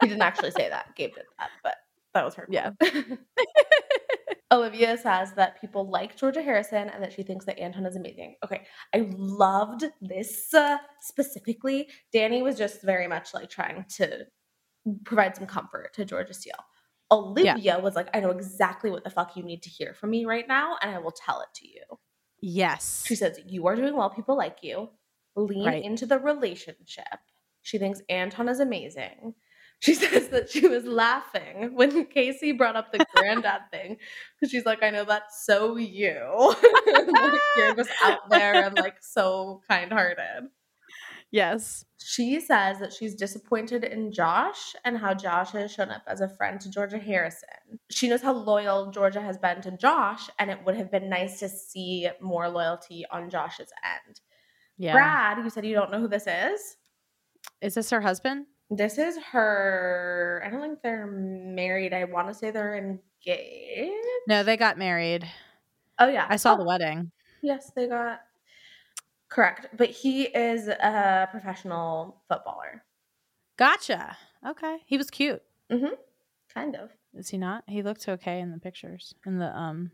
He 0.00 0.08
didn't 0.08 0.22
actually 0.22 0.50
say 0.52 0.68
that. 0.68 0.94
Gabe 0.96 1.14
did 1.14 1.24
that, 1.38 1.50
but 1.62 1.74
that 2.14 2.24
was 2.24 2.34
her. 2.34 2.46
Yeah. 2.50 2.70
Olivia 4.52 4.96
says 4.96 5.32
that 5.32 5.60
people 5.60 5.88
like 5.90 6.16
Georgia 6.16 6.40
Harrison 6.42 6.88
and 6.88 7.02
that 7.02 7.12
she 7.12 7.22
thinks 7.24 7.44
that 7.46 7.58
Anton 7.58 7.84
is 7.84 7.96
amazing. 7.96 8.36
Okay, 8.44 8.62
I 8.94 9.08
loved 9.16 9.84
this 10.00 10.54
uh, 10.54 10.78
specifically. 11.00 11.88
Dani 12.14 12.42
was 12.42 12.56
just 12.56 12.82
very 12.82 13.08
much 13.08 13.34
like 13.34 13.50
trying 13.50 13.84
to 13.96 14.24
provide 15.04 15.34
some 15.36 15.46
comfort 15.46 15.92
to 15.94 16.04
Georgia 16.04 16.32
Steele. 16.32 16.54
Olivia 17.10 17.78
was 17.80 17.96
like, 17.96 18.08
I 18.14 18.20
know 18.20 18.30
exactly 18.30 18.90
what 18.90 19.02
the 19.04 19.10
fuck 19.10 19.36
you 19.36 19.42
need 19.42 19.62
to 19.64 19.68
hear 19.70 19.94
from 19.94 20.10
me 20.10 20.24
right 20.24 20.46
now, 20.46 20.76
and 20.80 20.92
I 20.94 20.98
will 20.98 21.12
tell 21.12 21.40
it 21.40 21.48
to 21.56 21.68
you. 21.68 21.82
Yes. 22.40 23.04
She 23.06 23.16
says, 23.16 23.40
You 23.46 23.66
are 23.66 23.74
doing 23.76 23.96
well, 23.96 24.10
people 24.10 24.36
like 24.36 24.58
you. 24.62 24.90
Lean 25.34 25.66
Right. 25.66 25.84
into 25.84 26.06
the 26.06 26.18
relationship. 26.18 27.18
She 27.62 27.78
thinks 27.78 28.00
Anton 28.08 28.48
is 28.48 28.60
amazing. 28.60 29.34
She 29.80 29.94
says 29.94 30.28
that 30.28 30.50
she 30.50 30.66
was 30.66 30.84
laughing 30.84 31.70
when 31.74 32.06
Casey 32.06 32.52
brought 32.52 32.76
up 32.76 32.92
the 32.92 33.04
granddad 33.14 33.62
thing 33.70 33.98
because 34.34 34.50
she's 34.50 34.66
like, 34.66 34.82
I 34.82 34.90
know 34.90 35.04
that's 35.04 35.44
so 35.44 35.76
you. 35.76 36.54
like, 36.86 37.40
you're 37.56 37.74
just 37.74 37.90
out 38.04 38.30
there 38.30 38.54
and 38.54 38.76
like 38.76 39.02
so 39.02 39.60
kind 39.68 39.92
hearted. 39.92 40.48
Yes. 41.32 41.84
She 41.98 42.40
says 42.40 42.78
that 42.78 42.92
she's 42.92 43.16
disappointed 43.16 43.82
in 43.82 44.12
Josh 44.12 44.76
and 44.84 44.96
how 44.96 45.12
Josh 45.12 45.50
has 45.50 45.72
shown 45.72 45.90
up 45.90 46.02
as 46.06 46.20
a 46.20 46.28
friend 46.28 46.60
to 46.60 46.70
Georgia 46.70 46.98
Harrison. 46.98 47.48
She 47.90 48.08
knows 48.08 48.22
how 48.22 48.32
loyal 48.32 48.92
Georgia 48.92 49.20
has 49.20 49.36
been 49.36 49.60
to 49.62 49.72
Josh, 49.72 50.30
and 50.38 50.50
it 50.50 50.64
would 50.64 50.76
have 50.76 50.90
been 50.90 51.10
nice 51.10 51.40
to 51.40 51.48
see 51.48 52.08
more 52.20 52.48
loyalty 52.48 53.04
on 53.10 53.28
Josh's 53.28 53.72
end. 53.84 54.20
Yeah. 54.78 54.92
Brad, 54.92 55.44
you 55.44 55.50
said 55.50 55.66
you 55.66 55.74
don't 55.74 55.90
know 55.90 56.00
who 56.00 56.08
this 56.08 56.28
is. 56.28 56.76
Is 57.60 57.74
this 57.74 57.90
her 57.90 58.00
husband? 58.00 58.46
This 58.70 58.98
is 58.98 59.16
her. 59.32 60.42
I 60.44 60.50
don't 60.50 60.60
think 60.60 60.82
they're 60.82 61.06
married. 61.06 61.92
I 61.94 62.04
want 62.04 62.28
to 62.28 62.34
say 62.34 62.50
they're 62.50 62.76
engaged. 62.76 63.92
No, 64.28 64.42
they 64.42 64.56
got 64.56 64.76
married. 64.76 65.28
Oh 65.98 66.08
yeah, 66.08 66.26
I 66.28 66.36
saw 66.36 66.54
Oh, 66.54 66.58
the 66.58 66.64
wedding. 66.64 67.10
Yes, 67.42 67.70
they 67.76 67.86
got 67.86 68.22
correct. 69.28 69.68
But 69.76 69.90
he 69.90 70.24
is 70.24 70.68
a 70.68 71.28
professional 71.30 72.20
footballer. 72.28 72.84
Gotcha. 73.56 74.16
Okay. 74.46 74.78
He 74.84 74.98
was 74.98 75.10
cute. 75.10 75.42
Mm-hmm. 75.70 75.94
Kind 76.52 76.76
of. 76.76 76.90
Is 77.14 77.28
he 77.30 77.38
not? 77.38 77.64
He 77.66 77.82
looked 77.82 78.08
okay 78.08 78.40
in 78.40 78.50
the 78.50 78.58
pictures. 78.58 79.14
In 79.24 79.38
the 79.38 79.56
um 79.56 79.92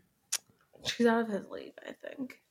She's 0.85 1.05
out 1.05 1.21
of 1.21 1.27
his 1.29 1.47
league, 1.49 1.73
I 1.87 1.93
think. 2.07 2.41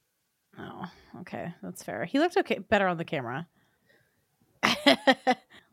Oh, 0.58 0.84
okay. 1.20 1.52
That's 1.62 1.82
fair. 1.82 2.04
He 2.04 2.18
looked 2.18 2.36
okay 2.38 2.58
better 2.58 2.86
on 2.86 2.96
the 2.96 3.04
camera. 3.04 3.46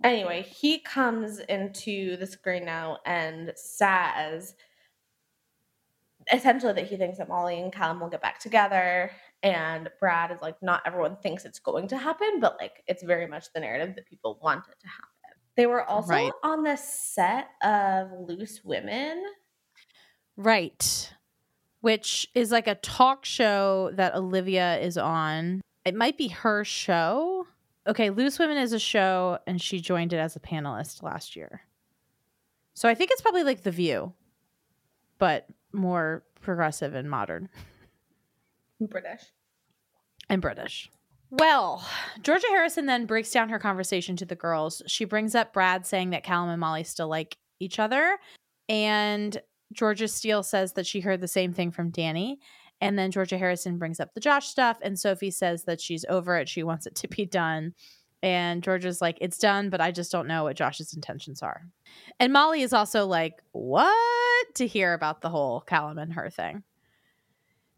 Anyway, 0.04 0.44
he 0.44 0.80
comes 0.80 1.40
into 1.40 2.16
the 2.18 2.26
screen 2.26 2.66
now 2.66 2.98
and 3.06 3.52
says 3.56 4.56
essentially 6.32 6.74
that 6.74 6.88
he 6.88 6.96
thinks 6.96 7.18
that 7.18 7.28
Molly 7.28 7.60
and 7.60 7.72
Callum 7.74 8.00
will 8.00 8.10
get 8.10 8.22
back 8.22 8.40
together. 8.40 9.12
And 9.44 9.90
Brad 10.00 10.32
is 10.32 10.42
like, 10.42 10.62
not 10.62 10.82
everyone 10.86 11.18
thinks 11.18 11.46
it's 11.46 11.60
going 11.60 11.88
to 11.90 11.98
happen, 11.98 12.40
but 12.40 12.58
like 12.60 12.84
it's 12.88 13.04
very 13.04 13.28
much 13.28 13.52
the 13.54 13.60
narrative 13.60 13.96
that 13.96 14.06
people 14.06 14.40
want 14.42 14.66
it 14.70 14.80
to 14.82 14.88
happen. 14.88 15.40
They 15.56 15.66
were 15.66 15.84
also 15.84 16.14
Right. 16.14 16.32
on 16.44 16.64
the 16.64 16.78
set 16.78 17.50
of 17.62 18.12
Loose 18.12 18.64
Women. 18.64 19.24
Right. 20.38 21.14
Which 21.82 22.28
is 22.36 22.52
like 22.52 22.68
a 22.68 22.76
talk 22.76 23.26
show 23.26 23.92
that 23.94 24.16
Olivia 24.16 24.80
is 24.80 24.98
on. 24.98 25.62
It 25.86 25.96
might 25.96 26.18
be 26.18 26.28
her 26.30 26.64
show. 26.64 27.48
Okay, 27.88 28.10
Loose 28.10 28.38
Women 28.40 28.58
is 28.58 28.74
a 28.74 28.80
show 28.80 29.40
and 29.48 29.62
she 29.62 29.80
joined 29.80 30.14
it 30.14 30.18
as 30.18 30.36
a 30.36 30.40
panelist 30.40 31.02
last 31.02 31.36
year. 31.36 31.62
So 32.74 32.88
I 32.88 32.96
think 32.96 33.12
it's 33.12 33.22
probably 33.22 33.44
like 33.44 33.64
The 33.64 33.72
View, 33.72 34.14
but 35.18 35.48
more 35.74 36.24
progressive 36.42 36.94
and 36.96 37.10
modern 37.10 37.50
British. 38.80 39.24
and 40.30 40.42
British. 40.42 40.90
Well, 41.32 41.86
Georgia 42.22 42.48
Harrison 42.50 42.86
then 42.86 43.06
breaks 43.06 43.32
down 43.32 43.50
her 43.50 43.60
conversation 43.60 44.16
to 44.18 44.26
the 44.26 44.36
girls. 44.36 44.82
She 44.88 45.06
brings 45.06 45.36
up 45.36 45.54
Brad 45.54 45.86
saying 45.86 46.10
that 46.12 46.24
Callum 46.24 46.50
and 46.50 46.60
Molly 46.60 46.84
still 46.84 47.08
like 47.08 47.38
each 47.60 47.80
other. 47.80 48.18
And 48.68 49.40
Georgia 49.74 50.08
Steele 50.08 50.42
says 50.42 50.74
that 50.74 50.88
she 50.88 51.02
heard 51.02 51.22
the 51.22 51.28
same 51.28 51.54
thing 51.54 51.70
from 51.72 51.92
Dani. 51.92 52.38
And 52.82 52.98
then 52.98 53.12
Georgia 53.12 53.38
Harrison 53.38 53.78
brings 53.78 54.00
up 54.00 54.14
the 54.14 54.20
Josh 54.20 54.48
stuff. 54.48 54.78
And 54.82 54.98
Sophie 54.98 55.32
says 55.32 55.66
that 55.66 55.82
she's 55.82 56.06
over 56.08 56.38
it. 56.38 56.48
She 56.48 56.64
wants 56.64 56.86
it 56.86 56.96
to 56.96 57.08
be 57.08 57.26
done. 57.26 57.74
And 58.22 58.64
Georgia's 58.64 59.02
like, 59.02 59.18
it's 59.22 59.38
done, 59.38 59.70
but 59.70 59.80
I 59.80 59.92
just 59.92 60.12
don't 60.12 60.28
know 60.28 60.44
what 60.44 60.58
Josh's 60.58 60.94
intentions 60.94 61.42
are. 61.42 61.66
And 62.20 62.34
Molly 62.34 62.62
is 62.62 62.74
also 62.74 63.06
like, 63.06 63.42
what? 63.54 64.56
To 64.56 64.68
hear 64.68 64.94
about 64.94 65.22
the 65.22 65.30
whole 65.30 65.62
Callum 65.62 65.98
and 65.98 66.14
her 66.14 66.30
thing. 66.30 66.64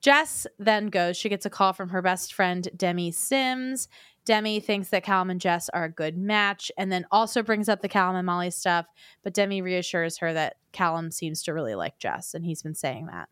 Jess 0.02 0.48
then 0.58 0.88
goes, 0.88 1.16
she 1.16 1.30
gets 1.30 1.46
a 1.46 1.50
call 1.50 1.74
from 1.74 1.90
her 1.90 2.02
best 2.02 2.34
friend, 2.34 2.68
Demi 2.76 3.12
Sims. 3.12 3.88
Demi 4.26 4.60
thinks 4.60 4.90
that 4.90 5.04
Callum 5.04 5.30
and 5.30 5.40
Jess 5.40 5.70
are 5.70 5.86
a 5.86 5.92
good 5.92 6.18
match 6.18 6.72
and 6.76 6.92
then 6.92 7.06
also 7.12 7.44
brings 7.44 7.70
up 7.70 7.82
the 7.82 7.88
Callum 7.88 8.16
and 8.16 8.26
Molly 8.26 8.50
stuff. 8.50 8.88
But 9.24 9.36
Demi 9.36 9.62
reassures 9.62 10.18
her 10.18 10.34
that 10.34 10.58
Callum 10.72 11.12
seems 11.12 11.44
to 11.44 11.54
really 11.54 11.76
like 11.76 12.00
Jess, 12.00 12.34
and 12.34 12.44
he's 12.44 12.64
been 12.64 12.76
saying 12.76 13.08
that. 13.08 13.30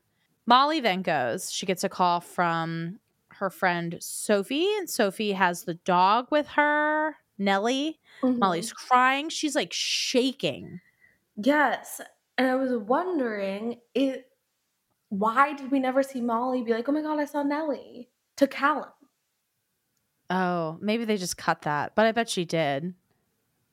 Molly 0.49 0.79
then 0.79 1.03
goes, 1.03 1.51
she 1.51 1.67
gets 1.67 1.83
a 1.83 1.89
call 1.89 2.21
from 2.21 2.99
her 3.33 3.51
friend 3.51 3.97
Sophie, 3.99 4.67
and 4.77 4.89
Sophie 4.89 5.33
has 5.33 5.63
the 5.63 5.75
dog 5.75 6.25
with 6.31 6.47
her, 6.47 7.17
Nellie. 7.37 7.99
Mm-hmm. 8.23 8.39
Molly's 8.39 8.73
crying. 8.73 9.29
She's 9.29 9.55
like 9.55 9.71
shaking. 9.71 10.81
Yes. 11.37 12.01
And 12.39 12.47
I 12.47 12.55
was 12.55 12.73
wondering 12.73 13.77
it 13.93 14.25
why 15.09 15.53
did 15.53 15.69
we 15.69 15.79
never 15.79 16.01
see 16.01 16.19
Molly 16.19 16.63
be 16.63 16.73
like, 16.73 16.89
oh 16.89 16.93
my 16.93 17.01
god, 17.01 17.19
I 17.19 17.25
saw 17.25 17.43
Nellie 17.43 18.09
to 18.37 18.47
Callum? 18.47 18.89
Oh, 20.31 20.79
maybe 20.81 21.05
they 21.05 21.17
just 21.17 21.37
cut 21.37 21.61
that, 21.61 21.93
but 21.93 22.07
I 22.07 22.11
bet 22.11 22.27
she 22.27 22.45
did. 22.45 22.95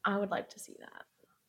I 0.04 0.18
would 0.18 0.30
like 0.30 0.50
to 0.50 0.58
see 0.58 0.76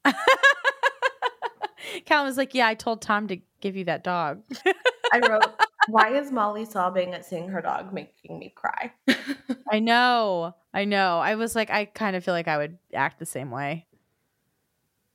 that. 0.06 0.16
Callum 2.06 2.28
was 2.28 2.38
like, 2.38 2.54
Yeah, 2.54 2.68
I 2.68 2.76
told 2.76 3.02
Tom 3.02 3.28
to 3.28 3.38
give 3.60 3.76
you 3.76 3.84
that 3.86 4.06
dog. 4.06 4.42
I 5.12 5.20
wrote, 5.20 5.46
why 5.88 6.14
is 6.14 6.32
Molly 6.32 6.66
sobbing 6.66 7.14
at 7.14 7.26
seeing 7.26 7.50
her 7.50 7.62
dog 7.62 7.94
making 7.94 8.40
me 8.40 8.54
cry? 8.56 8.92
I 9.72 9.80
know. 9.80 10.56
I 10.74 10.86
know. 10.86 11.20
I 11.20 11.36
was 11.36 11.56
like, 11.56 11.70
I 11.70 11.86
kind 11.86 12.16
of 12.16 12.24
feel 12.24 12.34
like 12.34 12.48
I 12.48 12.58
would 12.58 12.78
act 12.94 13.20
the 13.20 13.26
same 13.26 13.52
way. 13.52 13.86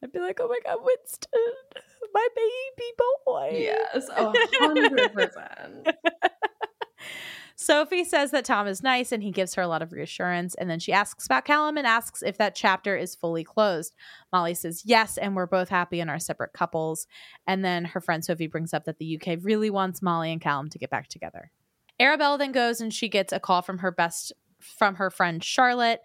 I'd 0.02 0.12
be 0.12 0.18
like, 0.18 0.40
oh 0.40 0.48
my 0.48 0.58
God, 0.64 0.78
Winston, 0.82 1.30
my 2.12 2.28
baby 2.34 2.90
boy. 3.24 3.50
Yes, 3.52 4.08
a 4.08 4.32
hundred 4.58 5.12
percent. 5.12 5.88
Sophie 7.62 8.04
says 8.04 8.30
that 8.32 8.44
Tom 8.44 8.66
is 8.66 8.82
nice 8.82 9.12
and 9.12 9.22
he 9.22 9.30
gives 9.30 9.54
her 9.54 9.62
a 9.62 9.68
lot 9.68 9.82
of 9.82 9.92
reassurance. 9.92 10.54
And 10.54 10.68
then 10.68 10.80
she 10.80 10.92
asks 10.92 11.26
about 11.26 11.44
Callum 11.44 11.76
and 11.76 11.86
asks 11.86 12.22
if 12.22 12.38
that 12.38 12.54
chapter 12.54 12.96
is 12.96 13.14
fully 13.14 13.44
closed. 13.44 13.94
Molly 14.32 14.54
says 14.54 14.82
yes, 14.84 15.16
and 15.16 15.36
we're 15.36 15.46
both 15.46 15.68
happy 15.68 16.00
in 16.00 16.08
our 16.08 16.18
separate 16.18 16.52
couples. 16.52 17.06
And 17.46 17.64
then 17.64 17.84
her 17.84 18.00
friend 18.00 18.24
Sophie 18.24 18.46
brings 18.46 18.74
up 18.74 18.84
that 18.84 18.98
the 18.98 19.16
UK 19.16 19.38
really 19.42 19.70
wants 19.70 20.02
Molly 20.02 20.32
and 20.32 20.40
Callum 20.40 20.68
to 20.70 20.78
get 20.78 20.90
back 20.90 21.08
together. 21.08 21.50
Arabella 22.00 22.38
then 22.38 22.52
goes 22.52 22.80
and 22.80 22.92
she 22.92 23.08
gets 23.08 23.32
a 23.32 23.40
call 23.40 23.62
from 23.62 23.78
her 23.78 23.92
best 23.92 24.32
from 24.60 24.96
her 24.96 25.10
friend 25.10 25.42
Charlotte. 25.42 26.00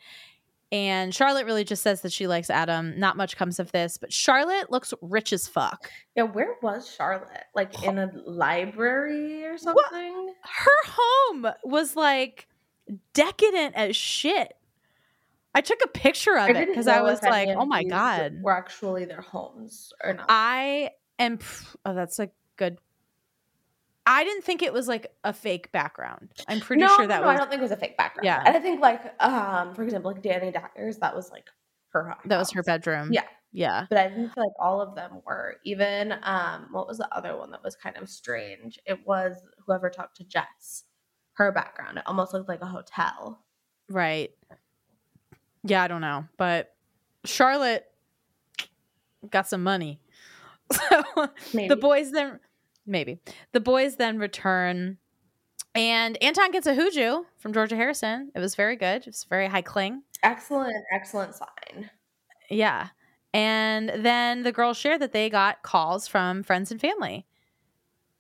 And 0.72 1.16
Charlotte 1.16 1.46
really 1.46 1.64
just 1.64 1.82
says 1.82 2.02
that 2.02 2.12
she 2.12 2.28
likes 2.28 2.50
Adam. 2.50 3.00
Not 3.00 3.16
much 3.16 3.38
comes 3.38 3.60
of 3.60 3.72
this, 3.72 3.98
but 3.98 4.12
Charlotte 4.12 4.70
looks 4.70 4.94
rich 5.02 5.32
as 5.32 5.48
fuck. 5.48 5.90
Yeah, 6.16 6.24
where 6.24 6.56
was 6.62 6.94
Charlotte? 6.94 7.46
Like 7.56 7.84
in 7.84 7.98
a 7.98 8.12
library 8.26 9.46
or 9.46 9.58
something? 9.58 10.34
Her 10.44 10.92
home 10.92 11.48
was 11.64 11.96
like 11.96 12.48
decadent 13.14 13.76
as 13.76 13.96
shit. 13.96 14.54
I 15.56 15.62
took 15.62 15.80
a 15.84 15.88
picture 15.88 16.38
of 16.38 16.50
it 16.50 16.68
because 16.68 16.88
I 16.88 17.02
was 17.02 17.24
like, 17.24 17.50
oh 17.50 17.66
my 17.66 17.84
God. 17.84 18.42
Were 18.42 18.56
actually 18.56 19.06
their 19.06 19.22
homes 19.22 19.94
or 20.04 20.14
not? 20.14 20.26
I 20.30 20.92
am, 21.18 21.40
oh, 21.86 21.96
that's 21.96 22.20
a 22.20 22.30
good. 22.58 22.78
I 24.10 24.24
didn't 24.24 24.44
think 24.44 24.62
it 24.62 24.72
was 24.72 24.88
like 24.88 25.12
a 25.26 25.34
fake 25.34 25.72
background. 25.74 26.30
I'm 26.48 26.62
pretty 26.62 26.82
no, 26.82 26.88
sure 26.96 27.06
that 27.08 27.22
no, 27.22 27.28
was 27.28 27.36
I 27.36 27.38
don't 27.38 27.50
think 27.50 27.60
it 27.60 27.64
was 27.64 27.72
a 27.72 27.78
fake 27.78 27.98
background. 27.98 28.26
Yeah. 28.26 28.42
and 28.46 28.56
I 28.56 28.60
think 28.60 28.80
like, 28.80 29.22
um, 29.22 29.76
for 29.76 29.84
example, 29.84 30.12
like 30.14 30.24
Dani 30.24 30.54
Dyer's, 30.54 30.98
that 31.00 31.14
was 31.14 31.30
like 31.30 31.46
her. 31.90 32.08
house. 32.10 32.20
that 32.26 32.38
was 32.38 32.52
her 32.52 32.64
bedroom. 32.64 33.10
Yeah, 33.12 33.24
Yeah. 33.52 33.86
but 33.90 33.98
I 33.98 34.08
didn't 34.08 34.30
feel 34.30 34.46
like 34.46 34.54
all 34.60 34.80
of 34.82 34.96
them 34.96 35.22
were. 35.26 35.58
Even 35.66 36.14
um, 36.24 36.68
what 36.72 36.88
was 36.88 36.98
the 37.00 37.14
other 37.14 37.36
one 37.38 37.52
that 37.52 37.62
was 37.64 37.76
kind 37.76 37.98
of 37.98 38.10
strange? 38.10 38.80
It 38.86 39.06
was 39.06 39.36
whoever 39.66 39.90
talked 39.90 40.16
to 40.18 40.24
Jess. 40.24 40.86
Her 41.34 41.52
background. 41.52 41.98
It 41.98 42.04
almost 42.08 42.34
looked 42.34 42.48
like 42.50 42.62
a 42.62 42.66
hotel. 42.66 43.44
Right. 43.90 44.32
Yeah, 45.64 45.84
I 45.84 45.88
don't 45.90 46.02
know. 46.02 46.26
But 46.38 46.74
Charlotte 47.26 47.86
got 49.30 49.48
some 49.48 49.64
money. 49.64 50.00
So 50.72 51.30
Maybe. 51.54 51.70
the 51.70 51.76
boys 51.78 52.12
then 52.12 52.40
Maybe. 52.88 53.20
The 53.52 53.60
boys 53.60 53.98
then 53.98 54.18
return 54.18 54.98
and 55.76 56.22
Anton 56.24 56.52
gets 56.52 56.66
a 56.66 56.74
hooju 56.74 57.26
from 57.38 57.54
Georgia 57.54 57.76
Harrison. 57.76 58.32
It 58.34 58.40
was 58.40 58.56
very 58.56 58.76
good. 58.76 59.02
It 59.02 59.08
was 59.08 59.26
very 59.26 59.48
high 59.48 59.62
cling. 59.62 60.02
Excellent, 60.24 60.74
excellent 60.92 61.36
sign. 61.36 61.92
Yeah. 62.50 62.88
And 63.34 63.90
then 63.90 64.42
the 64.42 64.52
girls 64.52 64.78
share 64.78 64.98
that 64.98 65.12
they 65.12 65.30
got 65.30 65.62
calls 65.62 66.08
from 66.08 66.42
friends 66.42 66.72
and 66.72 66.82
family. 66.82 67.28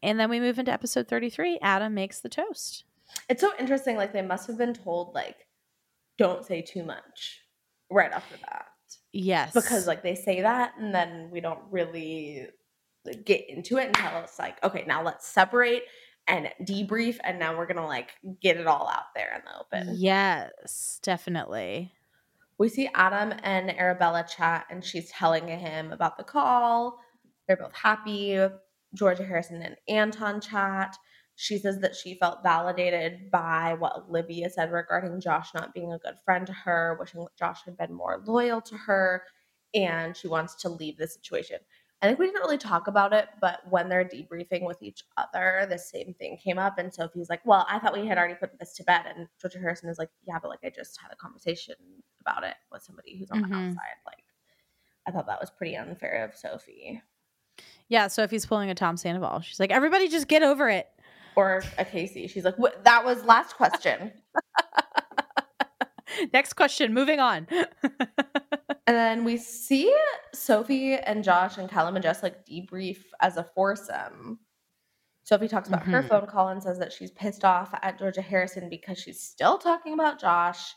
And 0.04 0.20
then 0.20 0.30
we 0.30 0.40
move 0.40 0.60
into 0.60 0.72
episode 0.72 1.08
33. 1.08 1.58
Adam 1.62 1.96
makes 1.96 2.20
the 2.20 2.30
toast. 2.30 2.84
It's 3.30 3.42
so 3.42 3.52
interesting. 3.58 3.98
Like 3.98 4.14
they 4.14 4.22
must 4.22 4.46
have 4.48 4.58
been 4.58 4.74
told, 4.74 5.16
like, 5.16 5.48
don't 6.20 6.46
say 6.46 6.62
too 6.62 6.84
much 6.84 7.42
right 7.90 8.14
off 8.14 8.30
the 8.32 8.38
bat. 8.38 8.68
Yes. 9.12 9.54
Because 9.54 9.88
like 9.88 10.04
they 10.04 10.14
say 10.14 10.42
that 10.42 10.74
and 10.78 10.94
then 10.94 11.30
we 11.32 11.42
don't 11.42 11.62
really 11.72 12.48
get 13.14 13.50
into 13.50 13.78
it 13.78 13.88
until 13.88 14.22
it's 14.24 14.40
like, 14.40 14.64
okay, 14.64 14.84
now 14.88 15.04
let's 15.04 15.28
separate 15.28 15.84
and 16.28 16.50
debrief 16.64 17.18
and 17.24 17.40
now 17.40 17.58
we're 17.58 17.66
gonna 17.66 17.86
like 17.86 18.12
get 18.42 18.58
it 18.58 18.68
all 18.68 18.90
out 18.90 19.14
there 19.16 19.34
in 19.36 19.42
the 19.46 19.60
open. 19.60 19.96
Yes, 19.98 21.00
definitely. 21.02 21.94
We 22.58 22.70
see 22.70 22.90
Adam 22.94 23.34
and 23.44 23.78
Arabella 23.78 24.26
chat 24.28 24.66
and 24.70 24.84
she's 24.84 25.10
telling 25.10 25.48
him 25.48 25.92
about 25.92 26.18
the 26.18 26.24
call. 26.24 27.00
They're 27.48 27.58
both 27.58 27.76
happy. 27.76 28.48
Georgia 28.94 29.24
Harrison 29.24 29.62
and 29.62 29.76
Anton 29.88 30.42
chat. 30.42 30.98
She 31.36 31.60
says 31.60 31.80
that 31.82 31.96
she 31.96 32.16
felt 32.16 32.42
validated 32.42 33.30
by 33.32 33.76
what 33.78 34.06
Olivia 34.10 34.50
said 34.50 34.72
regarding 34.72 35.22
Josh 35.22 35.54
not 35.54 35.74
being 35.74 35.94
a 35.94 36.00
good 36.00 36.16
friend 36.26 36.48
to 36.48 36.54
her, 36.54 36.98
wishing 37.00 37.22
that 37.22 37.38
Josh 37.38 37.60
had 37.64 37.78
been 37.78 37.94
more 37.94 38.24
loyal 38.26 38.60
to 38.62 38.76
her, 38.76 39.24
and 39.76 40.18
she 40.18 40.28
wants 40.28 40.56
to 40.56 40.70
leave 40.70 40.98
the 40.98 41.08
situation. 41.08 41.60
I 42.02 42.06
think 42.08 42.20
we 42.20 42.28
didn't 42.28 42.42
really 42.42 42.60
talk 42.60 42.88
about 42.88 43.12
it, 43.12 43.28
but 43.42 43.62
when 43.70 43.90
they're 43.90 44.06
debriefing 44.06 44.64
with 44.68 44.84
each 44.84 45.04
other, 45.18 45.66
the 45.68 45.80
same 45.80 46.14
thing 46.20 46.38
came 46.38 46.60
up. 46.60 46.78
And 46.78 46.94
Sophie's 46.94 47.30
like, 47.30 47.42
Well, 47.44 47.66
I 47.70 47.80
thought 47.80 47.94
we 47.98 48.06
had 48.06 48.18
already 48.20 48.36
put 48.36 48.58
this 48.60 48.74
to 48.74 48.84
bed. 48.84 49.06
And 49.16 49.28
Georgia 49.42 49.58
Harrison 49.60 49.90
is 49.90 49.98
like, 49.98 50.10
Yeah, 50.28 50.38
but 50.40 50.50
like 50.50 50.60
I 50.64 50.70
just 50.70 51.00
had 51.02 51.12
a 51.12 51.16
conversation 51.16 51.76
about 52.22 52.44
it 52.44 52.54
with 52.72 52.84
somebody 52.84 53.18
who's 53.18 53.32
on 53.32 53.40
Mhm. 53.44 53.50
the 53.50 53.56
outside. 53.56 53.96
Like, 54.06 54.24
I 55.08 55.12
thought 55.12 55.26
that 55.26 55.40
was 55.42 55.50
pretty 55.50 55.76
unfair 55.76 56.24
of 56.24 56.36
Sophie. 56.36 57.02
Yeah, 57.88 58.08
Sophie's 58.08 58.46
pulling 58.46 58.70
a 58.70 58.76
Tom 58.76 58.96
Sandoval. 58.98 59.40
She's 59.42 59.60
like, 59.60 59.72
everybody 59.72 60.08
just 60.08 60.28
get 60.28 60.44
over 60.44 60.70
it. 60.70 60.88
Or 61.36 61.64
a 61.80 61.86
Casey. 61.86 62.28
She's 62.28 62.46
like, 62.46 62.56
That 62.84 63.06
was 63.06 63.24
last 63.24 63.56
question. 63.56 64.12
Next 66.34 66.54
question, 66.54 66.94
moving 66.94 67.20
on. 67.20 67.48
And 68.90 68.96
then 68.96 69.26
we 69.26 69.36
see 69.36 69.94
Sophie 70.34 70.94
and 70.94 71.22
Josh 71.22 71.58
and 71.58 71.70
Callum 71.70 71.98
and 71.98 72.04
Jess 72.04 72.24
like 72.24 72.46
debrief 72.46 73.00
as 73.20 73.36
a 73.36 73.44
foursome. 73.44 74.40
Sophie 75.26 75.50
talks 75.50 75.68
about 75.68 75.84
her 75.88 76.02
Mhm. 76.02 76.08
phone 76.08 76.26
call 76.28 76.48
and 76.48 76.64
says 76.64 76.80
that 76.80 76.94
she's 76.94 77.12
pissed 77.12 77.44
off 77.44 77.74
at 77.82 78.00
Georgia 78.00 78.22
Harrison 78.22 78.70
because 78.70 78.98
she's 78.98 79.22
still 79.22 79.58
talking 79.58 79.94
about 79.94 80.22
Josh. 80.22 80.74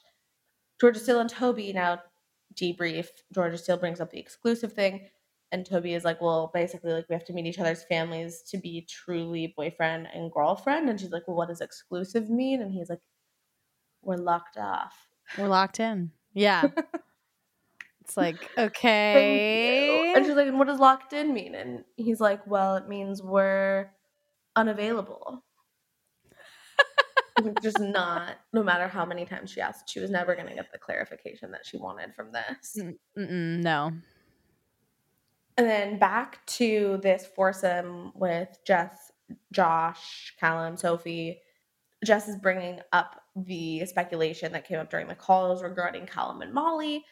Georgia 0.80 0.98
Steele 0.98 1.20
and 1.20 1.30
Toby 1.30 1.72
now 1.72 2.02
debrief. 2.54 3.06
Georgia 3.32 3.56
Steele 3.56 3.76
brings 3.76 4.00
up 4.00 4.10
the 4.10 4.18
exclusive 4.18 4.72
thing. 4.72 5.08
And 5.52 5.64
Toby 5.64 5.94
is 5.94 6.02
like, 6.04 6.20
well, 6.20 6.50
basically, 6.52 6.92
like, 6.92 7.08
we 7.08 7.14
have 7.14 7.24
to 7.26 7.32
meet 7.32 7.46
each 7.46 7.60
other's 7.60 7.84
families 7.84 8.42
to 8.50 8.58
be 8.58 8.86
truly 8.90 9.54
boyfriend 9.56 10.08
and 10.12 10.32
girlfriend. 10.32 10.90
And 10.90 10.98
she's 11.00 11.12
like, 11.12 11.28
well, 11.28 11.36
what 11.36 11.46
does 11.48 11.60
exclusive 11.60 12.28
mean? 12.28 12.60
And 12.60 12.72
he's 12.72 12.90
like, 12.90 13.00
we're 14.02 14.16
locked 14.16 14.56
off. 14.56 15.09
We're 15.38 15.48
locked 15.48 15.80
in. 15.80 16.10
Yeah. 16.34 16.68
it's 18.00 18.16
like, 18.16 18.36
okay. 18.58 20.12
And 20.14 20.24
she's 20.26 20.34
like, 20.34 20.52
what 20.52 20.66
does 20.66 20.78
locked 20.78 21.12
in 21.12 21.32
mean? 21.32 21.54
And 21.54 21.84
he's 21.96 22.20
like, 22.20 22.46
well, 22.46 22.76
it 22.76 22.88
means 22.88 23.22
we're 23.22 23.90
unavailable. 24.56 25.44
Just 27.62 27.80
not, 27.80 28.36
no 28.52 28.62
matter 28.62 28.88
how 28.88 29.04
many 29.04 29.24
times 29.24 29.50
she 29.50 29.60
asked, 29.60 29.88
she 29.88 30.00
was 30.00 30.10
never 30.10 30.34
going 30.34 30.48
to 30.48 30.54
get 30.54 30.72
the 30.72 30.78
clarification 30.78 31.50
that 31.52 31.64
she 31.64 31.78
wanted 31.78 32.14
from 32.14 32.32
this. 32.32 32.76
Mm, 32.78 32.96
mm-mm, 33.16 33.62
no. 33.62 33.92
And 35.56 35.68
then 35.68 35.98
back 35.98 36.44
to 36.46 36.98
this 37.02 37.26
foursome 37.36 38.12
with 38.14 38.58
Jess, 38.66 39.12
Josh, 39.52 40.34
Callum, 40.38 40.76
Sophie. 40.76 41.40
Jess 42.04 42.28
is 42.28 42.36
bringing 42.36 42.80
up 42.92 43.20
the 43.36 43.84
speculation 43.86 44.52
that 44.52 44.66
came 44.66 44.78
up 44.78 44.90
during 44.90 45.08
the 45.08 45.14
calls 45.14 45.62
regarding 45.62 46.06
Callum 46.06 46.42
and 46.42 46.52
Molly. 46.52 47.04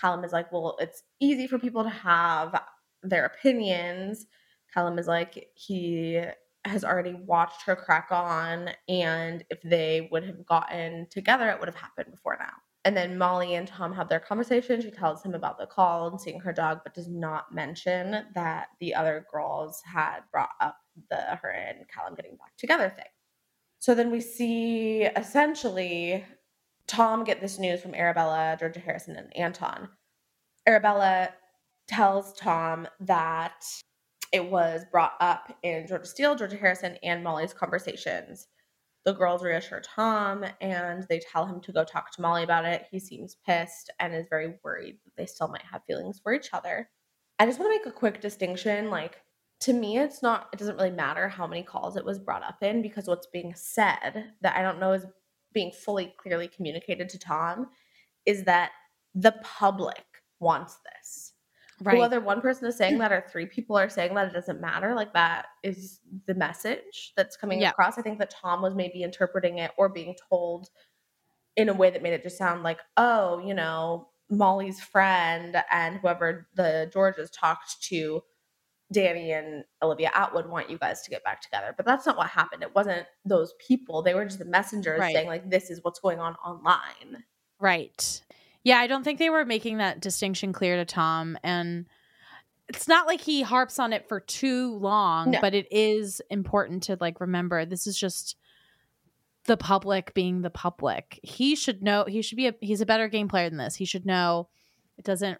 Callum 0.00 0.24
is 0.24 0.32
like, 0.32 0.50
well, 0.52 0.76
it's 0.80 1.02
easy 1.20 1.46
for 1.46 1.58
people 1.58 1.84
to 1.84 1.90
have 1.90 2.60
their 3.02 3.26
opinions. 3.26 4.26
Callum 4.72 4.98
is 4.98 5.06
like, 5.06 5.48
he 5.54 6.22
has 6.64 6.84
already 6.84 7.14
watched 7.14 7.62
her 7.62 7.76
crack 7.76 8.08
on, 8.10 8.70
and 8.88 9.44
if 9.50 9.60
they 9.62 10.08
would 10.10 10.24
have 10.24 10.46
gotten 10.46 11.06
together, 11.10 11.48
it 11.50 11.60
would 11.60 11.68
have 11.68 11.76
happened 11.76 12.10
before 12.10 12.36
now. 12.40 12.54
And 12.86 12.96
then 12.96 13.16
Molly 13.16 13.54
and 13.54 13.66
Tom 13.66 13.94
have 13.94 14.08
their 14.08 14.20
conversation. 14.20 14.82
She 14.82 14.90
tells 14.90 15.22
him 15.22 15.34
about 15.34 15.58
the 15.58 15.66
call 15.66 16.08
and 16.08 16.20
seeing 16.20 16.40
her 16.40 16.52
dog, 16.52 16.80
but 16.84 16.94
does 16.94 17.08
not 17.08 17.54
mention 17.54 18.24
that 18.34 18.68
the 18.80 18.94
other 18.94 19.26
girls 19.32 19.80
had 19.84 20.20
brought 20.30 20.50
up 20.60 20.76
the 21.10 21.16
her 21.16 21.50
and 21.50 21.88
Callum 21.88 22.14
getting 22.14 22.36
back 22.36 22.56
together 22.58 22.90
thing. 22.90 23.04
So 23.84 23.94
then 23.94 24.10
we 24.10 24.22
see 24.22 25.02
essentially 25.02 26.24
Tom 26.86 27.22
get 27.22 27.42
this 27.42 27.58
news 27.58 27.82
from 27.82 27.94
Arabella, 27.94 28.56
Georgia 28.58 28.80
Harrison, 28.80 29.14
and 29.14 29.36
Anton. 29.36 29.90
Arabella 30.66 31.34
tells 31.86 32.32
Tom 32.32 32.88
that 33.00 33.62
it 34.32 34.50
was 34.50 34.86
brought 34.90 35.12
up 35.20 35.54
in 35.62 35.86
Georgia 35.86 36.06
Steele, 36.06 36.34
Georgia 36.34 36.56
Harrison, 36.56 36.96
and 37.02 37.22
Molly's 37.22 37.52
conversations. 37.52 38.46
The 39.04 39.12
girls 39.12 39.42
reassure 39.42 39.82
Tom 39.82 40.46
and 40.62 41.04
they 41.10 41.20
tell 41.20 41.44
him 41.44 41.60
to 41.60 41.72
go 41.72 41.84
talk 41.84 42.10
to 42.12 42.22
Molly 42.22 42.42
about 42.42 42.64
it. 42.64 42.86
He 42.90 42.98
seems 42.98 43.36
pissed 43.46 43.90
and 44.00 44.14
is 44.14 44.28
very 44.30 44.54
worried 44.64 44.96
that 45.04 45.12
they 45.18 45.26
still 45.26 45.48
might 45.48 45.60
have 45.70 45.84
feelings 45.86 46.18
for 46.22 46.32
each 46.32 46.48
other. 46.54 46.88
I 47.38 47.44
just 47.44 47.60
want 47.60 47.70
to 47.70 47.78
make 47.78 47.94
a 47.94 47.98
quick 47.98 48.22
distinction. 48.22 48.88
Like, 48.88 49.20
to 49.60 49.72
me, 49.72 49.98
it's 49.98 50.22
not, 50.22 50.48
it 50.52 50.58
doesn't 50.58 50.76
really 50.76 50.90
matter 50.90 51.28
how 51.28 51.46
many 51.46 51.62
calls 51.62 51.96
it 51.96 52.04
was 52.04 52.18
brought 52.18 52.42
up 52.42 52.62
in 52.62 52.82
because 52.82 53.06
what's 53.06 53.26
being 53.26 53.54
said 53.54 54.32
that 54.42 54.56
I 54.56 54.62
don't 54.62 54.80
know 54.80 54.92
is 54.92 55.06
being 55.52 55.70
fully 55.72 56.14
clearly 56.18 56.48
communicated 56.48 57.08
to 57.10 57.18
Tom 57.18 57.68
is 58.26 58.44
that 58.44 58.72
the 59.14 59.32
public 59.42 60.04
wants 60.40 60.78
this. 60.92 61.32
Right. 61.82 61.98
Whether 61.98 62.20
one 62.20 62.40
person 62.40 62.66
is 62.68 62.76
saying 62.76 62.96
mm. 62.96 62.98
that 62.98 63.12
or 63.12 63.24
three 63.30 63.46
people 63.46 63.76
are 63.76 63.88
saying 63.88 64.14
that, 64.14 64.28
it 64.28 64.32
doesn't 64.32 64.60
matter. 64.60 64.94
Like 64.94 65.12
that 65.14 65.46
is 65.62 66.00
the 66.26 66.34
message 66.34 67.12
that's 67.16 67.36
coming 67.36 67.60
Yeah. 67.60 67.70
across. 67.70 67.98
I 67.98 68.02
think 68.02 68.18
that 68.18 68.30
Tom 68.30 68.62
was 68.62 68.74
maybe 68.74 69.02
interpreting 69.02 69.58
it 69.58 69.72
or 69.76 69.88
being 69.88 70.14
told 70.28 70.68
in 71.56 71.68
a 71.68 71.74
way 71.74 71.90
that 71.90 72.02
made 72.02 72.12
it 72.12 72.22
just 72.22 72.38
sound 72.38 72.62
like, 72.62 72.80
oh, 72.96 73.38
you 73.38 73.54
know, 73.54 74.08
Molly's 74.30 74.80
friend 74.80 75.56
and 75.70 75.98
whoever 75.98 76.48
the 76.54 76.90
Georges 76.92 77.30
talked 77.30 77.82
to, 77.84 78.22
Dani 78.94 79.36
and 79.38 79.64
Olivia 79.82 80.10
Attwood 80.10 80.48
want 80.48 80.70
you 80.70 80.78
guys 80.78 81.02
to 81.02 81.10
get 81.10 81.24
back 81.24 81.40
together. 81.42 81.74
But 81.76 81.84
that's 81.86 82.06
not 82.06 82.16
what 82.16 82.28
happened. 82.28 82.62
It 82.62 82.74
wasn't 82.74 83.06
those 83.24 83.52
people. 83.58 84.02
They 84.02 84.14
were 84.14 84.24
just 84.24 84.38
the 84.38 84.44
messengers 84.44 85.00
Right. 85.00 85.14
saying, 85.14 85.26
like, 85.26 85.50
this 85.50 85.70
is 85.70 85.80
what's 85.82 85.98
going 86.00 86.20
on 86.20 86.34
online. 86.36 87.24
Right. 87.58 88.22
Yeah, 88.62 88.78
I 88.78 88.86
don't 88.86 89.04
think 89.04 89.18
they 89.18 89.30
were 89.30 89.44
making 89.44 89.78
that 89.78 90.00
distinction 90.00 90.52
clear 90.52 90.76
to 90.76 90.84
Tom. 90.84 91.36
And 91.42 91.86
it's 92.68 92.88
not 92.88 93.06
like 93.06 93.20
he 93.20 93.42
harps 93.42 93.78
on 93.78 93.92
it 93.92 94.08
for 94.08 94.20
too 94.20 94.74
long, 94.76 95.32
No. 95.32 95.40
but 95.40 95.54
it 95.54 95.66
is 95.70 96.22
important 96.30 96.84
to 96.84 96.96
like 97.00 97.20
remember 97.20 97.66
this 97.66 97.86
is 97.86 97.98
just 97.98 98.36
the 99.44 99.58
public 99.58 100.14
being 100.14 100.40
the 100.40 100.48
public. 100.48 101.20
He 101.22 101.54
should 101.56 101.82
know 101.82 102.04
he 102.08 102.22
should 102.22 102.36
be 102.36 102.46
a 102.46 102.54
he's 102.62 102.80
a 102.80 102.86
better 102.86 103.08
game 103.08 103.28
player 103.28 103.50
than 103.50 103.58
this. 103.58 103.74
He 103.76 103.84
should 103.84 104.06
know 104.06 104.48
it 104.96 105.04
doesn't 105.04 105.38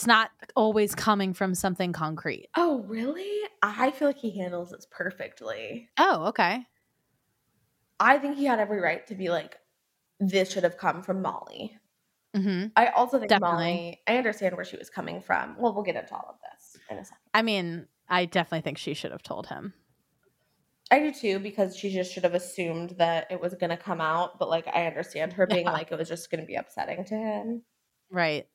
it's 0.00 0.06
not 0.06 0.30
always 0.56 0.94
coming 0.94 1.34
from 1.34 1.54
something 1.54 1.92
concrete. 1.92 2.48
Oh, 2.56 2.78
really? 2.88 3.30
I 3.62 3.90
feel 3.90 4.08
like 4.08 4.16
he 4.16 4.30
handles 4.30 4.70
this 4.70 4.86
perfectly. 4.90 5.90
Oh, 5.98 6.28
okay. 6.28 6.64
I 8.00 8.16
think 8.16 8.38
he 8.38 8.46
had 8.46 8.60
every 8.60 8.80
right 8.80 9.06
to 9.08 9.14
be 9.14 9.28
like, 9.28 9.58
this 10.18 10.50
should 10.50 10.64
have 10.64 10.78
come 10.78 11.02
from 11.02 11.20
Molly. 11.20 11.76
hmm 12.34 12.68
I 12.76 12.86
also 12.86 13.18
think 13.18 13.28
Definitely. 13.28 13.56
Molly, 13.74 14.00
I 14.06 14.16
understand 14.16 14.56
where 14.56 14.64
she 14.64 14.78
was 14.78 14.88
coming 14.88 15.20
from. 15.20 15.54
Well, 15.58 15.74
we'll 15.74 15.82
get 15.84 15.96
into 15.96 16.14
all 16.14 16.24
of 16.30 16.36
this 16.50 16.78
in 16.88 16.96
a 16.96 17.04
second. 17.04 17.18
I 17.34 17.42
mean, 17.42 17.86
I 18.08 18.24
definitely 18.24 18.62
think 18.62 18.78
she 18.78 18.94
should 18.94 19.12
have 19.12 19.22
told 19.22 19.48
him. 19.48 19.74
I 20.90 21.00
do 21.00 21.12
too, 21.12 21.38
because 21.40 21.76
she 21.76 21.90
just 21.92 22.10
should 22.10 22.22
have 22.24 22.32
assumed 22.34 22.94
that 22.96 23.26
it 23.30 23.38
was 23.38 23.52
going 23.52 23.68
to 23.68 23.76
come 23.76 24.00
out. 24.00 24.38
But 24.38 24.48
like, 24.48 24.66
I 24.66 24.86
understand 24.86 25.34
her 25.34 25.46
being 25.46 25.66
Yeah. 25.66 25.72
like, 25.72 25.92
it 25.92 25.98
was 25.98 26.08
just 26.08 26.30
going 26.30 26.40
to 26.40 26.46
be 26.46 26.54
upsetting 26.54 27.04
to 27.04 27.14
him. 27.14 27.62
Right. 28.10 28.46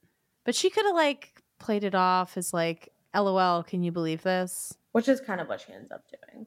But 0.44 0.54
she 0.54 0.70
could 0.70 0.86
have 0.86 0.94
like 0.96 1.35
played 1.60 1.84
it 1.84 1.96
off 1.96 2.38
as 2.38 2.54
like, 2.54 2.90
LOL, 3.16 3.64
can 3.64 3.84
you 3.84 3.92
believe 3.92 4.24
this? 4.24 4.78
Which 4.92 5.08
is 5.08 5.22
kind 5.22 5.42
of 5.42 5.48
what 5.48 5.62
she 5.62 5.74
ends 5.74 5.92
up 5.92 6.04
doing. 6.10 6.46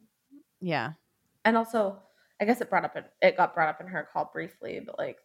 Yeah. 0.61 0.93
And 1.45 1.57
also, 1.57 1.99
I 2.41 2.45
guess 2.45 2.61
it 2.61 2.71
brought 2.71 2.85
up 2.85 2.97
in, 2.97 3.05
it 3.23 3.37
got 3.37 3.55
brought 3.55 3.69
up 3.69 3.81
in 3.81 3.87
her 3.87 4.09
call 4.13 4.31
briefly, 4.33 4.81
but 4.85 4.99
like, 4.99 5.19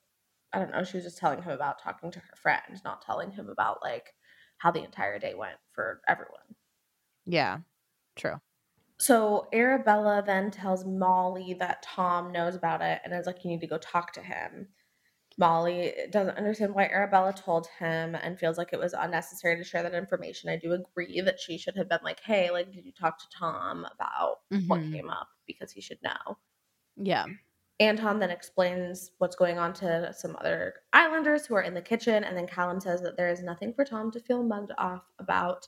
I 0.54 0.60
don't 0.60 0.72
know. 0.72 0.84
She 0.84 0.98
was 0.98 1.04
just 1.04 1.18
telling 1.18 1.42
him 1.42 1.52
about 1.52 1.82
talking 1.82 2.12
to 2.12 2.20
her 2.20 2.36
friend, 2.42 2.82
not 2.86 3.02
telling 3.02 3.32
him 3.32 3.50
about 3.50 3.80
like 3.84 4.14
how 4.58 4.72
the 4.72 4.84
entire 4.84 5.20
day 5.20 5.34
went 5.34 5.58
for 5.74 6.02
everyone. 6.08 6.56
Yeah. 7.26 7.60
True. 8.16 8.40
So 8.98 9.48
Arabella 9.52 10.24
then 10.26 10.52
tells 10.52 10.86
Molly 10.86 11.56
that 11.60 11.82
Tom 11.82 12.32
knows 12.32 12.56
about 12.56 12.82
it 12.82 13.02
and 13.04 13.14
is 13.14 13.26
like, 13.26 13.44
you 13.44 13.50
need 13.50 13.62
to 13.62 13.68
go 13.68 13.80
talk 13.80 14.14
to 14.14 14.22
him. 14.22 14.68
Molly 15.38 15.94
doesn't 16.12 16.38
understand 16.38 16.74
why 16.76 16.86
Arabella 16.86 17.34
told 17.34 17.68
him 17.80 18.16
and 18.16 18.38
feels 18.40 18.58
like 18.58 18.74
it 18.74 18.80
was 18.80 18.94
unnecessary 18.94 19.58
to 19.58 19.64
share 19.64 19.84
that 19.84 19.94
information. 19.94 20.50
I 20.50 20.58
do 20.58 20.74
agree 20.74 21.22
that 21.22 21.40
she 21.40 21.58
should 21.58 21.76
have 21.76 21.90
been 21.90 22.00
like, 22.04 22.20
hey, 22.22 22.52
like, 22.52 22.72
did 22.72 22.86
you 22.86 22.92
talk 22.92 23.18
to 23.20 23.30
Tom 23.38 23.86
about 23.94 24.42
what 24.68 24.82
Mhm. 24.82 24.92
came 24.92 25.10
up? 25.10 25.30
Because 25.48 25.72
he 25.72 25.82
should 25.82 26.02
know. 26.04 26.38
Yeah. 26.96 27.26
Anton 27.80 28.20
then 28.20 28.30
explains 28.30 29.12
what's 29.18 29.36
going 29.36 29.58
on 29.58 29.74
to 29.74 30.14
some 30.14 30.36
other 30.40 30.84
islanders 30.94 31.46
who 31.46 31.56
are 31.56 31.64
in 31.64 31.74
the 31.74 31.82
kitchen, 31.82 32.24
and 32.24 32.38
then 32.38 32.48
Callum 32.48 32.80
says 32.80 33.02
that 33.02 33.18
there 33.18 33.30
is 33.30 33.42
nothing 33.42 33.74
for 33.74 33.84
Tom 33.84 34.12
to 34.12 34.20
feel 34.20 34.44
mugged 34.44 34.72
off 34.78 35.04
about, 35.20 35.68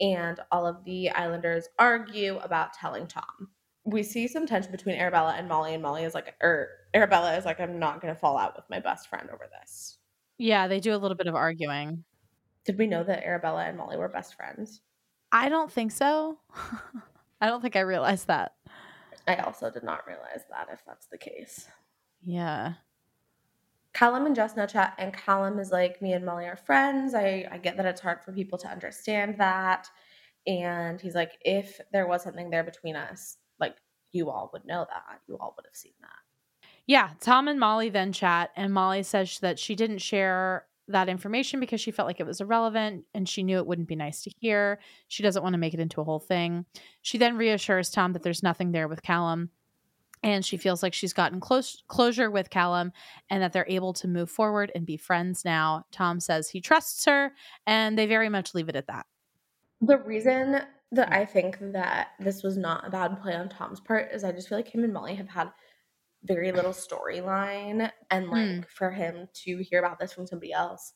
and 0.00 0.40
all 0.50 0.66
of 0.66 0.84
the 0.84 1.08
islanders 1.10 1.68
argue 1.78 2.38
about 2.38 2.72
telling 2.74 3.06
Tom. 3.06 3.50
We 3.86 4.02
see 4.02 4.28
some 4.28 4.46
tension 4.46 4.72
between 4.72 4.96
Arabella 4.96 5.34
and 5.38 5.48
Molly, 5.48 5.74
and 5.74 5.82
Molly 5.82 6.04
is 6.04 6.14
like, 6.14 6.34
or 6.42 6.68
Arabella 6.92 7.36
is 7.36 7.44
like, 7.44 7.60
I'm 7.60 7.78
not 7.78 8.00
going 8.02 8.12
to 8.12 8.18
fall 8.18 8.36
out 8.36 8.56
with 8.56 8.64
my 8.68 8.80
best 8.80 9.08
friend 9.08 9.30
over 9.30 9.48
this. 9.60 9.98
Yeah, 10.38 10.68
they 10.68 10.80
do 10.80 10.94
a 10.94 10.98
little 10.98 11.16
bit 11.16 11.28
of 11.28 11.34
arguing. 11.34 12.04
Did 12.64 12.78
we 12.78 12.86
know 12.86 13.04
that 13.04 13.24
Arabella 13.24 13.64
and 13.64 13.78
Molly 13.78 13.96
were 13.96 14.08
best 14.08 14.34
friends? 14.34 14.80
I 15.30 15.48
don't 15.48 15.70
think 15.70 15.92
so. 15.92 16.38
I 17.40 17.46
don't 17.46 17.62
think 17.62 17.76
I 17.76 17.80
realized 17.80 18.26
that. 18.26 18.54
I 19.28 19.36
also 19.36 19.70
did 19.70 19.82
not 19.82 20.06
realize 20.06 20.42
that 20.50 20.68
if 20.72 20.80
that's 20.86 21.06
the 21.06 21.18
case. 21.18 21.68
Yeah. 22.22 22.74
Callum 23.92 24.26
and 24.26 24.36
Jess 24.36 24.56
now 24.56 24.66
chat, 24.66 24.94
and 24.98 25.12
Callum 25.12 25.58
is 25.58 25.70
like, 25.70 26.02
Me 26.02 26.12
and 26.12 26.24
Molly 26.24 26.44
are 26.44 26.56
friends. 26.56 27.14
I, 27.14 27.46
I 27.50 27.58
get 27.58 27.76
that 27.76 27.86
it's 27.86 28.00
hard 28.00 28.22
for 28.22 28.32
people 28.32 28.58
to 28.58 28.68
understand 28.68 29.36
that. 29.38 29.88
And 30.46 31.00
he's 31.00 31.14
like, 31.14 31.32
If 31.40 31.80
there 31.92 32.06
was 32.06 32.22
something 32.22 32.50
there 32.50 32.64
between 32.64 32.94
us, 32.94 33.38
like, 33.60 33.76
you 34.12 34.30
all 34.30 34.50
would 34.52 34.64
know 34.64 34.86
that. 34.88 35.20
You 35.28 35.36
all 35.38 35.54
would 35.56 35.66
have 35.66 35.76
seen 35.76 35.94
that. 36.00 36.68
Yeah, 36.86 37.10
Tom 37.20 37.48
and 37.48 37.58
Molly 37.58 37.88
then 37.88 38.12
chat, 38.12 38.50
and 38.56 38.72
Molly 38.72 39.02
says 39.02 39.40
that 39.40 39.58
she 39.58 39.74
didn't 39.74 39.98
share 39.98 40.66
that 40.88 41.08
information 41.08 41.58
because 41.58 41.80
she 41.80 41.90
felt 41.90 42.06
like 42.06 42.20
it 42.20 42.26
was 42.26 42.40
irrelevant 42.40 43.04
and 43.12 43.28
she 43.28 43.42
knew 43.42 43.58
it 43.58 43.66
wouldn't 43.66 43.88
be 43.88 43.96
nice 43.96 44.22
to 44.22 44.30
hear. 44.38 44.78
She 45.08 45.22
doesn't 45.22 45.42
want 45.42 45.54
to 45.54 45.58
make 45.58 45.74
it 45.74 45.80
into 45.80 46.00
a 46.00 46.04
whole 46.04 46.20
thing. 46.20 46.64
She 47.02 47.18
then 47.18 47.36
reassures 47.36 47.90
Tom 47.90 48.12
that 48.12 48.22
there's 48.22 48.42
nothing 48.42 48.70
there 48.70 48.86
with 48.86 49.02
Callum 49.02 49.50
and 50.22 50.44
she 50.44 50.56
feels 50.56 50.82
like 50.82 50.94
she's 50.94 51.12
gotten 51.12 51.40
close 51.40 51.82
closure 51.88 52.30
with 52.30 52.50
Callum 52.50 52.92
and 53.30 53.42
that 53.42 53.52
they're 53.52 53.66
able 53.68 53.92
to 53.94 54.08
move 54.08 54.30
forward 54.30 54.72
and 54.74 54.86
be 54.86 54.96
friends 54.96 55.44
now. 55.44 55.84
Tom 55.92 56.20
says 56.20 56.48
he 56.48 56.60
trusts 56.60 57.04
her 57.04 57.32
and 57.66 57.98
they 57.98 58.06
very 58.06 58.28
much 58.28 58.54
leave 58.54 58.68
it 58.68 58.76
at 58.76 58.86
that. 58.86 59.06
The 59.80 59.98
reason 59.98 60.60
that 60.92 61.12
I 61.12 61.24
think 61.24 61.58
that 61.72 62.10
this 62.20 62.42
was 62.42 62.56
not 62.56 62.86
a 62.86 62.90
bad 62.90 63.20
play 63.20 63.34
on 63.34 63.48
Tom's 63.48 63.80
part 63.80 64.12
is 64.12 64.24
I 64.24 64.32
just 64.32 64.48
feel 64.48 64.58
like 64.58 64.74
him 64.74 64.84
and 64.84 64.92
Molly 64.92 65.14
have 65.16 65.28
had 65.28 65.50
very 66.24 66.52
little 66.52 66.72
storyline. 66.72 67.90
And 68.10 68.30
like 68.30 68.50
Hmm. 68.58 68.60
for 68.68 68.90
him 68.90 69.28
to 69.44 69.58
hear 69.58 69.80
about 69.80 69.98
this 70.00 70.12
from 70.12 70.26
somebody 70.26 70.52
else 70.52 70.94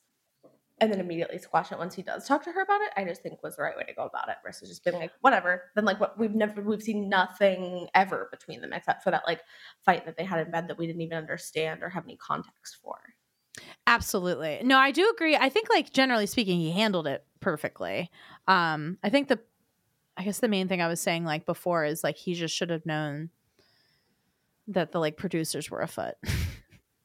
and 0.80 0.90
then 0.92 1.00
immediately 1.00 1.38
squash 1.38 1.72
it 1.72 1.78
once 1.78 1.94
he 1.94 2.02
does 2.02 2.26
talk 2.26 2.42
to 2.44 2.52
her 2.52 2.62
about 2.62 2.80
it, 2.82 2.90
I 2.96 3.04
just 3.04 3.22
think 3.22 3.42
was 3.42 3.56
the 3.56 3.62
right 3.62 3.76
way 3.76 3.84
to 3.84 3.94
go 3.94 4.04
about 4.06 4.30
it 4.30 4.36
versus 4.44 4.68
just 4.68 4.84
being 4.84 4.96
like, 4.96 5.12
whatever. 5.20 5.70
Then 5.74 5.84
like 5.84 6.00
what 6.00 6.18
we've 6.18 6.34
never 6.34 6.62
we've 6.62 6.82
seen 6.82 7.08
nothing 7.10 7.88
ever 7.94 8.28
between 8.30 8.62
them 8.62 8.72
except 8.72 9.02
for 9.04 9.10
that 9.10 9.26
like 9.26 9.42
fight 9.84 10.06
that 10.06 10.16
they 10.16 10.24
had 10.24 10.44
in 10.46 10.50
bed 10.52 10.68
that 10.68 10.78
we 10.78 10.86
didn't 10.86 11.02
even 11.02 11.18
understand 11.18 11.82
or 11.82 11.90
have 11.90 12.04
any 12.04 12.16
context 12.16 12.78
for. 12.82 12.98
Absolutely. 13.86 14.60
No, 14.64 14.78
I 14.78 14.90
do 14.90 15.08
agree. 15.10 15.36
I 15.36 15.48
think 15.48 15.68
like 15.70 15.92
generally 15.92 16.26
speaking 16.26 16.58
he 16.60 16.70
handled 16.70 17.06
it 17.06 17.24
perfectly. 17.40 18.10
Um 18.46 18.98
I 19.02 19.10
think 19.10 19.28
the 19.28 19.40
I 20.16 20.24
guess 20.24 20.40
the 20.40 20.48
main 20.48 20.68
thing 20.68 20.82
I 20.82 20.88
was 20.88 21.00
saying 21.00 21.24
like 21.24 21.46
before 21.46 21.84
is 21.84 22.04
like 22.04 22.16
he 22.16 22.34
just 22.34 22.54
should 22.54 22.70
have 22.70 22.84
known 22.86 23.30
that 24.68 24.92
the 24.92 24.98
like 25.00 25.16
producers 25.16 25.70
were 25.70 25.80
afoot. 25.80 26.14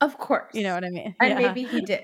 Of 0.02 0.18
course. 0.18 0.54
You 0.54 0.64
know 0.64 0.74
what 0.76 0.84
I 0.84 0.90
mean? 0.90 1.16
And 1.22 1.30
Yeah. 1.40 1.48
maybe 1.48 1.64
he 1.64 1.80
did. 1.86 2.04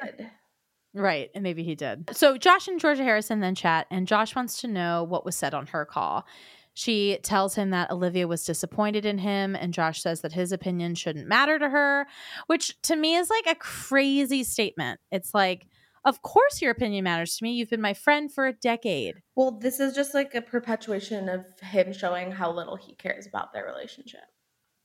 Right. 0.94 1.30
And 1.36 1.44
maybe 1.44 1.62
he 1.62 1.76
did. 1.76 2.10
So 2.16 2.38
Josh 2.38 2.70
and 2.70 2.80
Georgia 2.80 3.04
Harrison 3.04 3.42
then 3.42 3.54
chat, 3.54 3.86
and 3.92 4.08
Josh 4.08 4.34
wants 4.34 4.62
to 4.62 4.68
know 4.68 5.04
what 5.04 5.26
was 5.26 5.36
said 5.36 5.54
on 5.54 5.68
her 5.68 5.86
call. 5.86 6.26
She 6.74 7.20
tells 7.22 7.54
him 7.56 7.72
that 7.72 7.92
Olivia 7.92 8.30
was 8.30 8.46
disappointed 8.46 9.06
in 9.06 9.18
him, 9.18 9.58
and 9.58 9.74
Josh 9.74 10.02
says 10.02 10.22
that 10.22 10.32
his 10.32 10.54
opinion 10.54 10.96
shouldn't 10.96 11.28
matter 11.28 11.60
to 11.60 11.68
her, 11.70 12.08
which 12.48 12.82
to 12.84 12.96
me 12.96 13.16
is 13.18 13.30
like 13.30 13.46
a 13.54 13.60
crazy 13.60 14.46
statement. 14.46 15.02
It's 15.12 15.34
like, 15.34 15.68
of 16.06 16.22
course 16.22 16.62
your 16.62 16.72
opinion 16.72 17.04
matters 17.04 17.36
to 17.38 17.44
me. 17.44 17.54
You've 17.54 17.70
been 17.70 17.82
my 17.82 17.94
friend 17.94 18.32
for 18.32 18.48
a 18.48 18.54
decade. 18.54 19.22
Well, 19.36 19.52
this 19.52 19.80
is 19.80 19.94
just 19.94 20.14
like 20.14 20.34
a 20.36 20.42
perpetuation 20.42 21.30
of 21.30 21.46
him 21.62 21.94
showing 21.94 22.32
how 22.32 22.52
little 22.52 22.76
he 22.76 22.96
cares 22.96 23.28
about 23.28 23.54
their 23.54 23.66
relationship. 23.66 24.22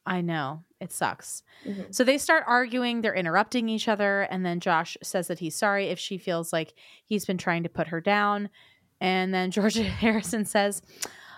I 0.08 0.20
know. 0.20 0.62
It 0.80 0.92
sucks. 0.92 1.42
Mhm. 1.64 1.92
So 1.92 2.04
they 2.04 2.16
start 2.18 2.44
arguing, 2.46 3.00
they're 3.00 3.14
interrupting 3.14 3.68
each 3.68 3.88
other, 3.88 4.22
and 4.22 4.46
then 4.46 4.60
Josh 4.60 4.96
says 5.02 5.26
that 5.28 5.40
he's 5.40 5.56
sorry 5.56 5.86
if 5.88 5.98
she 5.98 6.16
feels 6.16 6.52
like 6.52 6.74
he's 7.04 7.24
been 7.24 7.38
trying 7.38 7.64
to 7.64 7.68
put 7.68 7.88
her 7.88 8.00
down. 8.00 8.48
And 9.00 9.34
then 9.34 9.50
Georgia 9.50 9.82
Harrison 9.82 10.44
says, 10.44 10.80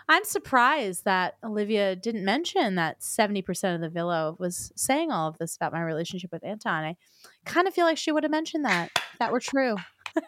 I'm 0.09 0.25
surprised 0.25 1.05
that 1.05 1.37
Olivia 1.45 1.95
didn't 1.95 2.25
mention 2.25 2.77
that 2.77 3.03
70% 3.03 3.75
of 3.75 3.81
the 3.81 3.91
villa 3.91 4.35
was 4.39 4.73
saying 4.75 5.11
all 5.11 5.29
of 5.29 5.39
this 5.39 5.57
about 5.57 5.73
my 5.73 5.83
relationship 5.83 6.33
with 6.33 6.45
Anton. 6.45 6.85
I 6.85 6.97
kind 7.45 7.69
of 7.69 7.75
feel 7.75 7.85
like 7.85 7.99
she 7.99 8.13
would 8.13 8.23
have 8.23 8.31
mentioned 8.31 8.65
that 8.65 8.91
if 9.13 9.19
that 9.19 9.33
were 9.33 9.41
true. 9.41 9.77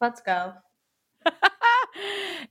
Let's 0.00 0.20
go. 0.20 0.52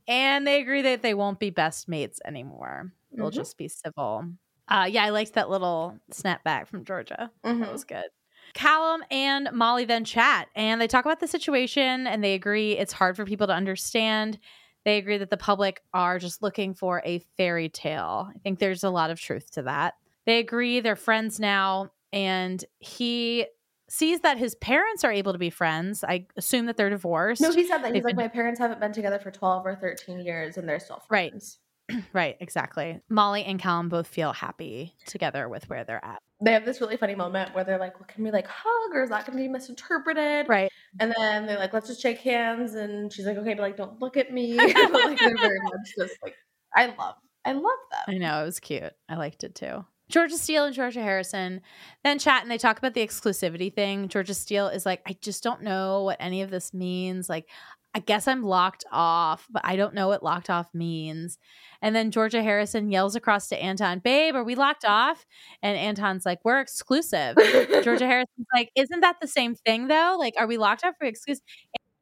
and 0.08 0.46
they 0.46 0.60
agree 0.60 0.82
that 0.82 1.02
they 1.02 1.14
won't 1.14 1.40
be 1.40 1.50
best 1.50 1.88
mates 1.88 2.20
anymore. 2.26 2.92
They'll 3.12 3.32
Mhm. 3.32 3.36
just 3.36 3.58
be 3.58 3.68
civil. 3.68 4.26
Uh, 4.68 4.88
yeah, 4.90 5.06
I 5.06 5.10
liked 5.10 5.34
that 5.34 5.50
little 5.50 5.98
snapback 6.12 6.68
from 6.68 6.84
Georgia. 6.84 7.32
That 7.44 7.56
Mhm. 7.56 7.72
was 7.72 7.84
good. 7.86 8.06
Callum 8.54 9.04
and 9.12 9.50
Molly 9.54 9.86
then 9.86 10.04
chat 10.04 10.50
and 10.56 10.82
they 10.82 10.88
talk 10.88 11.06
about 11.06 11.20
the 11.20 11.28
situation 11.28 12.08
and 12.08 12.24
they 12.24 12.34
agree 12.34 12.74
it's 12.74 12.94
hard 12.94 13.16
for 13.16 13.26
people 13.26 13.48
to 13.48 13.54
understand. 13.54 14.40
They 14.88 15.00
agree 15.00 15.18
that 15.18 15.30
the 15.30 15.36
public 15.36 15.82
are 15.94 16.18
just 16.18 16.42
looking 16.42 16.74
for 16.74 17.02
a 17.04 17.20
fairy 17.36 17.68
tale. 17.68 18.30
I 18.34 18.38
think 18.40 18.60
there's 18.60 18.86
a 18.86 18.90
lot 18.90 19.10
of 19.10 19.20
truth 19.20 19.52
to 19.56 19.64
that. 19.64 19.96
They 20.26 20.40
agree 20.40 20.80
they're 20.80 20.96
friends 20.96 21.42
now 21.42 21.92
and 22.14 22.64
he 22.80 23.48
sees 23.90 24.22
that 24.22 24.38
his 24.38 24.56
parents 24.56 25.04
are 25.04 25.12
able 25.12 25.34
to 25.34 25.38
be 25.40 25.50
friends. 25.50 26.06
I 26.06 26.28
assume 26.38 26.68
that 26.68 26.78
they're 26.78 26.90
divorced. 26.90 27.42
No, 27.42 27.52
he 27.52 27.68
said 27.68 27.80
that. 27.80 27.88
He's 27.88 27.96
They've 27.96 28.04
like, 28.06 28.16
been- 28.16 28.24
my 28.24 28.28
parents 28.30 28.62
haven't 28.62 28.80
been 28.80 28.94
together 28.94 29.20
for 29.20 29.30
12 29.30 29.66
or 29.66 29.76
13 29.76 30.22
years 30.22 30.56
and 30.56 30.70
they're 30.70 30.80
still 30.80 31.04
Right. 31.10 31.32
friends. 31.32 31.60
Right, 32.14 32.38
exactly. 32.40 33.02
Molly 33.10 33.44
and 33.44 33.60
Callum 33.60 33.90
both 33.90 34.08
feel 34.08 34.32
happy 34.32 34.94
together 35.06 35.50
with 35.50 35.70
where 35.70 35.84
they're 35.84 36.04
at. 36.04 36.22
They 36.42 36.54
have 36.54 36.64
this 36.66 36.80
really 36.80 36.96
funny 36.98 37.16
moment 37.16 37.54
where 37.56 37.64
they're 37.66 37.78
like, 37.78 37.96
well, 38.00 38.08
can 38.08 38.24
we 38.24 38.32
like 38.32 38.48
hug 38.48 38.94
or 38.96 39.04
is 39.04 39.10
that 39.10 39.26
going 39.26 39.38
to 39.38 39.44
be 39.44 39.50
misinterpreted? 39.50 40.48
Right. 40.48 40.72
And 41.00 41.14
then 41.18 41.46
they're 41.46 41.60
like, 41.60 41.74
let's 41.74 41.88
just 41.88 42.02
shake 42.02 42.20
hands. 42.20 42.74
And 42.74 43.12
she's 43.12 43.26
like, 43.26 43.38
okay, 43.38 43.54
but 43.54 43.62
like, 43.62 43.78
don't 43.78 44.02
look 44.02 44.18
at 44.18 44.32
me. 44.32 44.56
but 44.58 44.94
like, 44.94 45.20
they're 45.20 45.38
very 45.38 45.60
much 45.62 45.94
just 45.98 46.16
like, 46.24 46.36
I 46.76 46.88
love, 46.98 47.16
I 47.46 47.54
love 47.54 47.64
them. 47.92 48.16
I 48.16 48.18
know, 48.18 48.42
it 48.42 48.46
was 48.46 48.60
cute. 48.60 48.94
I 49.08 49.16
liked 49.16 49.44
it 49.44 49.56
too. 49.56 49.86
Georgia 50.10 50.38
Steele 50.38 50.66
and 50.66 50.74
Georgia 50.74 51.02
Harrison 51.02 51.62
then 52.04 52.18
chat 52.18 52.42
and 52.42 52.50
they 52.50 52.58
talk 52.58 52.78
about 52.78 52.94
the 52.94 53.06
exclusivity 53.06 53.74
thing. 53.74 54.08
Georgia 54.08 54.34
Steele 54.34 54.68
is 54.70 54.86
like, 54.86 55.02
I 55.06 55.18
just 55.22 55.44
don't 55.44 55.64
know 55.64 56.04
what 56.04 56.18
any 56.20 56.42
of 56.42 56.50
this 56.50 56.74
means. 56.74 57.28
Like, 57.28 57.50
I 57.98 58.00
guess 58.00 58.28
I'm 58.28 58.44
locked 58.44 58.86
off, 58.92 59.48
but 59.50 59.64
I 59.66 59.76
don't 59.76 59.96
know 59.96 60.08
what 60.08 60.22
locked 60.22 60.52
off 60.52 60.72
means. 60.72 61.40
And 61.82 61.96
then 61.96 62.12
Georgia 62.12 62.44
Harrison 62.44 62.92
yells 62.92 63.16
across 63.16 63.48
to 63.48 63.60
Anton, 63.60 63.98
Babe, 64.04 64.36
are 64.36 64.44
we 64.44 64.54
locked 64.54 64.86
off? 64.86 65.26
And 65.64 65.76
Anton's 65.76 66.24
like, 66.24 66.38
We're 66.44 66.60
exclusive. 66.60 67.36
Georgia 67.84 68.06
Harrison's 68.06 68.46
like, 68.54 68.70
Isn't 68.76 69.00
that 69.00 69.16
the 69.20 69.28
same 69.28 69.56
thing 69.56 69.88
though? 69.88 70.16
Like, 70.20 70.36
are 70.38 70.46
we 70.46 70.58
locked 70.60 70.84
up 70.84 70.94
for 71.00 71.06
exclusive? 71.06 71.42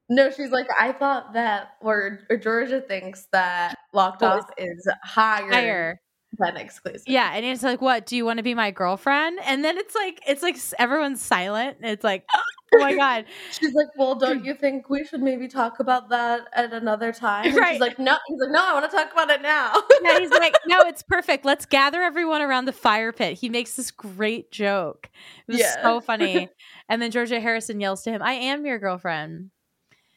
No, 0.09 0.29
she's 0.31 0.51
like, 0.51 0.67
I 0.77 0.91
thought 0.91 1.31
that, 1.31 1.77
or, 1.79 2.19
or 2.29 2.35
Georgia 2.35 2.81
thinks 2.81 3.29
that 3.31 3.75
locked 3.93 4.21
Oh, 4.21 4.27
off 4.27 4.49
is 4.57 4.85
higher, 5.05 5.49
Higher. 5.49 6.01
Than 6.39 6.57
exclusive. 6.57 7.03
Yeah, 7.07 7.31
and 7.33 7.45
it's 7.45 7.63
like, 7.63 7.81
what? 7.81 8.05
Do 8.05 8.15
you 8.15 8.25
want 8.25 8.37
to 8.37 8.43
be 8.43 8.53
my 8.53 8.71
girlfriend? 8.71 9.39
And 9.43 9.63
then 9.63 9.77
it's 9.77 9.95
like, 9.95 10.21
it's 10.27 10.43
like 10.43 10.57
everyone's 10.79 11.21
silent. 11.21 11.77
It's 11.81 12.03
like, 12.03 12.25
oh 12.73 12.79
my 12.79 12.95
god, 12.95 13.25
She's 13.51 13.73
like, 13.73 13.87
well, 13.97 14.15
don't 14.15 14.41
mm. 14.41 14.45
you 14.45 14.53
think 14.53 14.89
we 14.89 15.03
should 15.05 15.21
maybe 15.21 15.47
talk 15.47 15.79
about 15.79 16.09
that 16.09 16.47
at 16.53 16.73
another 16.73 17.11
time? 17.11 17.55
Right. 17.55 17.73
She's 17.73 17.81
like, 17.81 17.99
no. 17.99 18.17
He's 18.27 18.39
like, 18.39 18.51
no, 18.51 18.59
I 18.63 18.73
want 18.73 18.89
to 18.89 18.95
talk 18.95 19.11
about 19.11 19.29
it 19.29 19.41
now. 19.41 19.73
yeah, 20.03 20.19
he's 20.19 20.31
like, 20.31 20.55
no, 20.65 20.79
it's 20.81 21.03
perfect. 21.03 21.45
Let's 21.45 21.65
gather 21.65 22.01
everyone 22.01 22.41
around 22.41 22.65
the 22.65 22.73
fire 22.73 23.11
pit. 23.11 23.37
He 23.37 23.49
makes 23.49 23.75
this 23.75 23.91
great 23.91 24.51
joke. 24.51 25.09
It 25.47 25.51
was 25.53 25.59
Yeah. 25.61 25.81
so 25.81 26.01
funny. 26.01 26.49
And 26.87 27.01
then 27.01 27.09
Georgia 27.09 27.39
Harrison 27.39 27.79
yells 27.79 28.03
to 28.03 28.11
him, 28.11 28.21
"I 28.21 28.33
am 28.33 28.63
your 28.63 28.77
girlfriend." 28.77 29.49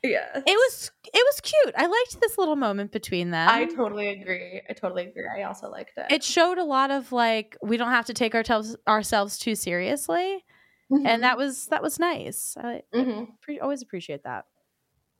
Yeah. 0.02 0.28
It 0.34 0.44
was 0.46 0.90
it 1.04 1.12
was 1.14 1.40
cute. 1.40 1.74
I 1.76 1.86
liked 1.86 2.20
this 2.20 2.38
little 2.38 2.56
moment 2.56 2.92
between 2.92 3.30
them. 3.30 3.48
I 3.48 3.64
totally 3.66 4.08
agree. 4.08 4.62
I 4.68 4.72
totally 4.72 5.06
agree. 5.08 5.26
I 5.28 5.42
also 5.44 5.68
liked 5.70 5.92
it. 5.96 6.06
it 6.10 6.22
showed 6.24 6.58
a 6.58 6.64
lot 6.64 6.90
of 6.90 7.12
like 7.12 7.56
we 7.62 7.76
don't 7.76 7.90
have 7.90 8.06
to 8.06 8.14
take 8.14 8.34
ourselves 8.34 8.76
ourselves 8.86 9.38
too 9.38 9.54
seriously, 9.54 10.44
Mhm. 10.92 11.06
and 11.06 11.22
that 11.22 11.36
was 11.36 11.66
that 11.66 11.82
was 11.82 11.98
nice. 11.98 12.56
I 12.58 12.82
Mhm. 12.94 13.28
pre- 13.40 13.60
always 13.60 13.82
appreciate 13.82 14.22
that. 14.24 14.44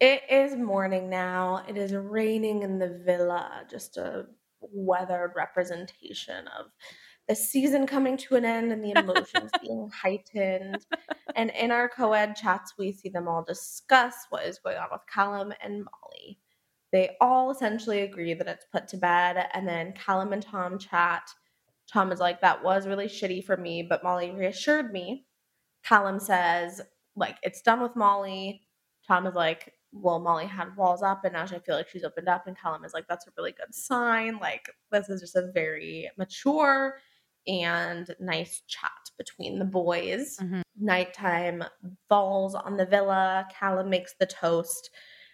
It 0.01 0.23
is 0.31 0.55
morning 0.55 1.11
now. 1.11 1.65
It 1.69 1.77
is 1.77 1.93
raining 1.93 2.63
in 2.63 2.79
the 2.79 2.89
villa. 3.05 3.65
Just 3.69 3.97
a 3.97 4.27
weathered 4.61 5.33
representation 5.37 6.47
of 6.49 6.67
the 7.29 7.35
season 7.35 7.87
coming 7.87 8.17
to 8.17 8.37
an 8.37 8.45
end 8.45 8.73
and 8.73 8.83
the 8.83 8.99
emotions 8.99 9.51
being 9.63 9.91
heightened. 9.91 10.87
And 11.37 11.51
in 11.51 11.71
our 11.71 11.89
co 11.89 12.15
ed 12.15 12.35
chats, 12.35 12.75
we 12.79 12.91
see 12.91 13.11
them 13.11 13.29
all 13.29 13.45
discuss 13.45 14.15
what 14.31 14.47
is 14.47 14.59
going 14.59 14.79
on 14.79 14.89
with 14.91 15.03
Callum 15.13 15.53
and 15.63 15.85
Molly. 15.85 16.39
They 16.91 17.17
all 17.21 17.51
essentially 17.51 18.01
agree 18.01 18.33
that 18.33 18.49
it's 18.49 18.65
put 18.73 18.89
to 18.89 18.97
bed. 18.97 19.47
And 19.53 19.69
then 19.69 19.93
Callum 19.93 20.33
and 20.33 20.43
Tom 20.43 20.79
chat. 20.79 21.31
Tom 21.93 22.13
is 22.13 22.19
like, 22.19 22.41
that 22.41 22.65
was 22.65 22.87
really 22.87 23.07
shitty 23.07 23.45
for 23.45 23.57
me, 23.57 23.83
but 23.83 24.03
Molly 24.03 24.31
reassured 24.31 24.93
me. 24.93 25.27
Callum 25.85 26.19
says, 26.19 26.81
like, 27.15 27.37
it's 27.43 27.63
done 27.63 27.83
with 27.83 27.97
Molly. 27.97 28.63
Tom 29.07 29.27
is 29.27 29.35
like, 29.35 29.75
well, 29.93 30.19
Molly 30.19 30.45
had 30.47 30.77
walls 30.77 31.03
up 31.03 31.25
and 31.25 31.33
now 31.33 31.45
I 31.45 31.59
feel 31.61 31.77
like 31.77 31.89
she's 31.89 32.05
opened 32.05 32.29
up. 32.29 32.47
And 32.47 32.59
Callum 32.59 32.85
is 32.85 32.95
like, 32.95 33.07
that's 33.07 33.27
a 33.27 33.33
really 33.37 33.53
good 33.53 33.75
sign. 33.75 34.39
Like, 34.39 34.71
this 34.91 35.11
is 35.11 35.21
just 35.21 35.37
a 35.37 35.51
very 35.53 36.11
mature 36.17 36.99
and 37.49 38.15
nice 38.21 38.63
chat 38.69 38.93
between 39.17 39.59
the 39.59 39.65
boys. 39.65 40.39
Mhm. 40.39 40.63
Nighttime 40.77 41.65
falls 42.09 42.55
on 42.55 42.77
the 42.77 42.87
villa. 42.87 43.49
Callum 43.51 43.91
makes 43.91 44.15
the 44.15 44.27
toast. 44.27 44.91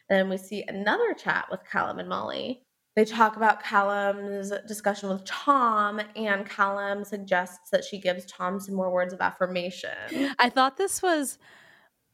And 0.08 0.18
then 0.18 0.28
we 0.28 0.36
see 0.36 0.64
another 0.68 1.12
chat 1.14 1.46
with 1.50 1.60
Callum 1.70 1.98
and 1.98 2.08
Molly. 2.08 2.62
They 2.96 3.04
talk 3.04 3.36
about 3.36 3.62
Callum's 3.62 4.52
discussion 4.68 5.08
with 5.08 5.24
Tom, 5.24 6.00
and 6.14 6.48
Callum 6.48 7.04
suggests 7.04 7.70
that 7.70 7.84
she 7.84 7.98
gives 7.98 8.24
Tom 8.26 8.60
some 8.60 8.76
more 8.76 8.92
words 8.92 9.12
of 9.12 9.20
affirmation. 9.20 10.34
I 10.38 10.48
thought 10.48 10.76
this 10.76 11.02
was 11.02 11.38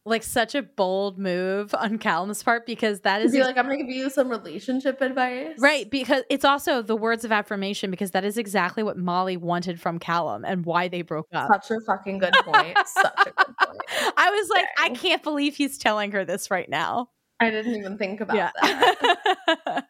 like 0.07 0.23
such 0.23 0.55
a 0.55 0.63
bold 0.63 1.19
move 1.19 1.75
on 1.75 1.99
Callum's 1.99 2.43
part 2.43 2.65
because 2.67 3.01
that 3.01 3.21
is 3.21 3.33
be 3.33 3.43
like, 3.43 3.59
I'm 3.59 3.65
gonna 3.67 3.77
give 3.77 3.89
you 3.91 4.09
some 4.11 4.29
relationship 4.31 5.01
advice. 5.03 5.55
right 5.59 5.89
because 5.91 6.23
it's 6.31 6.45
also 6.45 6.81
the 6.83 6.97
words 6.97 7.25
of 7.25 7.33
affirmation 7.33 7.91
because 7.91 8.13
that 8.13 8.25
is 8.25 8.39
exactly 8.39 8.83
what 8.83 8.97
Molly 8.97 9.37
wanted 9.37 9.81
from 9.81 9.99
Callum 9.99 10.45
and 10.45 10.65
why 10.65 10.89
they 10.89 11.03
broke 11.03 11.29
up. 11.35 11.51
Such 11.53 11.71
a 11.77 11.81
fucking 11.87 12.19
good 12.19 12.33
point. 12.45 12.77
Such 12.87 13.13
a 13.21 13.25
good 13.31 13.55
point. 13.63 13.81
I 14.17 14.31
was 14.31 14.49
like, 14.49 14.67
I 14.79 14.91
can't 14.91 15.23
believe 15.23 15.55
he's 15.57 15.77
telling 15.79 16.13
her 16.13 16.25
this 16.25 16.51
right 16.51 16.69
now. 16.69 17.11
I 17.39 17.51
didn't 17.51 17.75
even 17.77 17.99
think 17.99 18.21
about 18.21 18.37
Yeah. 18.37 18.51
that. 18.63 19.87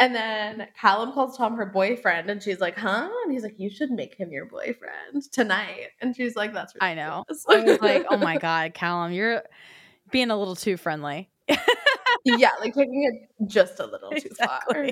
And 0.00 0.14
then 0.14 0.66
Callum 0.80 1.12
calls 1.12 1.36
Tom 1.36 1.56
her 1.56 1.66
boyfriend, 1.66 2.30
and 2.30 2.42
she's 2.42 2.58
like, 2.58 2.76
"Huh?" 2.76 3.10
And 3.24 3.32
he's 3.32 3.42
like, 3.42 3.58
"You 3.58 3.68
should 3.68 3.90
make 3.90 4.14
him 4.14 4.32
your 4.32 4.46
boyfriend 4.46 5.30
tonight." 5.30 5.88
And 6.00 6.16
she's 6.16 6.34
like, 6.34 6.54
"That's 6.54 6.72
right. 6.80 6.92
I 6.92 6.94
know. 6.94 7.22
I 7.28 7.60
was 7.60 7.80
like, 7.82 8.06
oh 8.08 8.16
my 8.16 8.38
god, 8.38 8.72
Callum, 8.72 9.12
you're 9.12 9.42
being 10.10 10.30
a 10.30 10.38
little 10.38 10.56
too 10.56 10.78
friendly. 10.78 11.28
yeah, 12.24 12.50
like 12.60 12.74
taking 12.74 13.04
it 13.04 13.46
just 13.46 13.78
a 13.78 13.84
little 13.86 14.10
too 14.12 14.30
far. 14.38 14.88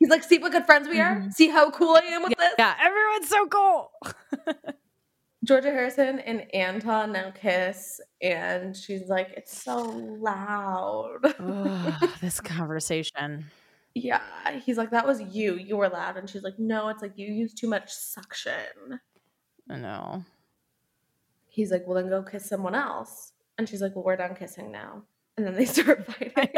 He's 0.00 0.10
like, 0.10 0.24
"See 0.24 0.38
what 0.38 0.50
good 0.50 0.66
friends 0.66 0.88
we 0.88 1.00
are. 1.00 1.14
Mm-hmm. 1.14 1.30
See 1.30 1.48
how 1.48 1.70
cool 1.70 1.94
I 1.94 2.00
am 2.00 2.24
with 2.24 2.36
this." 2.36 2.52
Yeah, 2.58 2.74
everyone's 2.82 3.28
so 3.28 3.46
cool. 3.46 3.92
Georgia 5.44 5.70
Harrison 5.70 6.18
and 6.18 6.52
Anton 6.54 7.12
now 7.12 7.30
kiss, 7.30 8.00
and 8.20 8.76
she's 8.76 9.08
like, 9.08 9.28
"It's 9.36 9.62
so 9.62 9.80
loud." 9.80 11.20
Ugh, 11.38 12.10
this 12.20 12.40
conversation. 12.40 13.44
Yeah, 13.94 14.20
he's 14.64 14.76
like, 14.76 14.90
"That 14.90 15.06
was 15.06 15.20
you. 15.20 15.54
You 15.54 15.76
were 15.76 15.88
loud," 15.88 16.16
and 16.16 16.28
she's 16.28 16.42
like, 16.42 16.58
"No, 16.58 16.88
it's 16.88 17.02
like 17.02 17.12
you 17.16 17.32
use 17.32 17.54
too 17.54 17.68
much 17.68 17.92
suction." 17.92 19.00
I 19.70 19.76
know. 19.76 20.24
He's 21.48 21.70
like, 21.70 21.86
"Well, 21.86 21.94
then 21.96 22.08
go 22.08 22.22
kiss 22.22 22.46
someone 22.46 22.74
else," 22.74 23.32
and 23.56 23.68
she's 23.68 23.80
like, 23.80 23.94
"Well, 23.94 24.04
we're 24.04 24.16
done 24.16 24.34
kissing 24.34 24.72
now." 24.72 25.02
And 25.36 25.46
then 25.46 25.54
they 25.54 25.64
start 25.64 26.06
fighting. 26.06 26.48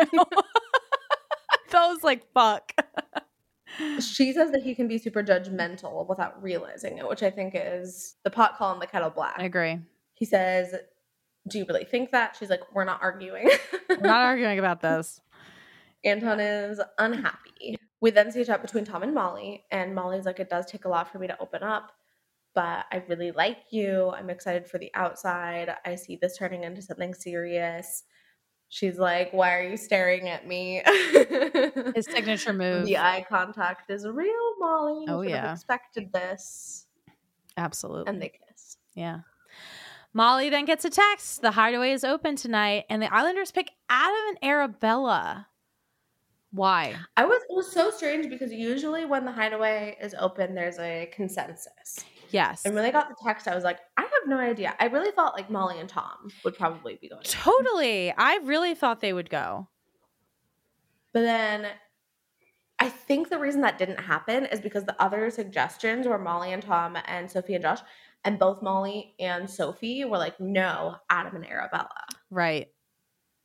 I 1.72 1.88
was 1.88 2.02
like, 2.02 2.30
fuck. 2.32 2.72
she 4.00 4.32
says 4.32 4.50
that 4.52 4.62
he 4.62 4.74
can 4.74 4.88
be 4.88 4.98
super 4.98 5.22
judgmental 5.22 6.08
without 6.08 6.42
realizing 6.42 6.98
it, 6.98 7.08
which 7.08 7.22
I 7.22 7.30
think 7.30 7.54
is 7.56 8.16
the 8.24 8.30
pot 8.30 8.56
calling 8.56 8.80
the 8.80 8.86
kettle 8.86 9.10
black. 9.10 9.36
I 9.38 9.44
agree. 9.44 9.78
He 10.14 10.24
says, 10.24 10.74
Do 11.48 11.58
you 11.58 11.66
really 11.68 11.84
think 11.84 12.12
that? 12.12 12.36
She's 12.38 12.50
like, 12.50 12.62
We're 12.74 12.84
not 12.84 13.02
arguing. 13.02 13.50
We're 13.88 13.96
not 13.96 14.24
arguing 14.26 14.58
about 14.58 14.80
this. 14.80 15.20
Anton 16.06 16.40
is 16.40 16.80
unhappy. 16.98 17.76
We 18.00 18.10
then 18.10 18.30
see 18.30 18.40
a 18.42 18.44
chat 18.44 18.62
between 18.62 18.84
Tom 18.84 19.02
and 19.02 19.14
Molly, 19.14 19.64
and 19.70 19.94
Molly's 19.94 20.24
like, 20.24 20.40
It 20.40 20.48
does 20.50 20.66
take 20.66 20.84
a 20.84 20.88
lot 20.88 21.10
for 21.10 21.18
me 21.18 21.26
to 21.26 21.38
open 21.40 21.62
up, 21.62 21.92
but 22.54 22.84
I 22.92 23.02
really 23.08 23.32
like 23.32 23.58
you. 23.70 24.10
I'm 24.10 24.30
excited 24.30 24.66
for 24.66 24.78
the 24.78 24.90
outside. 24.94 25.74
I 25.84 25.94
see 25.96 26.16
this 26.20 26.36
turning 26.38 26.64
into 26.64 26.80
something 26.82 27.12
serious. 27.14 28.04
She's 28.68 28.98
like, 28.98 29.32
Why 29.32 29.54
are 29.56 29.62
you 29.68 29.76
staring 29.76 30.28
at 30.28 30.46
me? 30.46 30.82
His 31.94 32.06
signature 32.06 32.52
move. 32.54 32.84
The 32.86 32.98
eye 32.98 33.24
contact 33.28 33.90
is 33.90 34.06
real, 34.06 34.54
Molly. 34.58 35.04
You 35.06 35.12
Oh, 35.12 35.20
yeah. 35.22 35.52
expected 35.52 36.12
this. 36.12 36.86
Absolutely. 37.56 38.10
And 38.12 38.20
they 38.22 38.28
kiss. 38.48 38.76
Yeah. 38.94 39.20
Molly 40.12 40.48
then 40.50 40.64
gets 40.64 40.84
a 40.84 40.90
text. 40.90 41.42
The 41.42 41.50
hideaway 41.52 41.92
is 41.92 42.04
open 42.04 42.36
tonight, 42.36 42.84
and 42.90 43.02
the 43.02 43.12
Islanders 43.12 43.50
pick 43.50 43.70
Adam 43.88 44.16
and 44.28 44.38
Arabella. 44.42 45.48
Why? 46.56 46.96
I 47.18 47.26
was 47.26 47.42
it 47.42 47.54
was 47.54 47.70
so 47.70 47.90
strange 47.90 48.30
because 48.30 48.50
usually 48.50 49.04
when 49.04 49.26
the 49.26 49.32
hideaway 49.32 49.96
is 50.00 50.14
open, 50.18 50.54
there's 50.54 50.78
a 50.78 51.10
consensus. 51.12 52.02
Yes. 52.30 52.64
And 52.64 52.74
when 52.74 52.82
they 52.82 52.90
got 52.90 53.10
the 53.10 53.16
text, 53.22 53.46
I 53.46 53.54
was 53.54 53.62
like, 53.62 53.78
I 53.98 54.02
have 54.02 54.10
no 54.26 54.38
idea. 54.38 54.74
I 54.80 54.86
really 54.86 55.10
thought 55.12 55.34
like 55.34 55.50
Molly 55.50 55.78
and 55.78 55.88
Tom 55.88 56.30
would 56.44 56.56
probably 56.56 56.98
be 57.00 57.08
going. 57.08 57.22
Totally. 57.24 58.10
I 58.16 58.38
really 58.42 58.74
thought 58.74 59.00
they 59.00 59.12
would 59.12 59.28
go. 59.28 59.68
But 61.12 61.20
then 61.20 61.66
I 62.78 62.88
think 62.88 63.28
the 63.28 63.38
reason 63.38 63.60
that 63.60 63.76
didn't 63.76 64.00
happen 64.00 64.46
is 64.46 64.60
because 64.60 64.84
the 64.84 65.00
other 65.00 65.30
suggestions 65.30 66.06
were 66.06 66.18
Molly 66.18 66.52
and 66.52 66.62
Tom 66.62 66.96
and 67.06 67.30
Sophie 67.30 67.54
and 67.54 67.62
Josh. 67.62 67.80
And 68.24 68.38
both 68.38 68.62
Molly 68.62 69.14
and 69.20 69.48
Sophie 69.48 70.06
were 70.06 70.18
like, 70.18 70.40
no, 70.40 70.96
Adam 71.10 71.36
and 71.36 71.46
Arabella. 71.46 72.06
Right. 72.30 72.68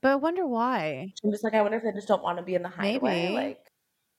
But 0.02 0.10
I 0.10 0.16
wonder 0.16 0.47
why. 0.47 1.14
I'm 1.24 1.32
just 1.32 1.43
like, 1.43 1.54
I 1.54 1.62
wonder 1.62 1.78
if 1.78 1.84
they 1.84 1.91
just 1.91 2.08
don't 2.08 2.24
want 2.24 2.38
to 2.38 2.43
be 2.43 2.56
in 2.56 2.64
the 2.64 2.70
hideaway. 2.70 3.24
Maybe. 3.24 3.34
Like, 3.34 3.72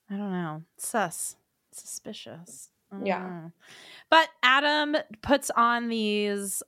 I 0.09 0.15
don't 0.15 0.31
know. 0.31 0.63
Sus. 0.77 1.35
Suspicious. 1.71 2.69
Yeah. 3.03 3.19
know. 3.19 3.51
But 4.09 4.29
Adam 4.43 4.95
puts 5.21 5.49
on 5.49 5.89
these 5.89 6.61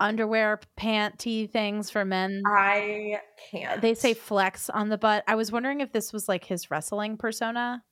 underwear 0.00 0.60
panty 0.78 1.50
things 1.50 1.90
for 1.90 2.04
men. 2.04 2.42
I 2.46 3.20
can't. 3.50 3.80
They 3.80 3.94
say 3.94 4.14
flex 4.14 4.68
on 4.70 4.88
the 4.88 4.98
butt. 4.98 5.24
I 5.26 5.34
was 5.34 5.52
wondering 5.52 5.80
if 5.80 5.92
this 5.92 6.12
was 6.12 6.28
like 6.28 6.44
his 6.44 6.70
wrestling 6.70 7.16
persona. 7.16 7.82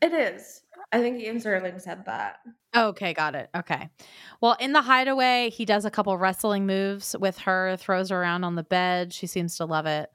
It 0.00 0.12
is. 0.12 0.62
I 0.92 1.00
think 1.00 1.20
Ian 1.20 1.40
Stirling 1.40 1.78
said 1.78 2.04
that. 2.06 2.36
Okay, 2.74 3.12
got 3.12 3.34
it. 3.34 3.50
Okay. 3.54 3.88
Well, 4.40 4.56
in 4.60 4.72
the 4.72 4.82
hideaway, 4.82 5.50
he 5.50 5.64
does 5.64 5.84
a 5.84 5.90
couple 5.90 6.16
wrestling 6.16 6.66
moves 6.66 7.16
with 7.18 7.38
her, 7.38 7.76
throws 7.76 8.10
her 8.10 8.20
around 8.20 8.44
on 8.44 8.54
the 8.54 8.62
bed. 8.62 9.12
She 9.12 9.26
seems 9.26 9.56
to 9.56 9.64
love 9.64 9.86
it. 9.86 10.10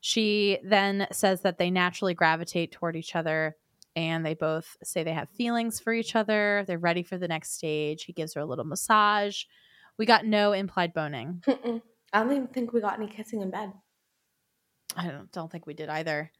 She 0.00 0.58
then 0.62 1.06
says 1.10 1.42
that 1.42 1.58
they 1.58 1.70
naturally 1.70 2.14
gravitate 2.14 2.72
toward 2.72 2.96
each 2.96 3.16
other 3.16 3.56
and 3.96 4.24
they 4.24 4.34
both 4.34 4.76
say 4.84 5.02
they 5.02 5.12
have 5.12 5.28
feelings 5.30 5.80
for 5.80 5.92
each 5.92 6.14
other. 6.14 6.64
They're 6.66 6.78
ready 6.78 7.02
for 7.02 7.18
the 7.18 7.28
next 7.28 7.54
stage. 7.54 8.04
He 8.04 8.12
gives 8.12 8.34
her 8.34 8.40
a 8.42 8.46
little 8.46 8.64
massage. 8.64 9.44
We 9.98 10.06
got 10.06 10.26
no 10.26 10.52
implied 10.52 10.92
boning. 10.92 11.42
Mm-mm. 11.46 11.80
I 12.12 12.22
don't 12.22 12.32
even 12.32 12.46
think 12.48 12.72
we 12.72 12.80
got 12.80 12.98
any 12.98 13.08
kissing 13.08 13.40
in 13.40 13.50
bed. 13.50 13.72
I 14.96 15.08
don't, 15.08 15.32
don't 15.32 15.50
think 15.50 15.66
we 15.66 15.74
did 15.74 15.88
either. 15.88 16.30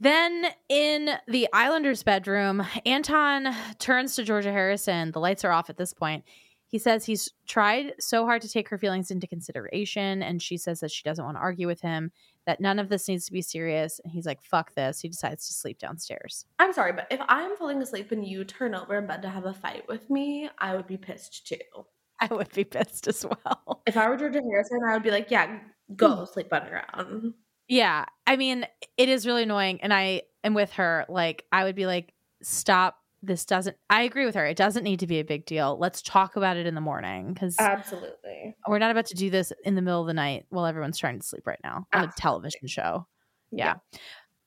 Then 0.00 0.46
in 0.68 1.10
the 1.26 1.48
Islanders' 1.52 2.02
bedroom, 2.02 2.64
Anton 2.86 3.54
turns 3.78 4.14
to 4.14 4.24
Georgia 4.24 4.52
Harrison. 4.52 5.10
The 5.10 5.20
lights 5.20 5.44
are 5.44 5.50
off 5.50 5.70
at 5.70 5.76
this 5.76 5.92
point. 5.92 6.24
He 6.68 6.78
says 6.78 7.06
he's 7.06 7.30
tried 7.46 7.94
so 7.98 8.26
hard 8.26 8.42
to 8.42 8.48
take 8.48 8.68
her 8.68 8.76
feelings 8.76 9.10
into 9.10 9.26
consideration, 9.26 10.22
and 10.22 10.40
she 10.40 10.58
says 10.58 10.80
that 10.80 10.90
she 10.90 11.02
doesn't 11.02 11.24
want 11.24 11.36
to 11.36 11.40
argue 11.40 11.66
with 11.66 11.80
him, 11.80 12.12
that 12.44 12.60
none 12.60 12.78
of 12.78 12.90
this 12.90 13.08
needs 13.08 13.24
to 13.24 13.32
be 13.32 13.40
serious. 13.40 14.00
And 14.04 14.12
he's 14.12 14.26
like, 14.26 14.42
fuck 14.42 14.74
this. 14.74 15.00
He 15.00 15.08
decides 15.08 15.48
to 15.48 15.54
sleep 15.54 15.78
downstairs. 15.78 16.44
I'm 16.58 16.74
sorry, 16.74 16.92
but 16.92 17.06
if 17.10 17.20
I'm 17.26 17.56
falling 17.56 17.80
asleep 17.80 18.12
and 18.12 18.26
you 18.26 18.44
turn 18.44 18.74
over 18.74 18.98
in 18.98 19.06
bed 19.06 19.22
to 19.22 19.30
have 19.30 19.46
a 19.46 19.54
fight 19.54 19.88
with 19.88 20.10
me, 20.10 20.50
I 20.58 20.76
would 20.76 20.86
be 20.86 20.98
pissed 20.98 21.46
too. 21.46 21.56
I 22.20 22.26
would 22.34 22.52
be 22.52 22.64
pissed 22.64 23.08
as 23.08 23.24
well. 23.24 23.82
If 23.86 23.96
I 23.96 24.08
were 24.08 24.18
Georgia 24.18 24.42
Harrison, 24.42 24.80
I 24.86 24.92
would 24.92 25.02
be 25.02 25.10
like, 25.10 25.30
yeah, 25.30 25.60
go 25.96 26.24
sleep 26.32 26.52
underground. 26.52 27.32
Yeah. 27.68 28.06
I 28.26 28.36
mean, 28.36 28.66
it 28.96 29.08
is 29.08 29.26
really 29.26 29.44
annoying. 29.44 29.80
And 29.82 29.92
I 29.92 30.22
am 30.42 30.54
with 30.54 30.72
her. 30.72 31.04
Like, 31.08 31.44
I 31.52 31.64
would 31.64 31.76
be 31.76 31.86
like, 31.86 32.12
stop. 32.42 32.96
This 33.20 33.44
doesn't, 33.44 33.76
I 33.90 34.02
agree 34.02 34.26
with 34.26 34.36
her. 34.36 34.46
It 34.46 34.56
doesn't 34.56 34.84
need 34.84 35.00
to 35.00 35.08
be 35.08 35.18
a 35.18 35.24
big 35.24 35.44
deal. 35.44 35.76
Let's 35.76 36.02
talk 36.02 36.36
about 36.36 36.56
it 36.56 36.66
in 36.66 36.76
the 36.76 36.80
morning 36.80 37.34
because 37.34 37.56
Absolutely. 37.58 38.54
we're 38.68 38.78
not 38.78 38.92
about 38.92 39.06
to 39.06 39.16
do 39.16 39.28
this 39.28 39.52
in 39.64 39.74
the 39.74 39.82
middle 39.82 40.00
of 40.00 40.06
the 40.06 40.14
night 40.14 40.46
while 40.50 40.66
everyone's 40.66 40.98
trying 40.98 41.18
to 41.18 41.26
sleep 41.26 41.44
right 41.44 41.58
now 41.64 41.84
on 41.92 42.04
a 42.04 42.12
television 42.16 42.68
show. 42.68 43.08
Yeah. 43.50 43.74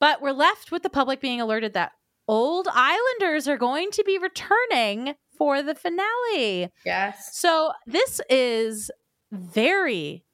But 0.00 0.22
we're 0.22 0.32
left 0.32 0.72
with 0.72 0.82
the 0.82 0.88
public 0.88 1.20
being 1.20 1.38
alerted 1.38 1.74
that 1.74 1.92
old 2.26 2.66
Islanders 2.72 3.46
are 3.46 3.58
going 3.58 3.90
to 3.90 4.04
be 4.04 4.16
returning 4.16 5.16
for 5.36 5.62
the 5.62 5.74
finale. 5.74 6.70
Yes. 6.86 7.38
So 7.38 7.72
this 7.86 8.22
is 8.30 8.90
very, 9.30 10.24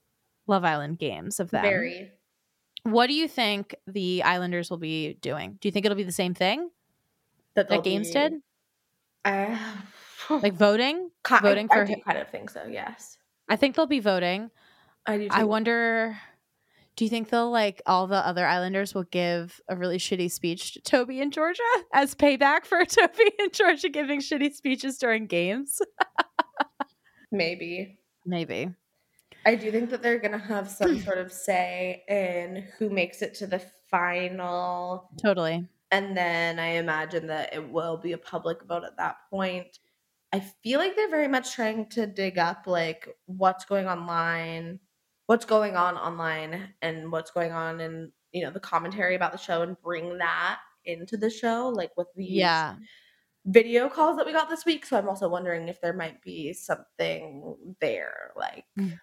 Love 0.46 0.64
Island 0.64 1.00
games 1.00 1.40
of 1.40 1.50
them. 1.50 1.62
Very. 1.62 2.12
What 2.92 3.08
do 3.08 3.14
you 3.14 3.28
think 3.28 3.74
the 3.86 4.22
Islanders 4.22 4.70
will 4.70 4.78
be 4.78 5.14
doing? 5.20 5.58
Do 5.60 5.68
you 5.68 5.72
think 5.72 5.86
it'll 5.86 5.96
be 5.96 6.02
the 6.04 6.12
same 6.12 6.34
thing 6.34 6.70
That, 7.54 7.68
that 7.68 7.84
games 7.84 8.08
be- 8.08 8.14
did? 8.14 8.32
Uh, 9.24 9.58
Like 10.30 10.54
voting? 10.54 11.10
voting 11.26 11.68
I, 11.70 11.74
for 11.74 11.82
I 11.84 11.94
kind 12.00 12.18
of 12.18 12.28
think 12.28 12.50
so. 12.50 12.64
Yes, 12.68 13.16
I 13.48 13.56
think 13.56 13.76
they'll 13.76 13.86
be 13.86 14.00
voting. 14.00 14.50
I 15.06 15.16
do. 15.16 15.28
Too. 15.28 15.30
I 15.32 15.44
wonder 15.44 16.18
do 16.98 17.04
you 17.04 17.08
think 17.08 17.30
they'll 17.30 17.52
like 17.52 17.80
all 17.86 18.08
the 18.08 18.16
other 18.26 18.44
Islanders 18.44 18.92
will 18.92 19.04
give 19.04 19.60
a 19.68 19.76
really 19.76 19.98
shitty 19.98 20.28
speech 20.32 20.72
to 20.72 20.80
Toby 20.80 21.20
and 21.20 21.32
Georgia 21.32 21.62
as 21.94 22.12
payback 22.16 22.64
for 22.64 22.84
Toby 22.84 23.30
and 23.38 23.52
Georgia 23.52 23.88
giving 23.88 24.20
shitty 24.20 24.52
speeches 24.52 24.98
during 24.98 25.26
games? 25.26 25.80
maybe. 27.30 27.98
Maybe. 28.26 28.74
I 29.44 29.54
do 29.54 29.70
think 29.70 29.90
that 29.90 30.02
they're 30.02 30.18
gonna 30.18 30.38
have 30.38 30.68
some 30.68 30.98
sort 30.98 31.18
of 31.18 31.32
say 31.32 32.04
in 32.08 32.64
who 32.78 32.90
makes 32.90 33.22
it 33.22 33.34
to 33.34 33.46
the 33.46 33.60
final, 33.90 35.10
Totally. 35.22 35.66
and 35.90 36.16
then 36.16 36.58
I 36.58 36.68
imagine 36.76 37.26
that 37.28 37.54
it 37.54 37.70
will 37.70 37.96
be 37.96 38.12
a 38.12 38.18
public 38.18 38.62
vote 38.64 38.84
at 38.84 38.96
that 38.98 39.16
point. 39.30 39.78
I 40.32 40.40
feel 40.40 40.78
like 40.78 40.94
they're 40.96 41.08
very 41.10 41.28
much 41.28 41.54
trying 41.54 41.88
to 41.90 42.06
dig 42.06 42.38
up 42.38 42.66
like 42.66 43.08
what's 43.26 43.64
going 43.64 43.86
online, 43.88 44.78
what's 45.26 45.46
going 45.46 45.76
on 45.76 45.96
online, 45.96 46.74
and 46.82 47.10
what's 47.10 47.30
going 47.30 47.52
on 47.52 47.80
in 47.80 48.12
you 48.32 48.44
know 48.44 48.50
the 48.50 48.60
commentary 48.60 49.14
about 49.14 49.32
the 49.32 49.38
show, 49.38 49.62
and 49.62 49.80
bring 49.82 50.18
that 50.18 50.60
into 50.84 51.16
the 51.16 51.30
show, 51.30 51.68
like 51.68 51.90
with 51.96 52.08
these 52.16 52.28
Yeah. 52.32 52.76
video 53.46 53.88
calls 53.88 54.16
that 54.16 54.26
we 54.26 54.32
got 54.32 54.48
this 54.50 54.66
week. 54.66 54.84
So 54.86 54.98
I'm 54.98 55.08
also 55.08 55.28
wondering 55.28 55.68
if 55.68 55.80
there 55.80 55.92
might 55.94 56.20
be 56.22 56.52
something 56.52 57.56
there, 57.80 58.32
like 58.36 58.64
Mm. 58.78 58.98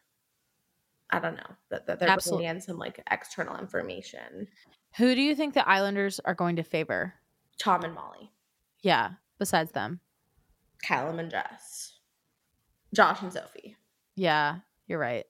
I 1.12 1.20
don't 1.20 1.36
know 1.36 1.56
that, 1.70 1.86
that 1.88 2.00
they're 2.00 2.10
Absolute- 2.10 2.38
bringing 2.38 2.56
in 2.56 2.62
some 2.62 2.78
like 2.78 3.02
external 3.12 3.58
information. 3.58 4.48
Who 4.98 5.14
do 5.16 5.22
you 5.22 5.36
think 5.36 5.54
the 5.54 5.68
Islanders 5.68 6.20
are 6.26 6.34
going 6.36 6.56
to 6.56 6.64
favor? 6.64 7.14
Tom 7.58 7.84
and 7.84 7.94
Molly, 7.94 8.32
Yeah, 8.82 9.12
besides 9.40 9.72
them. 9.72 10.00
Callum 10.84 11.20
and 11.20 11.30
Jess, 11.32 12.00
Josh 12.94 13.22
and 13.22 13.32
Sophie. 13.32 13.76
Yeah, 14.16 14.58
you're 14.88 15.00
right. 15.00 15.26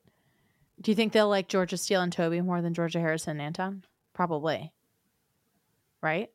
Do 0.81 0.91
you 0.91 0.95
think 0.95 1.13
they'll 1.13 1.29
like 1.29 1.47
Georgia 1.47 1.77
Steele 1.77 2.01
and 2.01 2.11
Toby 2.11 2.41
more 2.41 2.61
than 2.61 2.73
Georgia 2.73 2.99
Harrison 2.99 3.31
and 3.31 3.41
Anton? 3.41 3.83
Probably. 4.13 4.73
Right? 6.01 6.29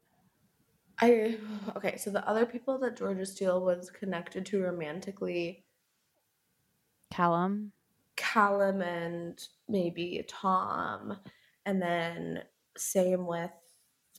I 1.00 1.38
okay. 1.76 1.96
So 1.96 2.10
the 2.10 2.26
other 2.28 2.46
people 2.46 2.78
that 2.78 2.96
Georgia 2.96 3.26
Steele 3.26 3.60
was 3.60 3.90
connected 3.90 4.44
to 4.46 4.62
romantically, 4.62 5.64
Callum. 7.10 7.72
Callum 8.20 8.82
and 8.82 9.42
maybe 9.66 10.22
Tom, 10.28 11.16
and 11.64 11.80
then 11.80 12.42
same 12.76 13.26
with 13.26 13.50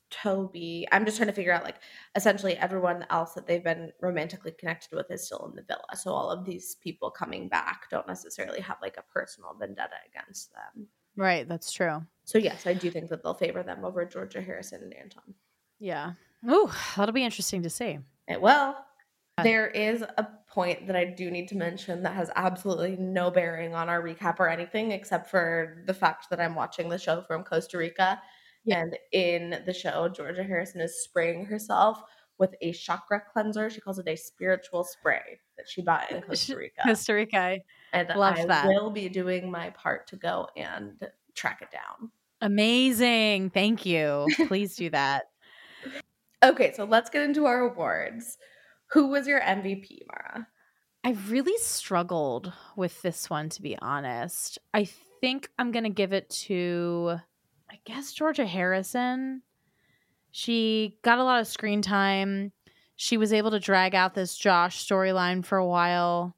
Toby. 0.09 0.87
I'm 0.91 1.05
just 1.05 1.17
trying 1.17 1.29
to 1.29 1.33
figure 1.33 1.53
out 1.53 1.63
like 1.63 1.77
essentially 2.15 2.57
everyone 2.57 3.05
else 3.11 3.33
that 3.33 3.45
they've 3.45 3.63
been 3.63 3.91
romantically 4.01 4.53
connected 4.57 4.95
with 4.95 5.11
is 5.11 5.23
still 5.23 5.47
in 5.49 5.55
the 5.55 5.61
villa. 5.61 5.95
So 5.95 6.11
all 6.11 6.31
of 6.31 6.45
these 6.45 6.75
people 6.81 7.11
coming 7.11 7.47
back 7.47 7.83
don't 7.91 8.07
necessarily 8.07 8.59
have 8.59 8.77
like 8.81 8.97
a 8.97 9.13
personal 9.13 9.55
vendetta 9.57 9.95
against 10.09 10.51
them. 10.51 10.87
Right, 11.15 11.47
that's 11.47 11.71
true. 11.71 12.01
So 12.25 12.39
yes, 12.39 12.65
I 12.65 12.73
do 12.73 12.89
think 12.89 13.09
that 13.09 13.21
they'll 13.21 13.35
favor 13.35 13.61
them 13.61 13.85
over 13.85 14.03
Georgia 14.03 14.41
Harrison 14.41 14.81
and 14.81 14.93
Anton. 14.95 15.35
Yeah. 15.79 16.13
Ooh, 16.49 16.71
that'll 16.97 17.13
be 17.13 17.23
interesting 17.23 17.61
to 17.63 17.69
see. 17.69 17.99
It 18.27 18.41
will. 18.41 18.75
There 19.43 19.67
is 19.67 20.01
a 20.01 20.27
point 20.51 20.87
that 20.87 20.95
I 20.95 21.05
do 21.05 21.31
need 21.31 21.47
to 21.49 21.55
mention 21.55 22.03
that 22.03 22.13
has 22.13 22.29
absolutely 22.35 22.95
no 22.97 23.31
bearing 23.31 23.73
on 23.73 23.89
our 23.89 24.01
recap 24.01 24.39
or 24.39 24.49
anything 24.49 24.91
except 24.91 25.29
for 25.29 25.83
the 25.87 25.93
fact 25.93 26.29
that 26.29 26.39
I'm 26.39 26.55
watching 26.55 26.89
the 26.89 26.97
show 26.97 27.21
from 27.27 27.43
Costa 27.43 27.77
Rica. 27.77 28.21
And 28.69 28.95
in 29.11 29.63
the 29.65 29.73
show, 29.73 30.07
Georgia 30.09 30.43
Harrison 30.43 30.81
is 30.81 31.03
spraying 31.03 31.45
herself 31.45 32.01
with 32.37 32.53
a 32.61 32.73
chakra 32.73 33.21
cleanser. 33.33 33.69
She 33.69 33.81
calls 33.81 33.97
it 33.99 34.07
a 34.07 34.15
spiritual 34.15 34.83
spray 34.83 35.39
that 35.57 35.67
she 35.67 35.81
bought 35.81 36.11
in 36.11 36.21
Costa 36.27 36.55
Rica. 36.57 36.81
Costa 36.85 37.13
Rica. 37.13 37.57
and 37.93 38.09
love 38.09 38.37
I 38.37 38.45
that. 38.45 38.67
will 38.67 38.91
be 38.91 39.09
doing 39.09 39.49
my 39.49 39.71
part 39.71 40.07
to 40.07 40.15
go 40.15 40.47
and 40.55 40.93
track 41.33 41.61
it 41.61 41.71
down. 41.71 42.11
Amazing. 42.41 43.51
Thank 43.51 43.85
you. 43.85 44.27
Please 44.47 44.75
do 44.75 44.89
that. 44.89 45.25
Okay, 46.43 46.73
so 46.75 46.85
let's 46.85 47.09
get 47.09 47.21
into 47.21 47.45
our 47.45 47.61
awards. 47.61 48.37
Who 48.93 49.07
was 49.07 49.27
your 49.27 49.39
MVP, 49.39 49.99
Maura? 50.09 50.47
I 51.03 51.11
really 51.29 51.57
struggled 51.57 52.51
with 52.75 53.01
this 53.01 53.29
one, 53.29 53.49
to 53.49 53.61
be 53.61 53.77
honest. 53.81 54.59
I 54.73 54.87
think 55.21 55.49
I'm 55.57 55.71
going 55.71 55.83
to 55.85 55.89
give 55.89 56.13
it 56.13 56.29
to, 56.45 57.17
I 57.69 57.79
guess, 57.85 58.11
Georgia 58.13 58.45
Harrison. 58.45 59.41
She 60.31 60.97
got 61.03 61.19
a 61.19 61.23
lot 61.23 61.41
of 61.41 61.47
screen 61.47 61.81
time. 61.81 62.51
She 62.95 63.17
was 63.17 63.33
able 63.33 63.51
to 63.51 63.59
drag 63.59 63.95
out 63.95 64.13
this 64.13 64.35
Josh 64.37 64.85
storyline 64.85 65.43
for 65.43 65.57
a 65.57 65.65
while. 65.65 66.35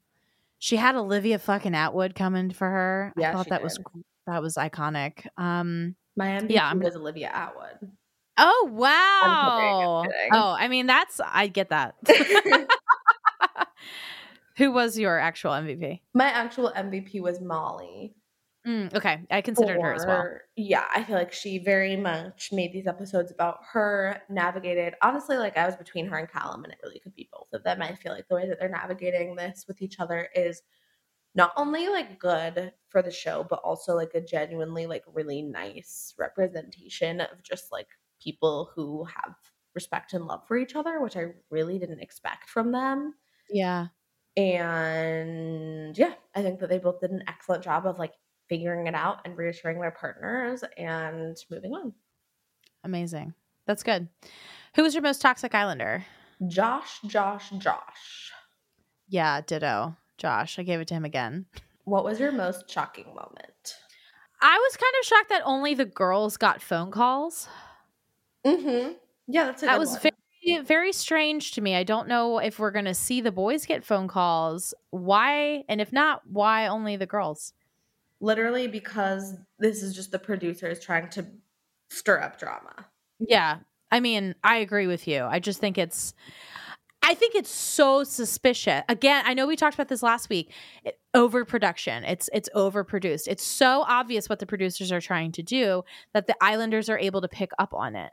She 0.58 0.76
had 0.76 0.94
Olivia 0.96 1.38
fucking 1.38 1.72
Attwood 1.72 2.14
coming 2.14 2.50
for 2.50 2.68
her. 2.68 3.12
Yeah, 3.18 3.30
I 3.30 3.32
thought 3.34 3.48
that 3.50 3.62
was 3.62 3.78
that 4.26 4.40
was 4.40 4.54
iconic. 4.54 5.26
Um, 5.36 5.94
My 6.16 6.28
MVP 6.28 6.52
Yeah, 6.52 6.68
I'm- 6.68 6.80
was 6.80 6.96
Olivia 6.96 7.30
Attwood. 7.34 7.90
Oh 8.38 8.66
I'm 8.68 8.74
wow! 8.74 10.02
kidding. 10.04 10.30
Oh, 10.32 10.56
I 10.58 10.68
mean 10.68 10.86
that's 10.86 11.20
I 11.24 11.48
get 11.48 11.70
that. 11.70 11.94
Who 14.56 14.70
was 14.70 14.98
your 14.98 15.18
actual 15.18 15.50
MVP? 15.50 16.00
My 16.14 16.26
actual 16.26 16.72
MVP 16.76 17.20
was 17.20 17.40
Molly. 17.40 18.14
Mm, 18.66 18.94
okay, 18.94 19.20
I 19.30 19.42
considered 19.42 19.78
her 19.80 19.92
as 19.92 20.06
well. 20.06 20.26
Yeah, 20.56 20.84
I 20.94 21.04
feel 21.04 21.16
like 21.16 21.34
she 21.34 21.58
very 21.58 21.96
much 21.96 22.48
made 22.50 22.72
these 22.72 22.86
episodes 22.86 23.30
about 23.30 23.58
her, 23.72 24.22
navigated. 24.30 24.94
Honestly, 25.02 25.36
like 25.36 25.58
I 25.58 25.66
was 25.66 25.76
between 25.76 26.06
her 26.06 26.16
and 26.16 26.30
Callum, 26.30 26.64
and 26.64 26.72
it 26.72 26.78
really 26.82 26.98
could 26.98 27.14
be 27.14 27.28
both 27.30 27.48
of 27.52 27.62
them. 27.62 27.82
I 27.82 27.94
feel 27.94 28.12
like 28.12 28.26
the 28.28 28.36
way 28.36 28.48
that 28.48 28.58
they're 28.58 28.70
navigating 28.70 29.36
this 29.36 29.66
with 29.68 29.82
each 29.82 30.00
other 30.00 30.28
is 30.34 30.62
not 31.34 31.52
only 31.56 31.88
like 31.88 32.18
good 32.18 32.72
for 32.88 33.02
the 33.02 33.10
show, 33.10 33.44
but 33.48 33.60
also 33.64 33.94
like 33.94 34.14
a 34.14 34.20
genuinely 34.20 34.86
like 34.86 35.04
really 35.12 35.42
nice 35.42 36.14
representation 36.16 37.20
of 37.20 37.42
just 37.42 37.70
like 37.70 37.88
people 38.24 38.70
who 38.74 39.04
have 39.04 39.34
respect 39.74 40.14
and 40.14 40.26
love 40.26 40.46
for 40.48 40.56
each 40.56 40.74
other, 40.74 41.00
which 41.00 41.16
I 41.16 41.26
really 41.50 41.78
didn't 41.78 42.00
expect 42.00 42.48
from 42.48 42.72
them. 42.72 43.14
Yeah. 43.50 43.88
And 44.36 45.96
yeah, 45.96 46.14
I 46.34 46.42
think 46.42 46.60
that 46.60 46.68
they 46.68 46.78
both 46.78 47.00
did 47.00 47.10
an 47.10 47.24
excellent 47.28 47.62
job 47.62 47.86
of 47.86 47.98
like 47.98 48.14
figuring 48.48 48.86
it 48.86 48.94
out 48.94 49.20
and 49.24 49.36
reassuring 49.36 49.80
their 49.80 49.90
partners 49.90 50.64
and 50.76 51.36
moving 51.50 51.72
on. 51.72 51.92
Amazing. 52.82 53.34
That's 53.66 53.82
good. 53.82 54.08
Who 54.76 54.82
was 54.82 54.94
your 54.94 55.02
most 55.02 55.20
toxic 55.20 55.54
Islander? 55.54 56.04
Josh, 56.48 57.00
Josh, 57.06 57.50
Josh. 57.58 58.32
Yeah, 59.08 59.40
ditto. 59.40 59.96
Josh. 60.18 60.58
I 60.58 60.62
gave 60.62 60.80
it 60.80 60.88
to 60.88 60.94
him 60.94 61.04
again. 61.04 61.46
What 61.84 62.04
was 62.04 62.18
your 62.18 62.32
most 62.32 62.70
shocking 62.70 63.06
moment? 63.06 63.76
I 64.40 64.58
was 64.58 64.76
kind 64.76 64.92
of 65.00 65.06
shocked 65.06 65.28
that 65.30 65.42
only 65.44 65.74
the 65.74 65.84
girls 65.84 66.36
got 66.36 66.60
phone 66.60 66.90
calls. 66.90 67.48
Mm-hmm. 68.46 68.92
Yeah, 69.26 69.44
that's 69.46 69.62
a 69.62 69.66
That 69.66 69.72
good 69.74 69.78
was 69.80 69.90
one. 69.92 70.00
very, 70.44 70.62
very 70.62 70.92
strange 70.92 71.52
to 71.52 71.60
me. 71.60 71.74
I 71.74 71.84
don't 71.84 72.08
know 72.08 72.38
if 72.38 72.58
we're 72.58 72.70
going 72.70 72.84
to 72.84 72.94
see 72.94 73.20
the 73.20 73.32
boys 73.32 73.64
get 73.66 73.84
phone 73.84 74.08
calls. 74.08 74.74
Why? 74.90 75.64
And 75.68 75.80
if 75.80 75.92
not, 75.92 76.22
why 76.26 76.66
only 76.66 76.96
the 76.96 77.06
girls? 77.06 77.52
literally 78.20 78.66
because 78.66 79.34
this 79.58 79.82
is 79.82 79.94
just 79.94 80.10
the 80.10 80.18
producers 80.18 80.80
trying 80.80 81.10
to 81.10 81.26
stir 81.90 82.20
up 82.20 82.38
drama. 82.38 82.86
Yeah. 83.18 83.58
I 83.90 84.00
mean, 84.00 84.34
I 84.42 84.56
agree 84.58 84.86
with 84.86 85.06
you. 85.06 85.24
I 85.24 85.40
just 85.40 85.60
think 85.60 85.76
it's 85.76 86.14
I 87.02 87.12
think 87.12 87.34
it's 87.34 87.50
so 87.50 88.02
suspicious. 88.02 88.82
Again, 88.88 89.24
I 89.26 89.34
know 89.34 89.46
we 89.46 89.56
talked 89.56 89.74
about 89.74 89.88
this 89.88 90.02
last 90.02 90.30
week. 90.30 90.52
It, 90.84 90.98
overproduction. 91.12 92.02
It's 92.04 92.30
it's 92.32 92.48
overproduced. 92.54 93.28
It's 93.28 93.44
so 93.44 93.84
obvious 93.86 94.30
what 94.30 94.38
the 94.38 94.46
producers 94.46 94.90
are 94.90 95.02
trying 95.02 95.30
to 95.32 95.42
do 95.42 95.84
that 96.14 96.26
the 96.26 96.36
Islanders 96.40 96.88
are 96.88 96.98
able 96.98 97.20
to 97.20 97.28
pick 97.28 97.50
up 97.58 97.74
on 97.74 97.94
it. 97.94 98.10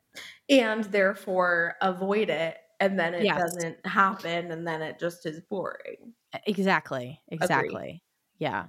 And 0.50 0.84
therefore 0.86 1.76
avoid 1.82 2.30
it 2.30 2.58
and 2.80 3.00
then 3.00 3.14
it 3.14 3.30
Yes. 3.30 3.38
doesn't 3.38 3.86
happen 3.86 4.52
and 4.52 4.68
then 4.68 4.82
it 4.82 5.00
just 5.00 5.26
is 5.26 5.42
boring. 5.42 6.16
Exactly. 6.46 7.22
Exactly. 7.28 8.04
Yeah. 8.38 8.68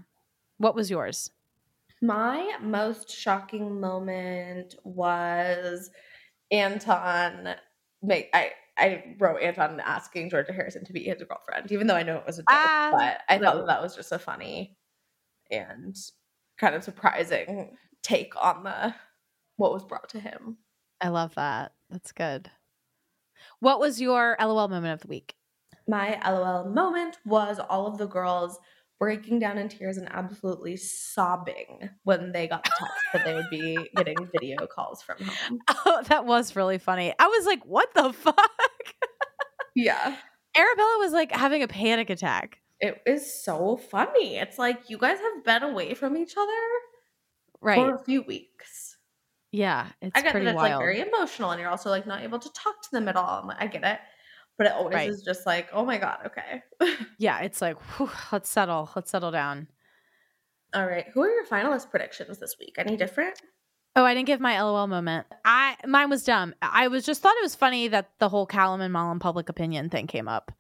What 0.59 0.75
was 0.75 0.91
yours? 0.91 1.31
My 2.01 2.59
most 2.61 3.11
shocking 3.11 3.81
moment 3.81 4.75
was 4.85 5.91
Anton. 6.51 7.57
Make 8.03 8.31
I 8.35 8.55
I 8.79 9.17
wrote 9.21 9.43
Anton 9.43 9.81
asking 9.81 10.31
Georgia 10.31 10.53
Harrison 10.55 10.85
to 10.87 10.93
be 10.95 11.05
his 11.05 11.23
girlfriend, 11.25 11.73
even 11.73 11.87
though 11.89 11.97
I 11.97 12.05
know 12.05 12.19
it 12.19 12.27
was 12.27 12.39
a 12.41 12.45
joke. 12.45 12.73
Ah, 12.73 12.93
but 12.93 13.23
I 13.29 13.39
thought 13.39 13.57
that, 13.59 13.67
that 13.69 13.83
was 13.83 13.97
just 13.97 14.13
a 14.13 14.19
funny 14.21 14.79
and 15.51 15.97
kind 16.59 16.75
of 16.77 16.85
surprising 16.85 17.79
take 18.03 18.37
on 18.37 18.65
the 18.65 18.95
what 19.57 19.73
was 19.73 19.85
brought 19.85 20.11
to 20.11 20.21
him. 20.21 20.59
I 21.03 21.09
love 21.09 21.35
that. 21.35 21.73
That's 21.91 22.13
good. 22.13 22.51
What 23.61 23.81
was 23.81 24.01
your 24.01 24.37
LOL 24.41 24.69
moment 24.69 24.95
of 24.95 25.01
the 25.01 25.09
week? 25.09 25.35
My 25.89 26.19
LOL 26.25 26.65
moment 26.71 27.19
was 27.27 27.59
all 27.59 27.87
of 27.87 27.99
the 27.99 28.07
girls 28.07 28.59
breaking 29.01 29.41
down 29.41 29.59
in 29.59 29.69
tears 29.69 29.97
and 29.97 30.09
absolutely 30.13 30.77
sobbing 30.77 31.91
when 32.05 32.31
they 32.31 32.47
got 32.47 32.63
the 32.63 32.71
text 32.79 32.95
that 33.13 33.25
they 33.25 33.35
would 33.35 33.51
be 33.51 33.77
getting 33.97 34.17
video 34.33 34.65
calls 34.69 35.03
from 35.03 35.17
home. 35.21 35.59
Oh, 35.85 36.03
that 36.07 36.25
was 36.25 36.55
really 36.55 36.79
funny. 36.79 37.13
I 37.19 37.27
was 37.27 37.47
like, 37.47 37.65
what 37.65 37.93
the 37.95 38.13
fuck? 38.13 38.37
Yeah. 39.75 40.17
Arabella 40.55 40.97
was 40.99 41.13
like 41.13 41.33
having 41.33 41.63
a 41.63 41.69
panic 41.69 42.11
attack. 42.11 42.59
It 42.79 43.01
is 43.07 43.43
so 43.43 43.79
funny. 43.79 44.37
It's 44.37 44.59
like 44.59 44.91
you 44.91 44.99
guys 44.99 45.19
have 45.19 45.45
been 45.45 45.63
away 45.71 45.95
from 45.95 46.15
each 46.15 46.35
other 46.37 46.53
Right. 47.63 47.77
for 47.77 47.95
a 47.95 48.05
few 48.05 48.21
weeks. 48.23 48.82
Yeah, 49.53 49.89
it's 50.01 50.13
I 50.17 50.23
get 50.23 50.31
pretty 50.33 50.47
that 50.47 50.53
it's 50.53 50.57
wild. 50.57 50.71
like 50.73 50.79
very 50.81 51.01
emotional 51.01 51.51
and 51.51 51.61
you're 51.61 51.69
also 51.71 51.91
like 51.91 52.07
not 52.07 52.23
able 52.23 52.39
to 52.39 52.53
talk 52.55 52.83
to 52.83 52.89
them 52.91 53.07
at 53.09 53.17
all. 53.17 53.45
Like, 53.47 53.59
I 53.61 53.67
get 53.67 53.85
it. 53.85 53.99
But 54.59 54.67
it 54.67 54.73
always 54.73 54.95
Right. 54.95 55.09
is 55.11 55.23
just 55.25 55.47
like, 55.47 55.69
oh 55.73 55.85
my 55.85 55.99
God, 55.99 56.19
okay. 56.27 56.63
yeah, 57.19 57.41
it's 57.41 57.61
like, 57.63 57.79
whew, 57.97 58.11
let's 58.33 58.49
settle. 58.51 58.91
Let's 58.97 59.11
settle 59.11 59.31
down. 59.31 59.69
all 60.75 60.87
right. 60.87 61.07
Who 61.15 61.23
are 61.23 61.29
your 61.31 61.45
finalist 61.47 61.91
predictions 61.91 62.39
this 62.39 62.57
week? 62.59 62.75
Any 62.79 62.97
different? 62.97 63.41
Oh, 63.95 64.05
I 64.05 64.15
didn't 64.15 64.27
give 64.27 64.41
my 64.41 64.59
LOL 64.63 64.87
moment. 64.87 65.27
I 65.45 65.77
mine 65.87 66.09
was 66.09 66.25
dumb. 66.25 66.55
I 66.63 66.89
was 66.89 67.05
just 67.05 67.21
thought 67.21 67.37
it 67.37 67.43
was 67.43 67.55
funny 67.55 67.89
that 67.89 68.09
the 68.21 68.29
whole 68.31 68.47
Callum 68.47 68.81
and 68.81 68.91
Molly 68.93 69.19
public 69.19 69.51
opinion 69.51 69.91
thing 69.91 70.07
came 70.07 70.29
up 70.29 70.51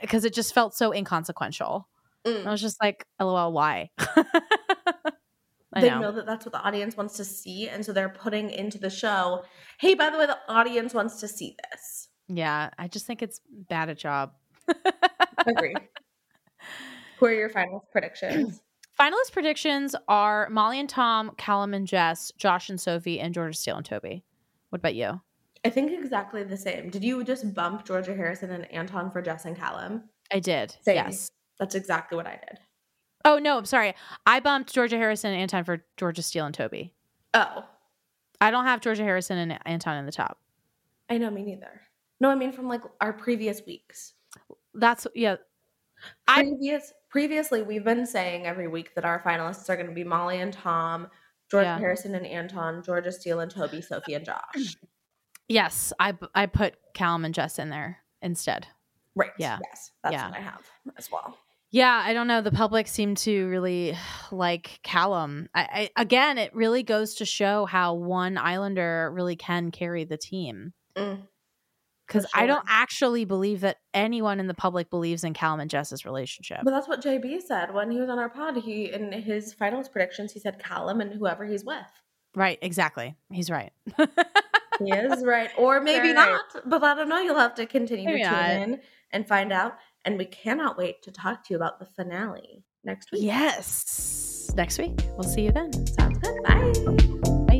because 0.00 0.24
it 0.24 0.32
just 0.34 0.54
felt 0.54 0.72
so 0.74 0.92
inconsequential. 0.92 1.88
Mm. 2.24 2.46
I 2.46 2.50
was 2.52 2.60
just 2.60 2.80
like, 2.80 3.06
LOL, 3.20 3.52
why? 3.52 3.90
I 5.78 5.80
they 5.82 5.90
know. 5.90 6.00
know. 6.00 6.12
that 6.12 6.26
that's 6.26 6.44
what 6.44 6.52
the 6.52 6.60
audience 6.60 6.96
wants 6.96 7.16
to 7.16 7.24
see. 7.24 7.68
And 7.68 7.84
so 7.84 7.92
they're 7.92 8.08
putting 8.08 8.50
into 8.50 8.78
the 8.78 8.90
show, 8.90 9.44
hey, 9.80 9.94
by 9.94 10.10
the 10.10 10.18
way, 10.18 10.26
the 10.26 10.38
audience 10.48 10.94
wants 10.94 11.20
to 11.20 11.28
see 11.28 11.56
this. 11.70 12.08
Yeah, 12.28 12.70
I 12.78 12.88
just 12.88 13.06
think 13.06 13.22
it's 13.22 13.40
bad 13.48 13.88
a 13.88 13.94
job. 13.94 14.32
Agree. 15.46 15.74
Who 17.18 17.26
are 17.26 17.32
your 17.32 17.50
finalist 17.50 17.90
predictions? 17.90 18.62
Finalist 19.00 19.32
predictions 19.32 19.94
are 20.08 20.48
Molly 20.50 20.80
and 20.80 20.88
Tom, 20.88 21.30
Callum 21.38 21.72
and 21.72 21.86
Jess, 21.86 22.32
Josh 22.36 22.68
and 22.68 22.80
Sophie, 22.80 23.20
and 23.20 23.32
Georgia 23.32 23.56
Steele 23.56 23.76
and 23.76 23.86
Toby. 23.86 24.24
What 24.70 24.80
about 24.80 24.96
you? 24.96 25.20
I 25.64 25.70
think 25.70 25.92
exactly 25.92 26.42
the 26.42 26.56
same. 26.56 26.90
Did 26.90 27.04
you 27.04 27.22
just 27.22 27.54
bump 27.54 27.84
Georgia 27.84 28.14
Harrison 28.14 28.50
and 28.50 28.70
Anton 28.72 29.12
for 29.12 29.22
Jess 29.22 29.44
and 29.44 29.56
Callum? 29.56 30.04
I 30.32 30.40
did. 30.40 30.76
Same. 30.82 30.96
Yes. 30.96 31.30
That's 31.60 31.76
exactly 31.76 32.16
what 32.16 32.26
I 32.26 32.40
did. 32.48 32.58
Oh 33.24 33.38
no, 33.38 33.58
I'm 33.58 33.64
sorry. 33.64 33.94
I 34.26 34.40
bumped 34.40 34.72
Georgia 34.72 34.96
Harrison 34.96 35.32
and 35.32 35.40
Anton 35.40 35.64
for 35.64 35.84
Georgia 35.96 36.22
Steele 36.22 36.46
and 36.46 36.54
Toby. 36.54 36.94
Oh, 37.34 37.64
I 38.40 38.50
don't 38.50 38.64
have 38.64 38.80
Georgia 38.80 39.02
Harrison 39.02 39.38
and 39.38 39.58
Anton 39.66 39.96
in 39.98 40.06
the 40.06 40.12
top. 40.12 40.38
I 41.10 41.18
know, 41.18 41.30
me 41.30 41.42
neither. 41.42 41.80
No, 42.20 42.30
I 42.30 42.34
mean 42.34 42.52
from 42.52 42.68
like 42.68 42.82
our 43.00 43.12
previous 43.12 43.62
weeks. 43.66 44.14
That's 44.74 45.06
yeah. 45.14 45.36
I 46.28 46.42
Previous 46.42 46.92
previously 47.10 47.62
we've 47.62 47.84
been 47.84 48.06
saying 48.06 48.46
every 48.46 48.68
week 48.68 48.94
that 48.94 49.04
our 49.04 49.20
finalists 49.22 49.68
are 49.68 49.74
going 49.76 49.88
to 49.88 49.94
be 49.94 50.04
Molly 50.04 50.40
and 50.40 50.52
Tom, 50.52 51.08
Georgia 51.50 51.66
Yeah. 51.70 51.78
Harrison 51.78 52.14
and 52.14 52.26
Anton, 52.26 52.82
Georgia 52.84 53.10
Steele 53.10 53.40
and 53.40 53.50
Toby, 53.50 53.80
Sophie 53.80 54.14
and 54.14 54.24
Josh. 54.24 54.76
yes, 55.48 55.92
I 55.98 56.14
I 56.34 56.46
put 56.46 56.76
Callum 56.94 57.24
and 57.24 57.34
Jess 57.34 57.58
in 57.58 57.70
there 57.70 57.98
instead. 58.22 58.66
Right. 59.16 59.32
Yeah. 59.38 59.58
Yes. 59.64 59.90
That's 60.04 60.12
Yeah. 60.12 60.28
what 60.30 60.38
I 60.38 60.42
have 60.42 60.62
as 60.96 61.10
well. 61.10 61.36
Yeah, 61.70 62.02
I 62.04 62.14
don't 62.14 62.26
know. 62.28 62.40
The 62.40 62.50
public 62.50 62.88
seemed 62.88 63.18
to 63.18 63.46
really 63.48 63.96
like 64.32 64.80
Callum. 64.82 65.48
I, 65.54 65.90
I 65.96 66.02
again, 66.02 66.38
it 66.38 66.54
really 66.54 66.82
goes 66.82 67.16
to 67.16 67.24
show 67.24 67.66
how 67.66 67.94
one 67.94 68.38
Islander 68.38 69.10
really 69.14 69.36
can 69.36 69.70
carry 69.70 70.04
the 70.04 70.16
team. 70.16 70.72
Mm. 70.96 71.22
Because 72.06 72.24
I 72.34 72.46
don't 72.46 72.64
actually 72.66 73.26
believe 73.26 73.60
that 73.60 73.76
anyone 73.92 74.40
in 74.40 74.46
the 74.46 74.54
public 74.54 74.88
believes 74.88 75.24
in 75.24 75.34
Callum 75.34 75.60
and 75.60 75.68
Jess's 75.68 76.06
relationship. 76.06 76.60
But 76.64 76.70
that's 76.70 76.88
what 76.88 77.02
JB 77.02 77.42
said 77.42 77.74
when 77.74 77.90
he 77.90 78.00
was 78.00 78.08
on 78.08 78.18
our 78.18 78.30
pod. 78.30 78.56
He 78.56 78.90
in 78.90 79.12
his 79.12 79.52
finals 79.52 79.90
predictions, 79.90 80.32
he 80.32 80.40
said 80.40 80.58
Callum 80.58 81.02
and 81.02 81.12
whoever 81.12 81.44
he's 81.44 81.66
with. 81.66 81.76
right? 82.34 82.58
Exactly. 82.62 83.14
He's 83.30 83.50
right. 83.50 83.72
He 84.78 84.90
is 84.90 85.22
right, 85.26 85.50
or 85.58 85.80
maybe 85.82 86.14
right. 86.14 86.14
not. 86.54 86.62
But 86.64 86.82
I 86.82 86.94
don't 86.94 87.10
know. 87.10 87.18
You'll 87.18 87.36
have 87.36 87.54
to 87.56 87.66
continue 87.66 88.06
Maybe 88.06 88.22
to 88.22 88.30
not. 88.30 88.46
tune 88.48 88.62
in 88.62 88.80
and 89.10 89.28
find 89.28 89.52
out. 89.52 89.74
And 90.04 90.16
we 90.16 90.24
cannot 90.24 90.78
wait 90.78 91.02
to 91.02 91.10
talk 91.10 91.44
to 91.44 91.54
you 91.54 91.56
about 91.56 91.78
the 91.78 91.86
finale 91.86 92.64
next 92.84 93.12
week. 93.12 93.22
yes. 93.22 94.50
Next 94.56 94.78
week, 94.78 94.98
we'll 95.10 95.28
see 95.28 95.42
you 95.42 95.52
then. 95.52 95.72
Sounds 95.86 96.18
good. 96.18 96.42
Bye. 96.42 96.72
Bye. 97.46 97.58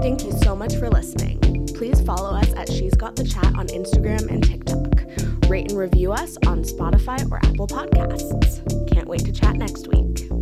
Thank 0.00 0.24
you 0.24 0.32
so 0.42 0.56
much 0.56 0.74
for 0.76 0.88
listening. 0.88 1.68
Please 1.76 2.00
follow 2.00 2.34
us 2.36 2.52
at 2.54 2.70
She's 2.70 2.94
Got 2.94 3.16
the 3.16 3.24
Chat 3.24 3.54
on 3.54 3.66
Instagram 3.68 4.28
and 4.28 4.42
TikTok. 4.42 5.48
Rate 5.48 5.70
and 5.70 5.78
review 5.78 6.12
us 6.12 6.36
on 6.46 6.62
Spotify 6.64 7.30
or 7.30 7.36
Apple 7.38 7.66
Podcasts. 7.66 8.90
Can't 8.90 9.06
wait 9.06 9.24
to 9.26 9.32
chat 9.32 9.56
next 9.56 9.86
week. 9.88 10.41